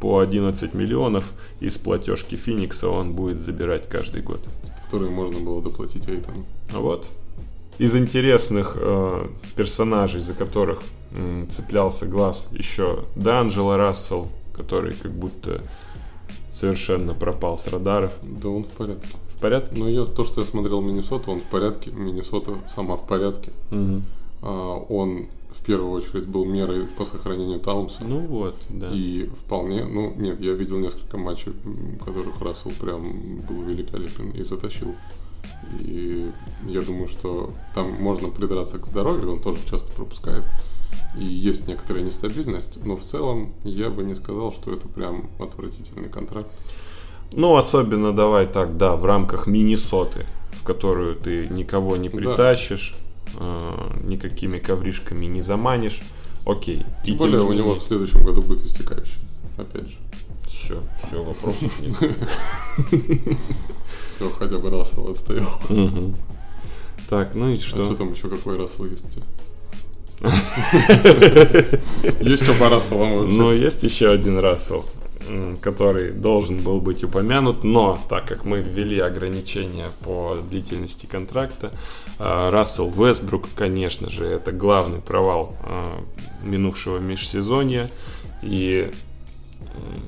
по 0.01 0.19
11 0.19 0.73
миллионов 0.73 1.31
из 1.59 1.77
платежки 1.77 2.35
Феникса 2.35 2.89
он 2.89 3.13
будет 3.13 3.39
забирать 3.39 3.87
каждый 3.87 4.21
год. 4.21 4.41
Которые 4.87 5.11
можно 5.11 5.39
было 5.39 5.61
доплатить 5.61 6.07
Эйтону. 6.07 6.45
Вот. 6.71 7.07
Из 7.77 7.95
интересных 7.95 8.75
э, 8.79 9.27
персонажей, 9.55 10.19
за 10.21 10.33
которых 10.33 10.81
м, 11.11 11.47
цеплялся 11.49 12.07
глаз, 12.07 12.49
еще 12.51 13.03
Данджело 13.15 13.77
Рассел, 13.77 14.29
который 14.53 14.93
как 14.93 15.11
будто 15.11 15.61
совершенно 16.51 17.13
пропал 17.13 17.57
с 17.57 17.67
радаров. 17.67 18.13
Да 18.23 18.49
он 18.49 18.63
в 18.63 18.69
порядке. 18.69 19.07
В 19.29 19.39
порядке? 19.39 19.75
Но 19.75 19.87
я, 19.87 20.05
то, 20.05 20.23
что 20.23 20.41
я 20.41 20.47
смотрел 20.47 20.81
Миннесоту, 20.81 21.31
он 21.31 21.41
в 21.41 21.43
порядке. 21.43 21.91
Миннесота 21.91 22.53
сама 22.67 22.95
в 22.95 23.05
порядке. 23.05 23.51
А, 24.41 24.73
он 24.89 25.27
первую 25.67 25.91
очередь 25.91 26.25
был 26.25 26.45
мерой 26.45 26.87
по 26.87 27.05
сохранению 27.05 27.59
Таунса. 27.59 28.03
Ну 28.03 28.19
вот, 28.19 28.55
да. 28.69 28.89
И 28.91 29.29
вполне, 29.45 29.85
ну 29.85 30.13
нет, 30.15 30.39
я 30.39 30.53
видел 30.53 30.79
несколько 30.79 31.17
матчей, 31.17 31.51
в 31.63 32.03
которых 32.03 32.41
Рассел 32.41 32.71
прям 32.79 33.03
был 33.47 33.61
великолепен 33.63 34.31
и 34.31 34.41
затащил. 34.41 34.95
И 35.79 36.31
я 36.67 36.81
думаю, 36.81 37.07
что 37.07 37.51
там 37.75 37.91
можно 38.01 38.29
придраться 38.29 38.79
к 38.79 38.85
здоровью, 38.85 39.33
он 39.33 39.41
тоже 39.41 39.59
часто 39.69 39.91
пропускает. 39.91 40.43
И 41.19 41.23
есть 41.25 41.67
некоторая 41.67 42.03
нестабильность, 42.03 42.83
но 42.85 42.95
в 42.95 43.03
целом 43.03 43.53
я 43.63 43.89
бы 43.89 44.03
не 44.03 44.15
сказал, 44.15 44.51
что 44.51 44.71
это 44.71 44.87
прям 44.87 45.29
отвратительный 45.39 46.09
контракт. 46.09 46.51
Ну, 47.33 47.55
особенно 47.55 48.13
давай 48.13 48.47
так, 48.47 48.77
да, 48.77 48.95
в 48.95 49.03
рамках 49.05 49.47
Миннесоты, 49.47 50.25
в 50.51 50.63
которую 50.63 51.15
ты 51.15 51.47
никого 51.49 51.97
не 51.97 52.09
Да. 52.09 52.17
притащишь, 52.17 52.95
э, 52.95 53.06
никакими 54.03 54.59
ковришками 54.59 55.25
не 55.25 55.41
заманишь. 55.41 56.01
Окей. 56.45 56.85
Тем 57.03 57.15
И 57.15 57.17
более 57.17 57.39
не 57.41 57.45
у 57.45 57.53
него 57.53 57.75
в 57.75 57.83
следующем 57.83 58.23
году 58.23 58.41
будет 58.41 58.65
истекающий. 58.65 59.19
Опять 59.57 59.89
же. 59.89 59.97
Все, 60.47 60.81
все, 61.03 61.23
вопросов 61.23 61.79
нет. 61.81 61.95
Все, 64.15 64.29
хотя 64.31 64.57
бы 64.57 64.69
Рассел 64.71 65.07
отстоял. 65.09 65.45
Так, 67.09 67.35
ну 67.35 67.49
и 67.49 67.55
А 67.57 67.59
что 67.59 67.83
что? 67.85 67.93
там 67.95 68.11
еще 68.11 68.29
какой 68.29 68.57
Рассел 68.57 68.85
есть 68.85 69.05
у 69.05 69.09
тебя? 69.11 69.23
Есть 72.21 72.43
что 72.43 72.53
по 72.55 72.69
Расселам 72.69 73.17
вообще? 73.17 73.35
Но 73.35 73.53
есть 73.53 73.83
еще 73.83 74.09
один 74.09 74.39
Рассел, 74.39 74.83
который 75.61 76.11
должен 76.11 76.59
был 76.59 76.79
быть 76.79 77.03
упомянут, 77.03 77.63
но 77.63 77.99
так 78.09 78.27
как 78.27 78.45
мы 78.45 78.59
ввели 78.59 78.99
ограничения 78.99 79.89
по 80.03 80.37
длительности 80.49 81.05
контракта, 81.05 81.71
а, 82.19 82.51
Рассел 82.51 82.89
Вестбрук, 82.89 83.47
конечно 83.55 84.09
же, 84.09 84.25
это 84.25 84.51
главный 84.51 84.99
провал 84.99 85.55
а, 85.63 86.03
минувшего 86.43 86.99
межсезонья, 86.99 87.89
и 88.41 88.91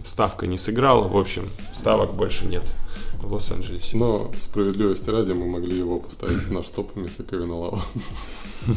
ставка 0.04 0.48
не 0.48 0.58
сыграла, 0.58 1.08
в 1.08 1.18
общем, 1.18 1.48
ставок 1.74 2.14
больше 2.14 2.46
нет 2.46 2.64
в 3.22 3.34
Лос-Анджелесе. 3.34 3.98
Но 3.98 4.32
справедливости 4.42 5.10
ради 5.10 5.34
мы 5.34 5.46
могли 5.46 5.78
его 5.78 6.00
поставить 6.00 6.50
на 6.50 6.64
штоп 6.64 6.96
вместо 6.96 7.24
Кевина 7.24 7.56
Лава. 7.56 7.82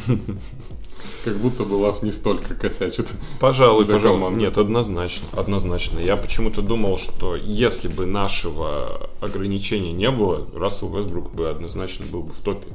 Как 1.25 1.37
будто 1.37 1.65
бы 1.65 1.75
Лав 1.75 2.03
не 2.03 2.13
столько 2.13 2.55
косячит. 2.55 3.13
Пожалуй, 3.41 3.87
пожалуй. 3.87 4.19
команды. 4.19 4.41
Нет, 4.41 4.59
однозначно, 4.59 5.29
однозначно. 5.33 5.99
Я 5.99 6.17
почему-то 6.17 6.63
думал, 6.63 6.99
что 6.99 7.37
если 7.37 7.89
бы 7.89 8.07
нашего 8.07 9.11
ограничения 9.21 9.93
не 9.93 10.11
было, 10.11 10.49
Рассел 10.55 10.95
Вестбрук 10.97 11.33
бы 11.33 11.49
однозначно 11.49 12.07
был 12.07 12.23
бы 12.23 12.33
в 12.33 12.41
топе. 12.41 12.67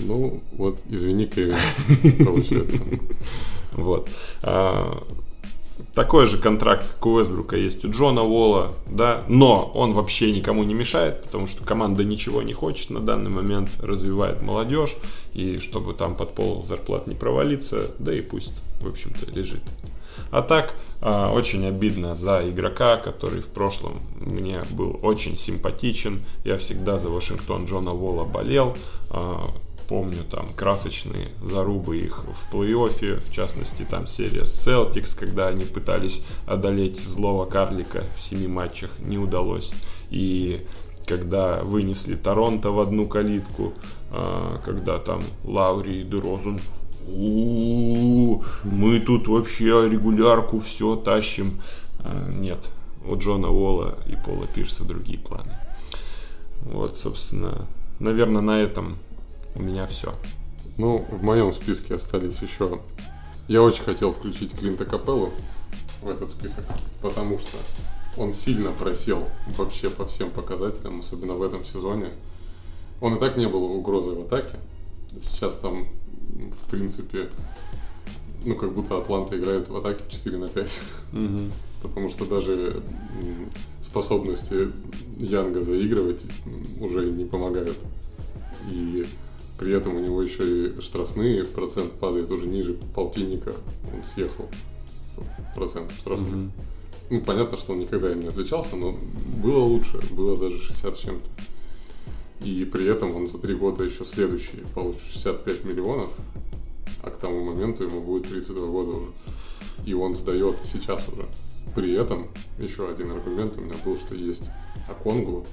Ну, 0.00 0.42
вот, 0.52 0.78
извини, 0.88 1.26
Кевин, 1.26 1.56
получается. 2.24 2.82
Вот. 3.72 4.08
Такой 5.98 6.26
же 6.26 6.38
контракт, 6.38 6.86
как 6.94 7.06
у 7.06 7.18
Вестбрука, 7.18 7.56
есть 7.56 7.84
у 7.84 7.90
Джона 7.90 8.22
Уолла, 8.22 8.72
да, 8.86 9.24
но 9.26 9.68
он 9.74 9.94
вообще 9.94 10.30
никому 10.30 10.62
не 10.62 10.72
мешает, 10.72 11.24
потому 11.24 11.48
что 11.48 11.64
команда 11.64 12.04
ничего 12.04 12.40
не 12.40 12.52
хочет 12.52 12.90
на 12.90 13.00
данный 13.00 13.30
момент, 13.30 13.68
развивает 13.80 14.40
молодежь, 14.40 14.94
и 15.34 15.58
чтобы 15.58 15.94
там 15.94 16.14
под 16.14 16.36
пол 16.36 16.64
зарплат 16.64 17.08
не 17.08 17.16
провалиться, 17.16 17.90
да 17.98 18.14
и 18.14 18.20
пусть, 18.20 18.52
в 18.80 18.86
общем-то, 18.86 19.28
лежит. 19.32 19.62
А 20.30 20.42
так, 20.42 20.76
а, 21.00 21.32
очень 21.32 21.66
обидно 21.66 22.14
за 22.14 22.48
игрока, 22.48 22.96
который 22.98 23.40
в 23.40 23.48
прошлом 23.48 23.98
мне 24.20 24.62
был 24.70 25.00
очень 25.02 25.36
симпатичен. 25.36 26.22
Я 26.44 26.58
всегда 26.58 26.96
за 26.96 27.08
Вашингтон 27.08 27.64
Джона 27.64 27.90
Волла 27.90 28.22
болел. 28.22 28.76
А, 29.10 29.50
Помню 29.88 30.22
там 30.30 30.48
красочные 30.54 31.28
зарубы 31.42 31.96
их 31.96 32.24
в 32.24 32.54
плей-оффе, 32.54 33.20
в 33.20 33.32
частности 33.32 33.86
там 33.88 34.06
серия 34.06 34.44
с 34.44 34.68
Celtics, 34.68 35.18
когда 35.18 35.48
они 35.48 35.64
пытались 35.64 36.26
одолеть 36.46 37.00
злого 37.02 37.46
карлика 37.46 38.04
в 38.14 38.20
семи 38.20 38.46
матчах, 38.46 38.90
не 39.00 39.16
удалось. 39.16 39.72
И 40.10 40.66
когда 41.06 41.62
вынесли 41.62 42.16
Торонто 42.16 42.70
в 42.70 42.80
одну 42.80 43.08
калитку, 43.08 43.72
а, 44.10 44.60
когда 44.62 44.98
там 44.98 45.22
Лаури 45.44 46.02
и 46.02 46.04
Дерозун 46.04 46.60
«У, 47.10 48.42
мы 48.64 49.00
тут 49.00 49.26
вообще 49.28 49.88
регулярку 49.88 50.60
все 50.60 50.96
тащим. 50.96 51.62
А, 52.00 52.30
Нет, 52.30 52.58
у 53.08 53.16
Джона 53.16 53.48
Уолла 53.48 53.96
и 54.06 54.16
Пола 54.16 54.46
Пирса 54.46 54.84
другие 54.84 55.18
планы. 55.18 55.58
Вот, 56.60 56.98
собственно, 56.98 57.66
наверное, 57.98 58.42
на 58.42 58.60
этом 58.60 58.98
у 59.58 59.62
меня 59.62 59.86
все. 59.86 60.14
Ну, 60.76 61.04
в 61.10 61.22
моем 61.22 61.52
списке 61.52 61.94
остались 61.94 62.40
еще... 62.40 62.80
Я 63.48 63.62
очень 63.62 63.82
хотел 63.82 64.12
включить 64.12 64.52
Клинта 64.52 64.84
Капеллу 64.84 65.32
в 66.02 66.08
этот 66.10 66.30
список, 66.30 66.64
потому 67.02 67.38
что 67.38 67.56
он 68.16 68.32
сильно 68.32 68.72
просел 68.72 69.26
вообще 69.56 69.90
по 69.90 70.06
всем 70.06 70.30
показателям, 70.30 71.00
особенно 71.00 71.34
в 71.34 71.42
этом 71.42 71.64
сезоне. 71.64 72.10
Он 73.00 73.16
и 73.16 73.18
так 73.18 73.36
не 73.36 73.46
был 73.46 73.64
угрозой 73.64 74.14
в 74.14 74.20
атаке. 74.20 74.56
Сейчас 75.22 75.56
там, 75.56 75.88
в 76.50 76.70
принципе, 76.70 77.30
ну, 78.44 78.54
как 78.54 78.72
будто 78.72 78.98
Атланта 78.98 79.38
играет 79.38 79.68
в 79.68 79.76
атаке 79.76 80.04
4 80.08 80.38
на 80.38 80.48
5. 80.48 80.80
Потому 81.82 82.08
что 82.08 82.26
даже 82.26 82.82
способности 83.80 84.72
Янга 85.18 85.62
заигрывать 85.62 86.22
уже 86.80 87.10
не 87.10 87.24
помогают. 87.24 87.78
И 88.70 89.06
при 89.58 89.72
этом 89.72 89.96
у 89.96 90.00
него 90.00 90.22
еще 90.22 90.68
и 90.68 90.80
штрафные 90.80 91.44
процент 91.44 91.92
падает 91.92 92.30
уже 92.30 92.46
ниже 92.46 92.74
полтинника. 92.94 93.54
Он 93.92 94.04
съехал 94.04 94.48
процент 95.54 95.90
штрафных. 95.92 96.30
Мгм. 96.30 96.52
Ну, 97.10 97.20
понятно, 97.22 97.56
что 97.56 97.72
он 97.72 97.80
никогда 97.80 98.12
им 98.12 98.20
не 98.20 98.28
отличался, 98.28 98.76
но 98.76 98.96
было 99.42 99.64
лучше, 99.64 99.98
было 100.12 100.36
даже 100.36 100.58
60 100.60 100.96
с 100.96 100.98
чем-то. 100.98 101.28
И 102.44 102.64
при 102.64 102.86
этом 102.86 103.14
он 103.16 103.26
за 103.26 103.38
три 103.38 103.54
года 103.54 103.82
еще 103.82 104.04
следующий 104.04 104.62
получит 104.74 105.02
65 105.02 105.64
миллионов, 105.64 106.10
а 107.02 107.10
к 107.10 107.16
тому 107.16 107.42
моменту 107.44 107.84
ему 107.84 108.00
будет 108.00 108.28
32 108.28 108.66
года 108.66 108.90
уже. 108.92 109.10
И 109.86 109.94
он 109.94 110.14
сдает 110.14 110.56
сейчас 110.64 111.08
уже. 111.08 111.26
При 111.74 111.94
этом 111.94 112.28
еще 112.58 112.88
один 112.88 113.10
аргумент 113.10 113.56
у 113.56 113.62
меня 113.62 113.74
был, 113.84 113.96
что 113.96 114.14
есть 114.14 114.50
Аконгу, 114.88 115.46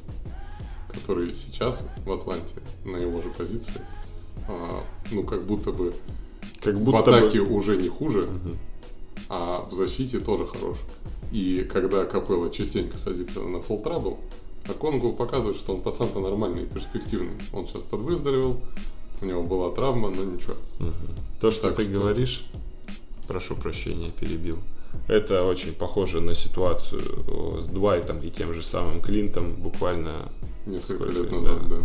который 0.96 1.32
сейчас 1.34 1.84
в 2.06 2.12
Атланте 2.12 2.56
на 2.84 2.98
его 2.98 3.22
же 3.22 3.30
позиции, 3.30 3.82
а, 4.48 4.84
ну 5.12 5.24
как 5.24 5.44
будто 5.44 5.72
бы 5.72 5.94
Как 6.62 6.76
в 6.76 6.84
будто 6.84 7.00
атаке 7.00 7.42
бы... 7.42 7.54
уже 7.54 7.78
не 7.78 7.88
хуже, 7.90 8.28
Мгм. 8.28 8.58
а 9.30 9.66
в 9.70 9.74
защите 9.74 10.20
тоже 10.20 10.46
хорош. 10.48 10.78
И 11.32 11.68
когда 11.72 12.06
Капелла 12.06 12.50
частенько 12.50 12.98
садится 12.98 13.42
на 13.42 13.58
full 13.58 13.82
трабл, 13.84 14.20
а 14.68 14.74
Конгу 14.74 15.14
показывает, 15.14 15.58
что 15.58 15.74
он 15.76 15.82
пацан-то 15.82 16.20
нормальный 16.20 16.64
и 16.64 16.66
перспективный. 16.66 17.34
Он 17.54 17.68
сейчас 17.68 17.82
подвыздоровел, 17.84 18.60
у 19.22 19.26
него 19.26 19.44
была 19.44 19.72
травма, 19.72 20.10
но 20.10 20.24
ничего. 20.24 20.56
Мгм. 20.80 20.94
То, 21.40 21.52
что 21.52 21.64
Так 21.70 21.76
ты 21.78 21.84
что- 21.84 21.94
говоришь, 21.94 22.46
прошу 23.28 23.56
прощения, 23.56 24.12
перебил. 24.12 24.58
Это 25.08 25.44
очень 25.44 25.74
похоже 25.74 26.22
на 26.22 26.34
ситуацию 26.34 27.02
о, 27.28 27.62
с 27.62 27.68
Двайтом 27.68 28.20
и 28.20 28.30
тем 28.30 28.54
же 28.54 28.64
самым 28.64 29.02
Клинтом 29.02 29.54
буквально 29.54 30.30
Несколько 30.66 31.12
Сколько 31.12 31.20
лет 31.20 31.32
назад, 31.32 31.70
да. 31.70 31.76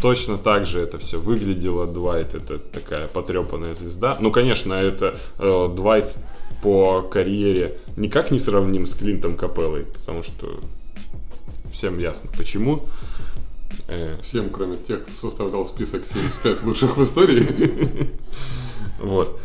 Точно 0.00 0.38
так 0.38 0.66
же 0.66 0.80
это 0.80 0.98
все 0.98 1.18
выглядело. 1.18 1.86
Двайт 1.86 2.34
это 2.34 2.58
такая 2.58 3.08
потрепанная 3.08 3.74
звезда. 3.74 4.16
Ну, 4.20 4.30
конечно, 4.30 4.74
это 4.74 5.16
э, 5.38 5.68
Двайт 5.74 6.16
по 6.62 7.02
карьере 7.02 7.78
никак 7.96 8.30
не 8.30 8.38
сравним 8.38 8.86
с 8.86 8.94
Клинтом 8.94 9.36
Капеллой, 9.36 9.84
потому 9.84 10.22
что 10.22 10.60
всем 11.72 11.98
ясно 11.98 12.30
почему. 12.36 12.84
Э, 13.88 14.16
Всем, 14.22 14.50
кроме 14.50 14.76
тех, 14.76 15.02
кто 15.02 15.14
составлял 15.14 15.64
список 15.64 16.04
75 16.06 16.62
лучших 16.64 16.96
в 16.96 17.04
истории. 17.04 18.10
Вот. 18.98 19.38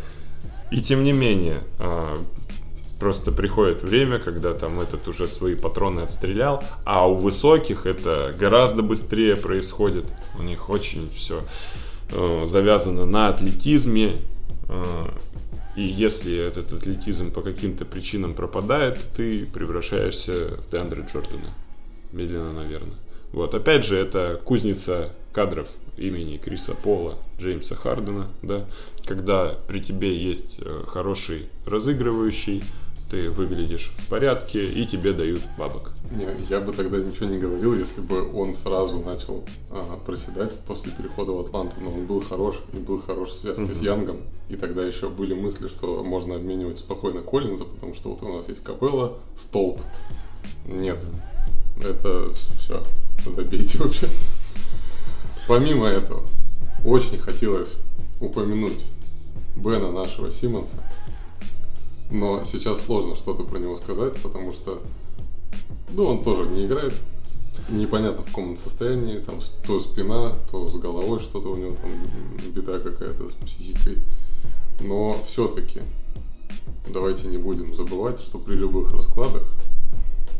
И 0.70 0.80
тем 0.80 1.04
не 1.04 1.12
менее, 1.12 1.62
а, 1.78 2.18
просто 3.02 3.32
приходит 3.32 3.82
время, 3.82 4.20
когда 4.20 4.54
там 4.54 4.78
этот 4.78 5.08
уже 5.08 5.26
свои 5.26 5.56
патроны 5.56 6.02
отстрелял, 6.02 6.62
а 6.84 7.08
у 7.08 7.14
высоких 7.14 7.84
это 7.84 8.32
гораздо 8.38 8.82
быстрее 8.82 9.34
происходит. 9.34 10.06
У 10.38 10.42
них 10.44 10.70
очень 10.70 11.10
все 11.10 11.42
завязано 12.46 13.04
на 13.04 13.28
атлетизме. 13.28 14.18
э, 14.68 15.08
И 15.74 15.82
если 15.82 16.36
этот 16.36 16.72
атлетизм 16.72 17.32
по 17.32 17.40
каким-то 17.40 17.84
причинам 17.84 18.34
пропадает, 18.34 18.98
ты 19.16 19.46
превращаешься 19.46 20.58
в 20.58 20.70
Деандре 20.70 21.04
Джордана. 21.10 21.50
Медленно, 22.12 22.52
наверное. 22.52 22.98
Вот, 23.32 23.54
опять 23.54 23.84
же, 23.84 23.96
это 23.96 24.40
кузница 24.44 25.10
кадров 25.32 25.68
имени 25.96 26.36
Криса 26.36 26.74
Пола, 26.74 27.18
Джеймса 27.40 27.74
Хардена, 27.74 28.26
да, 28.42 28.66
когда 29.06 29.56
при 29.66 29.80
тебе 29.80 30.14
есть 30.14 30.56
э, 30.58 30.84
хороший 30.86 31.48
разыгрывающий, 31.66 32.62
ты 33.12 33.28
выглядишь 33.28 33.92
в 33.98 34.08
порядке 34.08 34.64
и 34.64 34.86
тебе 34.86 35.12
дают 35.12 35.42
бабок. 35.58 35.92
Не, 36.10 36.26
я 36.48 36.60
бы 36.60 36.72
тогда 36.72 36.96
ничего 36.96 37.26
не 37.26 37.36
говорил, 37.36 37.74
если 37.74 38.00
бы 38.00 38.32
он 38.32 38.54
сразу 38.54 39.00
начал 39.00 39.44
а, 39.70 39.98
проседать 39.98 40.58
после 40.60 40.92
перехода 40.92 41.32
в 41.32 41.40
Атланту. 41.40 41.76
Но 41.82 41.92
он 41.92 42.06
был 42.06 42.22
хорош, 42.22 42.62
и 42.72 42.78
был 42.78 43.02
хорош 43.02 43.28
в 43.28 43.34
связке 43.34 43.74
с 43.74 43.80
Янгом. 43.80 44.22
И 44.48 44.56
тогда 44.56 44.82
еще 44.82 45.10
были 45.10 45.34
мысли, 45.34 45.68
что 45.68 46.02
можно 46.02 46.36
обменивать 46.36 46.78
спокойно 46.78 47.20
Коллинза, 47.20 47.66
потому 47.66 47.92
что 47.92 48.08
вот 48.08 48.22
у 48.22 48.32
нас 48.32 48.48
есть 48.48 48.62
Капелла, 48.62 49.18
Столб. 49.36 49.78
Нет, 50.64 50.98
это 51.84 52.32
все, 52.56 52.82
забейте 53.26 53.76
вообще. 53.76 54.08
Помимо 55.46 55.86
этого, 55.86 56.22
очень 56.82 57.18
хотелось 57.18 57.76
упомянуть 58.20 58.86
Бена 59.54 59.92
нашего 59.92 60.32
Симмонса, 60.32 60.82
но 62.12 62.44
сейчас 62.44 62.82
сложно 62.82 63.14
что-то 63.14 63.42
про 63.44 63.58
него 63.58 63.74
сказать, 63.74 64.14
потому 64.22 64.52
что 64.52 64.82
ну, 65.94 66.06
он 66.06 66.22
тоже 66.22 66.48
не 66.48 66.66
играет. 66.66 66.94
Непонятно 67.68 68.22
в 68.22 68.26
каком 68.26 68.50
он 68.50 68.56
состоянии, 68.56 69.18
там 69.18 69.36
то 69.66 69.80
спина, 69.80 70.34
то 70.50 70.68
с 70.68 70.76
головой 70.76 71.20
что-то 71.20 71.48
у 71.48 71.56
него 71.56 71.72
там 71.72 71.90
беда 72.52 72.78
какая-то 72.78 73.28
с 73.28 73.34
психикой. 73.34 73.98
Но 74.80 75.16
все-таки 75.26 75.80
давайте 76.92 77.28
не 77.28 77.38
будем 77.38 77.74
забывать, 77.74 78.20
что 78.20 78.38
при 78.38 78.54
любых 78.54 78.92
раскладах 78.92 79.44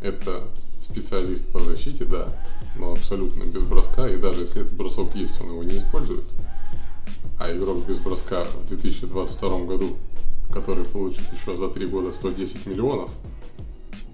это 0.02 0.48
специалист 0.80 1.50
по 1.52 1.60
защите, 1.60 2.04
да, 2.04 2.28
но 2.76 2.92
абсолютно 2.92 3.44
без 3.44 3.62
броска, 3.62 4.08
и 4.08 4.16
даже 4.16 4.40
если 4.42 4.62
этот 4.62 4.74
бросок 4.74 5.14
есть, 5.14 5.40
он 5.40 5.50
его 5.50 5.62
не 5.62 5.78
использует. 5.78 6.24
А 7.38 7.50
игрок 7.52 7.86
без 7.86 7.98
броска 7.98 8.44
в 8.44 8.68
2022 8.68 9.58
году, 9.64 9.96
который 10.52 10.84
получит 10.84 11.32
еще 11.32 11.54
за 11.54 11.68
три 11.68 11.86
года 11.86 12.10
110 12.10 12.66
миллионов, 12.66 13.10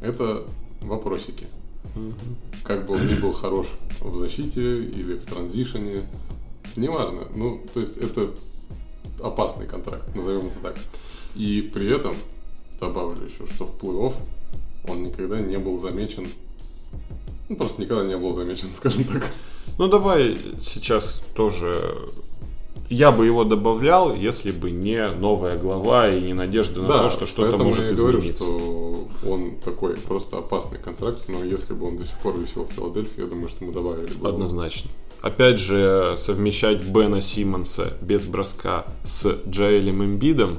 это 0.00 0.44
вопросики. 0.80 1.46
Как 2.62 2.86
бы 2.86 2.94
он 2.94 3.06
ни 3.06 3.14
был 3.14 3.32
хорош 3.32 3.66
в 4.00 4.16
защите 4.16 4.82
или 4.82 5.14
в 5.14 5.26
транзишене, 5.26 6.02
неважно. 6.76 7.28
Ну, 7.34 7.62
то 7.72 7.80
есть 7.80 7.96
это 7.96 8.30
опасный 9.20 9.66
контракт, 9.66 10.14
назовем 10.14 10.46
это 10.48 10.58
так. 10.62 10.76
И 11.34 11.62
при 11.62 11.88
этом 11.94 12.14
добавлю 12.80 13.26
еще, 13.26 13.46
что 13.52 13.66
в 13.66 13.76
плей-офф 13.78 14.14
он 14.88 15.02
никогда 15.02 15.40
не 15.40 15.58
был 15.58 15.78
замечен, 15.78 16.28
ну, 17.48 17.56
просто 17.56 17.82
никогда 17.82 18.04
не 18.04 18.16
был 18.16 18.34
замечен, 18.34 18.68
скажем 18.76 19.04
так. 19.04 19.26
Ну 19.78 19.88
давай 19.88 20.38
сейчас 20.60 21.24
тоже. 21.34 22.08
Я 22.88 23.12
бы 23.12 23.26
его 23.26 23.44
добавлял, 23.44 24.14
если 24.14 24.50
бы 24.50 24.70
не 24.70 25.10
новая 25.10 25.58
глава 25.58 26.08
и 26.08 26.20
не 26.20 26.32
надежда 26.34 26.80
на 26.82 26.98
то, 26.98 27.10
что 27.10 27.26
что-то 27.26 27.62
может 27.62 27.84
я 27.84 27.90
и 27.90 27.94
говорю, 27.94 28.18
измениться. 28.18 28.44
что 28.44 29.08
он 29.26 29.56
такой 29.62 29.96
просто 29.96 30.38
опасный 30.38 30.78
контракт, 30.78 31.28
но 31.28 31.44
если 31.44 31.74
бы 31.74 31.86
он 31.86 31.96
до 31.96 32.04
сих 32.04 32.18
пор 32.18 32.38
висел 32.38 32.64
в 32.64 32.72
Филадельфии, 32.72 33.20
я 33.20 33.26
думаю, 33.26 33.48
что 33.48 33.64
мы 33.64 33.72
добавили 33.72 34.12
бы. 34.14 34.28
Однозначно. 34.28 34.90
Опять 35.20 35.58
же, 35.58 36.14
совмещать 36.16 36.82
Бена 36.84 37.20
Симмонса 37.20 37.94
без 38.00 38.24
броска 38.24 38.86
с 39.04 39.38
Джаэлем 39.48 40.04
Эмбидом 40.04 40.58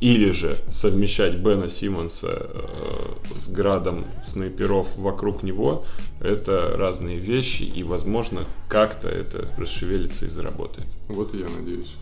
или 0.00 0.30
же 0.30 0.56
совмещать 0.70 1.36
Бена 1.36 1.68
Симмонса 1.68 2.28
э, 2.30 3.34
с 3.34 3.50
градом 3.50 4.04
снайперов 4.26 4.96
вокруг 4.96 5.42
него, 5.42 5.84
это 6.20 6.74
разные 6.76 7.18
вещи, 7.18 7.62
и, 7.62 7.82
возможно, 7.82 8.44
как-то 8.68 9.08
это 9.08 9.48
расшевелится 9.56 10.26
и 10.26 10.28
заработает. 10.28 10.86
Вот 11.08 11.34
и 11.34 11.38
я 11.38 11.48
надеюсь. 11.48 11.94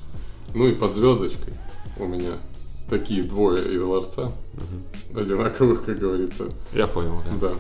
Ну 0.55 0.67
и 0.67 0.75
под 0.75 0.95
звездочкой 0.95 1.55
у 1.99 2.07
меня 2.07 2.39
такие 2.91 3.23
двое 3.23 3.75
из 3.75 3.83
ларца, 3.83 4.33
одинаковых, 5.15 5.85
как 5.85 5.99
говорится. 5.99 6.49
Я 6.73 6.87
понял, 6.87 7.23
да. 7.41 7.49
Да. 7.49 7.55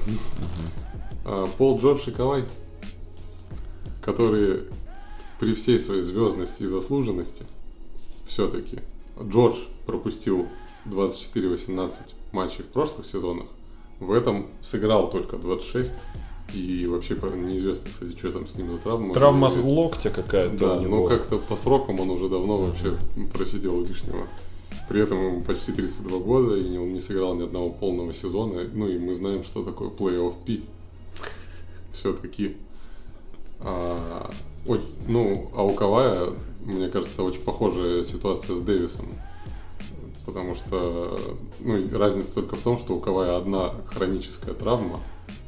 А, 1.24 1.47
Пол 1.59 1.80
Джордж 1.80 2.09
и 2.09 2.11
Кавай, 2.11 2.45
которые 4.03 4.61
при 5.39 5.55
всей 5.55 5.78
своей 5.78 6.03
звездности 6.03 6.62
и 6.62 6.66
заслуженности 6.66 7.45
все-таки 8.26 8.80
Джордж 9.23 9.57
пропустил 9.87 10.47
24-18 10.87 12.14
матчей 12.33 12.62
в 12.62 12.67
прошлых 12.69 13.07
сезонах, 13.07 13.47
в 14.01 14.12
этом 14.12 14.47
сыграл 14.62 15.11
только 15.11 15.37
26, 15.37 15.95
и 16.55 16.87
вообще 16.87 17.14
неизвестно, 17.14 17.91
кстати, 17.91 18.17
что 18.17 18.31
там 18.31 18.47
с 18.47 18.55
ним 18.55 18.73
за 18.73 18.79
травма. 18.79 19.14
Травма 19.14 19.49
И- 19.49 19.59
локтя 19.59 20.11
какая-то 20.11 20.57
да, 20.57 20.81
но 20.81 21.07
как-то 21.07 21.39
по 21.39 21.57
срокам 21.57 21.99
он 22.01 22.11
уже 22.11 22.29
давно 22.29 22.59
вообще 22.59 22.97
просидел 23.33 23.83
лишнего. 23.85 24.29
При 24.89 25.01
этом 25.01 25.19
ему 25.21 25.43
почти 25.43 25.73
32 25.73 26.19
года, 26.21 26.55
и 26.57 26.77
он 26.77 26.93
не 26.93 27.01
сыграл 27.01 27.35
ни 27.35 27.43
одного 27.43 27.71
полного 27.71 28.14
сезона. 28.14 28.62
Ну 28.73 28.87
и 28.87 28.99
мы 28.99 29.14
знаем, 29.17 29.43
что 29.43 29.64
такое 29.64 29.89
Playoff 29.89 30.35
P. 30.47 30.61
Все-таки. 31.93 32.57
А, 33.61 34.31
ой, 34.67 34.81
ну, 35.09 35.51
а 35.55 35.64
у 35.64 35.75
Кавая, 35.75 36.29
мне 36.67 36.89
кажется, 36.89 37.23
очень 37.23 37.43
похожая 37.43 38.05
ситуация 38.05 38.57
с 38.57 38.61
Дэвисом. 38.61 39.07
Потому 40.25 40.57
что 40.57 41.19
ну, 41.61 41.99
разница 41.99 42.35
только 42.35 42.57
в 42.57 42.61
том, 42.61 42.77
что 42.77 42.97
у 42.97 43.01
Кавая 43.01 43.37
одна 43.37 43.75
хроническая 43.87 44.55
травма, 44.55 44.99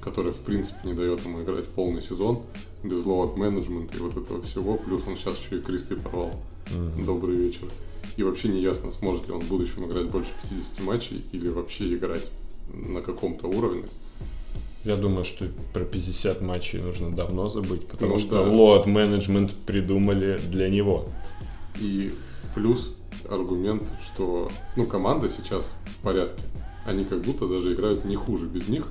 которая, 0.01 0.33
в 0.33 0.39
принципе, 0.39 0.79
не 0.85 0.95
дает 0.95 1.25
ему 1.25 1.43
играть 1.43 1.67
полный 1.67 2.01
сезон 2.01 2.43
без 2.85 3.05
load 3.05 3.37
management 3.37 3.91
а 3.91 3.97
и 3.97 4.01
вот 4.01 4.17
этого 4.17 4.41
всего. 4.43 4.77
Плюс 4.77 5.03
он 5.09 5.17
сейчас 5.17 5.43
еще 5.45 5.59
и 5.59 5.61
кресты 5.61 5.97
порвал. 5.97 6.33
Добрый 7.05 7.37
вечер. 7.37 7.67
И 8.17 8.23
вообще 8.23 8.49
не 8.49 8.61
ясно, 8.61 8.91
сможет 8.91 9.27
ли 9.27 9.35
он 9.35 9.41
в 9.41 9.49
будущем 9.49 9.87
играть 9.87 10.07
больше 10.07 10.31
50 10.43 10.81
матчей 10.81 11.25
или 11.33 11.49
вообще 11.49 11.95
играть 11.95 12.31
на 12.73 13.03
каком-то 13.03 13.49
уровне. 13.49 13.85
Я 14.89 14.97
думаю, 14.97 15.27
что 15.27 15.45
про 15.75 15.85
50 15.85 16.41
матчей 16.41 16.81
нужно 16.81 17.11
давно 17.11 17.47
забыть, 17.49 17.87
потому 17.87 18.13
Ну 18.13 18.19
что 18.19 18.43
да. 18.43 18.51
лоад 18.51 18.87
менеджмент 18.87 19.53
придумали 19.67 20.41
для 20.51 20.71
него. 20.71 21.05
И 21.79 22.11
плюс 22.55 22.95
аргумент, 23.29 23.83
что 24.03 24.51
ну, 24.77 24.87
команда 24.87 25.29
сейчас 25.29 25.75
в 25.85 25.99
порядке. 25.99 26.43
Они 26.87 27.05
как 27.05 27.21
будто 27.21 27.47
даже 27.47 27.75
играют 27.75 28.07
не 28.07 28.17
хуже 28.17 28.47
без 28.47 28.69
них. 28.69 28.87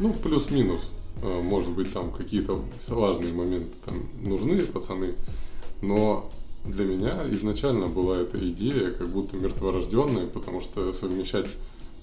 Ну, 0.00 0.12
плюс-минус. 0.12 0.90
Э, 1.22 1.40
Может 1.40 1.70
быть, 1.70 1.92
там 1.92 2.10
какие-то 2.10 2.60
важные 2.88 3.32
моменты 3.32 3.70
там 3.86 4.08
нужны, 4.20 4.62
пацаны. 4.64 5.14
Но 5.82 6.32
для 6.64 6.84
меня 6.84 7.22
изначально 7.30 7.86
была 7.86 8.18
эта 8.18 8.38
идея 8.48 8.90
как 8.90 9.06
будто 9.10 9.36
мертворожденная, 9.36 10.26
потому 10.26 10.60
что 10.60 10.90
совмещать 10.90 11.46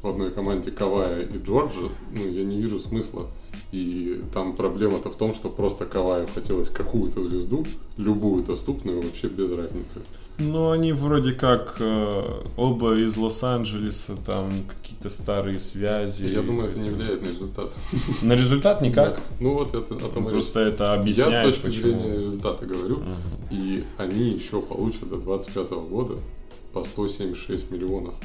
в 0.05 0.09
одной 0.09 0.31
команде 0.31 0.71
Кавая 0.71 1.23
и 1.23 1.37
Джорджа, 1.43 1.89
ну, 2.13 2.29
я 2.29 2.43
не 2.43 2.61
вижу 2.61 2.79
смысла. 2.79 3.27
И 3.71 4.21
там 4.33 4.55
проблема-то 4.55 5.09
в 5.09 5.15
том, 5.17 5.33
что 5.33 5.49
просто 5.49 5.85
Каваю 5.85 6.27
хотелось 6.33 6.69
какую-то 6.69 7.21
звезду, 7.21 7.65
любую 7.97 8.43
доступную, 8.43 9.01
вообще 9.01 9.27
без 9.27 9.51
разницы. 9.51 10.01
Ну, 10.37 10.69
они 10.69 10.91
вроде 10.91 11.31
как 11.31 11.77
э, 11.79 12.43
оба 12.57 12.95
из 12.97 13.17
Лос-Анджелеса, 13.17 14.15
там 14.25 14.51
какие-то 14.67 15.09
старые 15.09 15.59
связи. 15.59 16.25
Я 16.25 16.41
думаю, 16.41 16.69
это 16.69 16.77
не 16.77 16.89
влияет 16.89 17.21
на 17.21 17.27
результат. 17.27 17.73
На 18.21 18.33
результат 18.33 18.81
никак. 18.81 19.15
Да. 19.15 19.21
Ну 19.39 19.53
вот 19.53 19.73
это 19.73 19.95
о 19.95 20.09
том. 20.09 20.25
Просто 20.25 20.59
это 20.59 20.83
Я 20.83 20.93
объясняет, 20.93 21.55
с 21.55 21.57
точки 21.57 21.65
почему. 21.67 21.99
зрения 21.99 22.25
результата 22.25 22.65
говорю. 22.65 22.97
Мгм. 22.97 23.15
И 23.49 23.83
они 23.97 24.31
еще 24.31 24.61
получат 24.61 25.09
до 25.09 25.17
25 25.17 25.69
года 25.89 26.15
по 26.75 26.83
176 26.83 27.71
миллионов. 27.71 28.15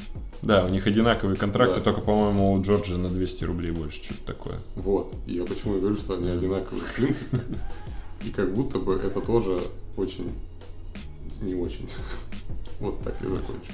Да, 0.41 0.65
у 0.65 0.67
них 0.67 0.85
одинаковые 0.85 1.37
контракты, 1.37 1.75
Да. 1.75 1.81
только, 1.81 2.01
по-моему, 2.01 2.51
у 2.51 2.61
Джорджа 2.61 2.97
на 2.97 3.07
200 3.07 3.45
рублей 3.45 3.71
больше, 3.71 4.03
что-то 4.03 4.25
такое. 4.25 4.55
Вот. 4.75 5.13
Я 5.25 5.45
почему 5.45 5.77
и 5.77 5.79
говорю, 5.79 5.95
что 5.95 6.15
они 6.15 6.29
одинаковые 6.29 6.83
в 6.83 6.95
принципе. 6.95 7.39
И 8.25 8.29
как 8.29 8.53
будто 8.53 8.77
бы 8.77 8.95
это 8.95 9.21
тоже 9.21 9.61
очень 9.95 10.29
не 11.41 11.55
очень. 11.55 11.87
Вот 12.81 12.99
так 13.03 13.15
я 13.21 13.29
закончу. 13.29 13.71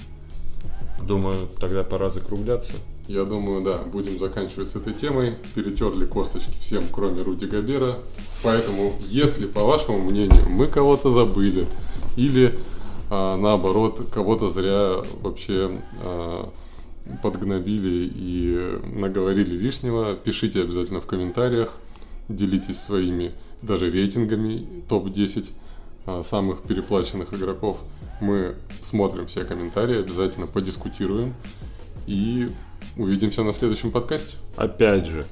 Думаю, 1.02 1.48
тогда 1.60 1.84
пора 1.84 2.12
закругляться. 2.12 2.74
Я 3.08 3.24
думаю, 3.24 3.64
да, 3.64 3.80
будем 3.80 4.20
заканчивать 4.20 4.70
с 4.70 4.76
этой 4.76 4.94
темой. 4.94 5.38
Перетерли 5.56 6.06
косточки 6.06 6.56
всем, 6.60 6.84
кроме 6.92 7.24
Руди 7.24 7.46
Габера. 7.46 7.98
Поэтому, 8.44 8.94
если, 9.08 9.48
по 9.48 9.64
вашему 9.64 9.98
мнению, 10.00 10.48
мы 10.50 10.68
кого-то 10.68 11.10
забыли, 11.10 11.66
или 12.16 12.60
а, 13.10 13.38
наоборот, 13.38 14.08
кого-то 14.12 14.50
зря 14.50 15.04
вообще 15.22 15.82
а, 16.02 16.52
подгнобили 17.22 18.12
и 18.14 18.80
наговорили 18.84 19.56
лишнего, 19.56 20.16
пишите 20.16 20.62
обязательно 20.62 21.00
в 21.00 21.06
комментариях, 21.06 21.78
делитесь 22.28 22.80
своими 22.80 23.34
даже 23.62 23.90
рейтингами 23.90 24.68
топ-10 24.90 25.52
а, 26.06 26.24
самых 26.24 26.64
переплаченных 26.64 27.34
игроков. 27.34 27.80
Мы 28.20 28.56
смотрим 28.82 29.28
все 29.28 29.44
комментарии, 29.44 30.00
обязательно 30.00 30.48
подискутируем 30.48 31.34
и 32.08 32.50
увидимся 32.98 33.44
на 33.44 33.52
следующем 33.54 33.92
подкасте. 33.92 34.38
Опять 34.56 35.06
же, 35.06 35.26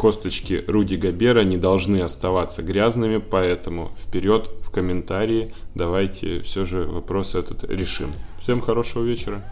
косточки 0.00 0.64
Руди 0.66 0.94
Габера 0.94 1.42
не 1.42 1.58
должны 1.58 2.00
оставаться 2.00 2.62
грязными, 2.62 3.18
поэтому 3.18 3.90
вперед 4.02 4.48
в 4.62 4.70
комментарии 4.70 5.52
давайте 5.74 6.40
все 6.40 6.64
же 6.64 6.84
вопрос 6.84 7.34
этот 7.34 7.64
решим. 7.64 8.14
Всем 8.40 8.62
хорошего 8.62 9.04
вечера. 9.04 9.42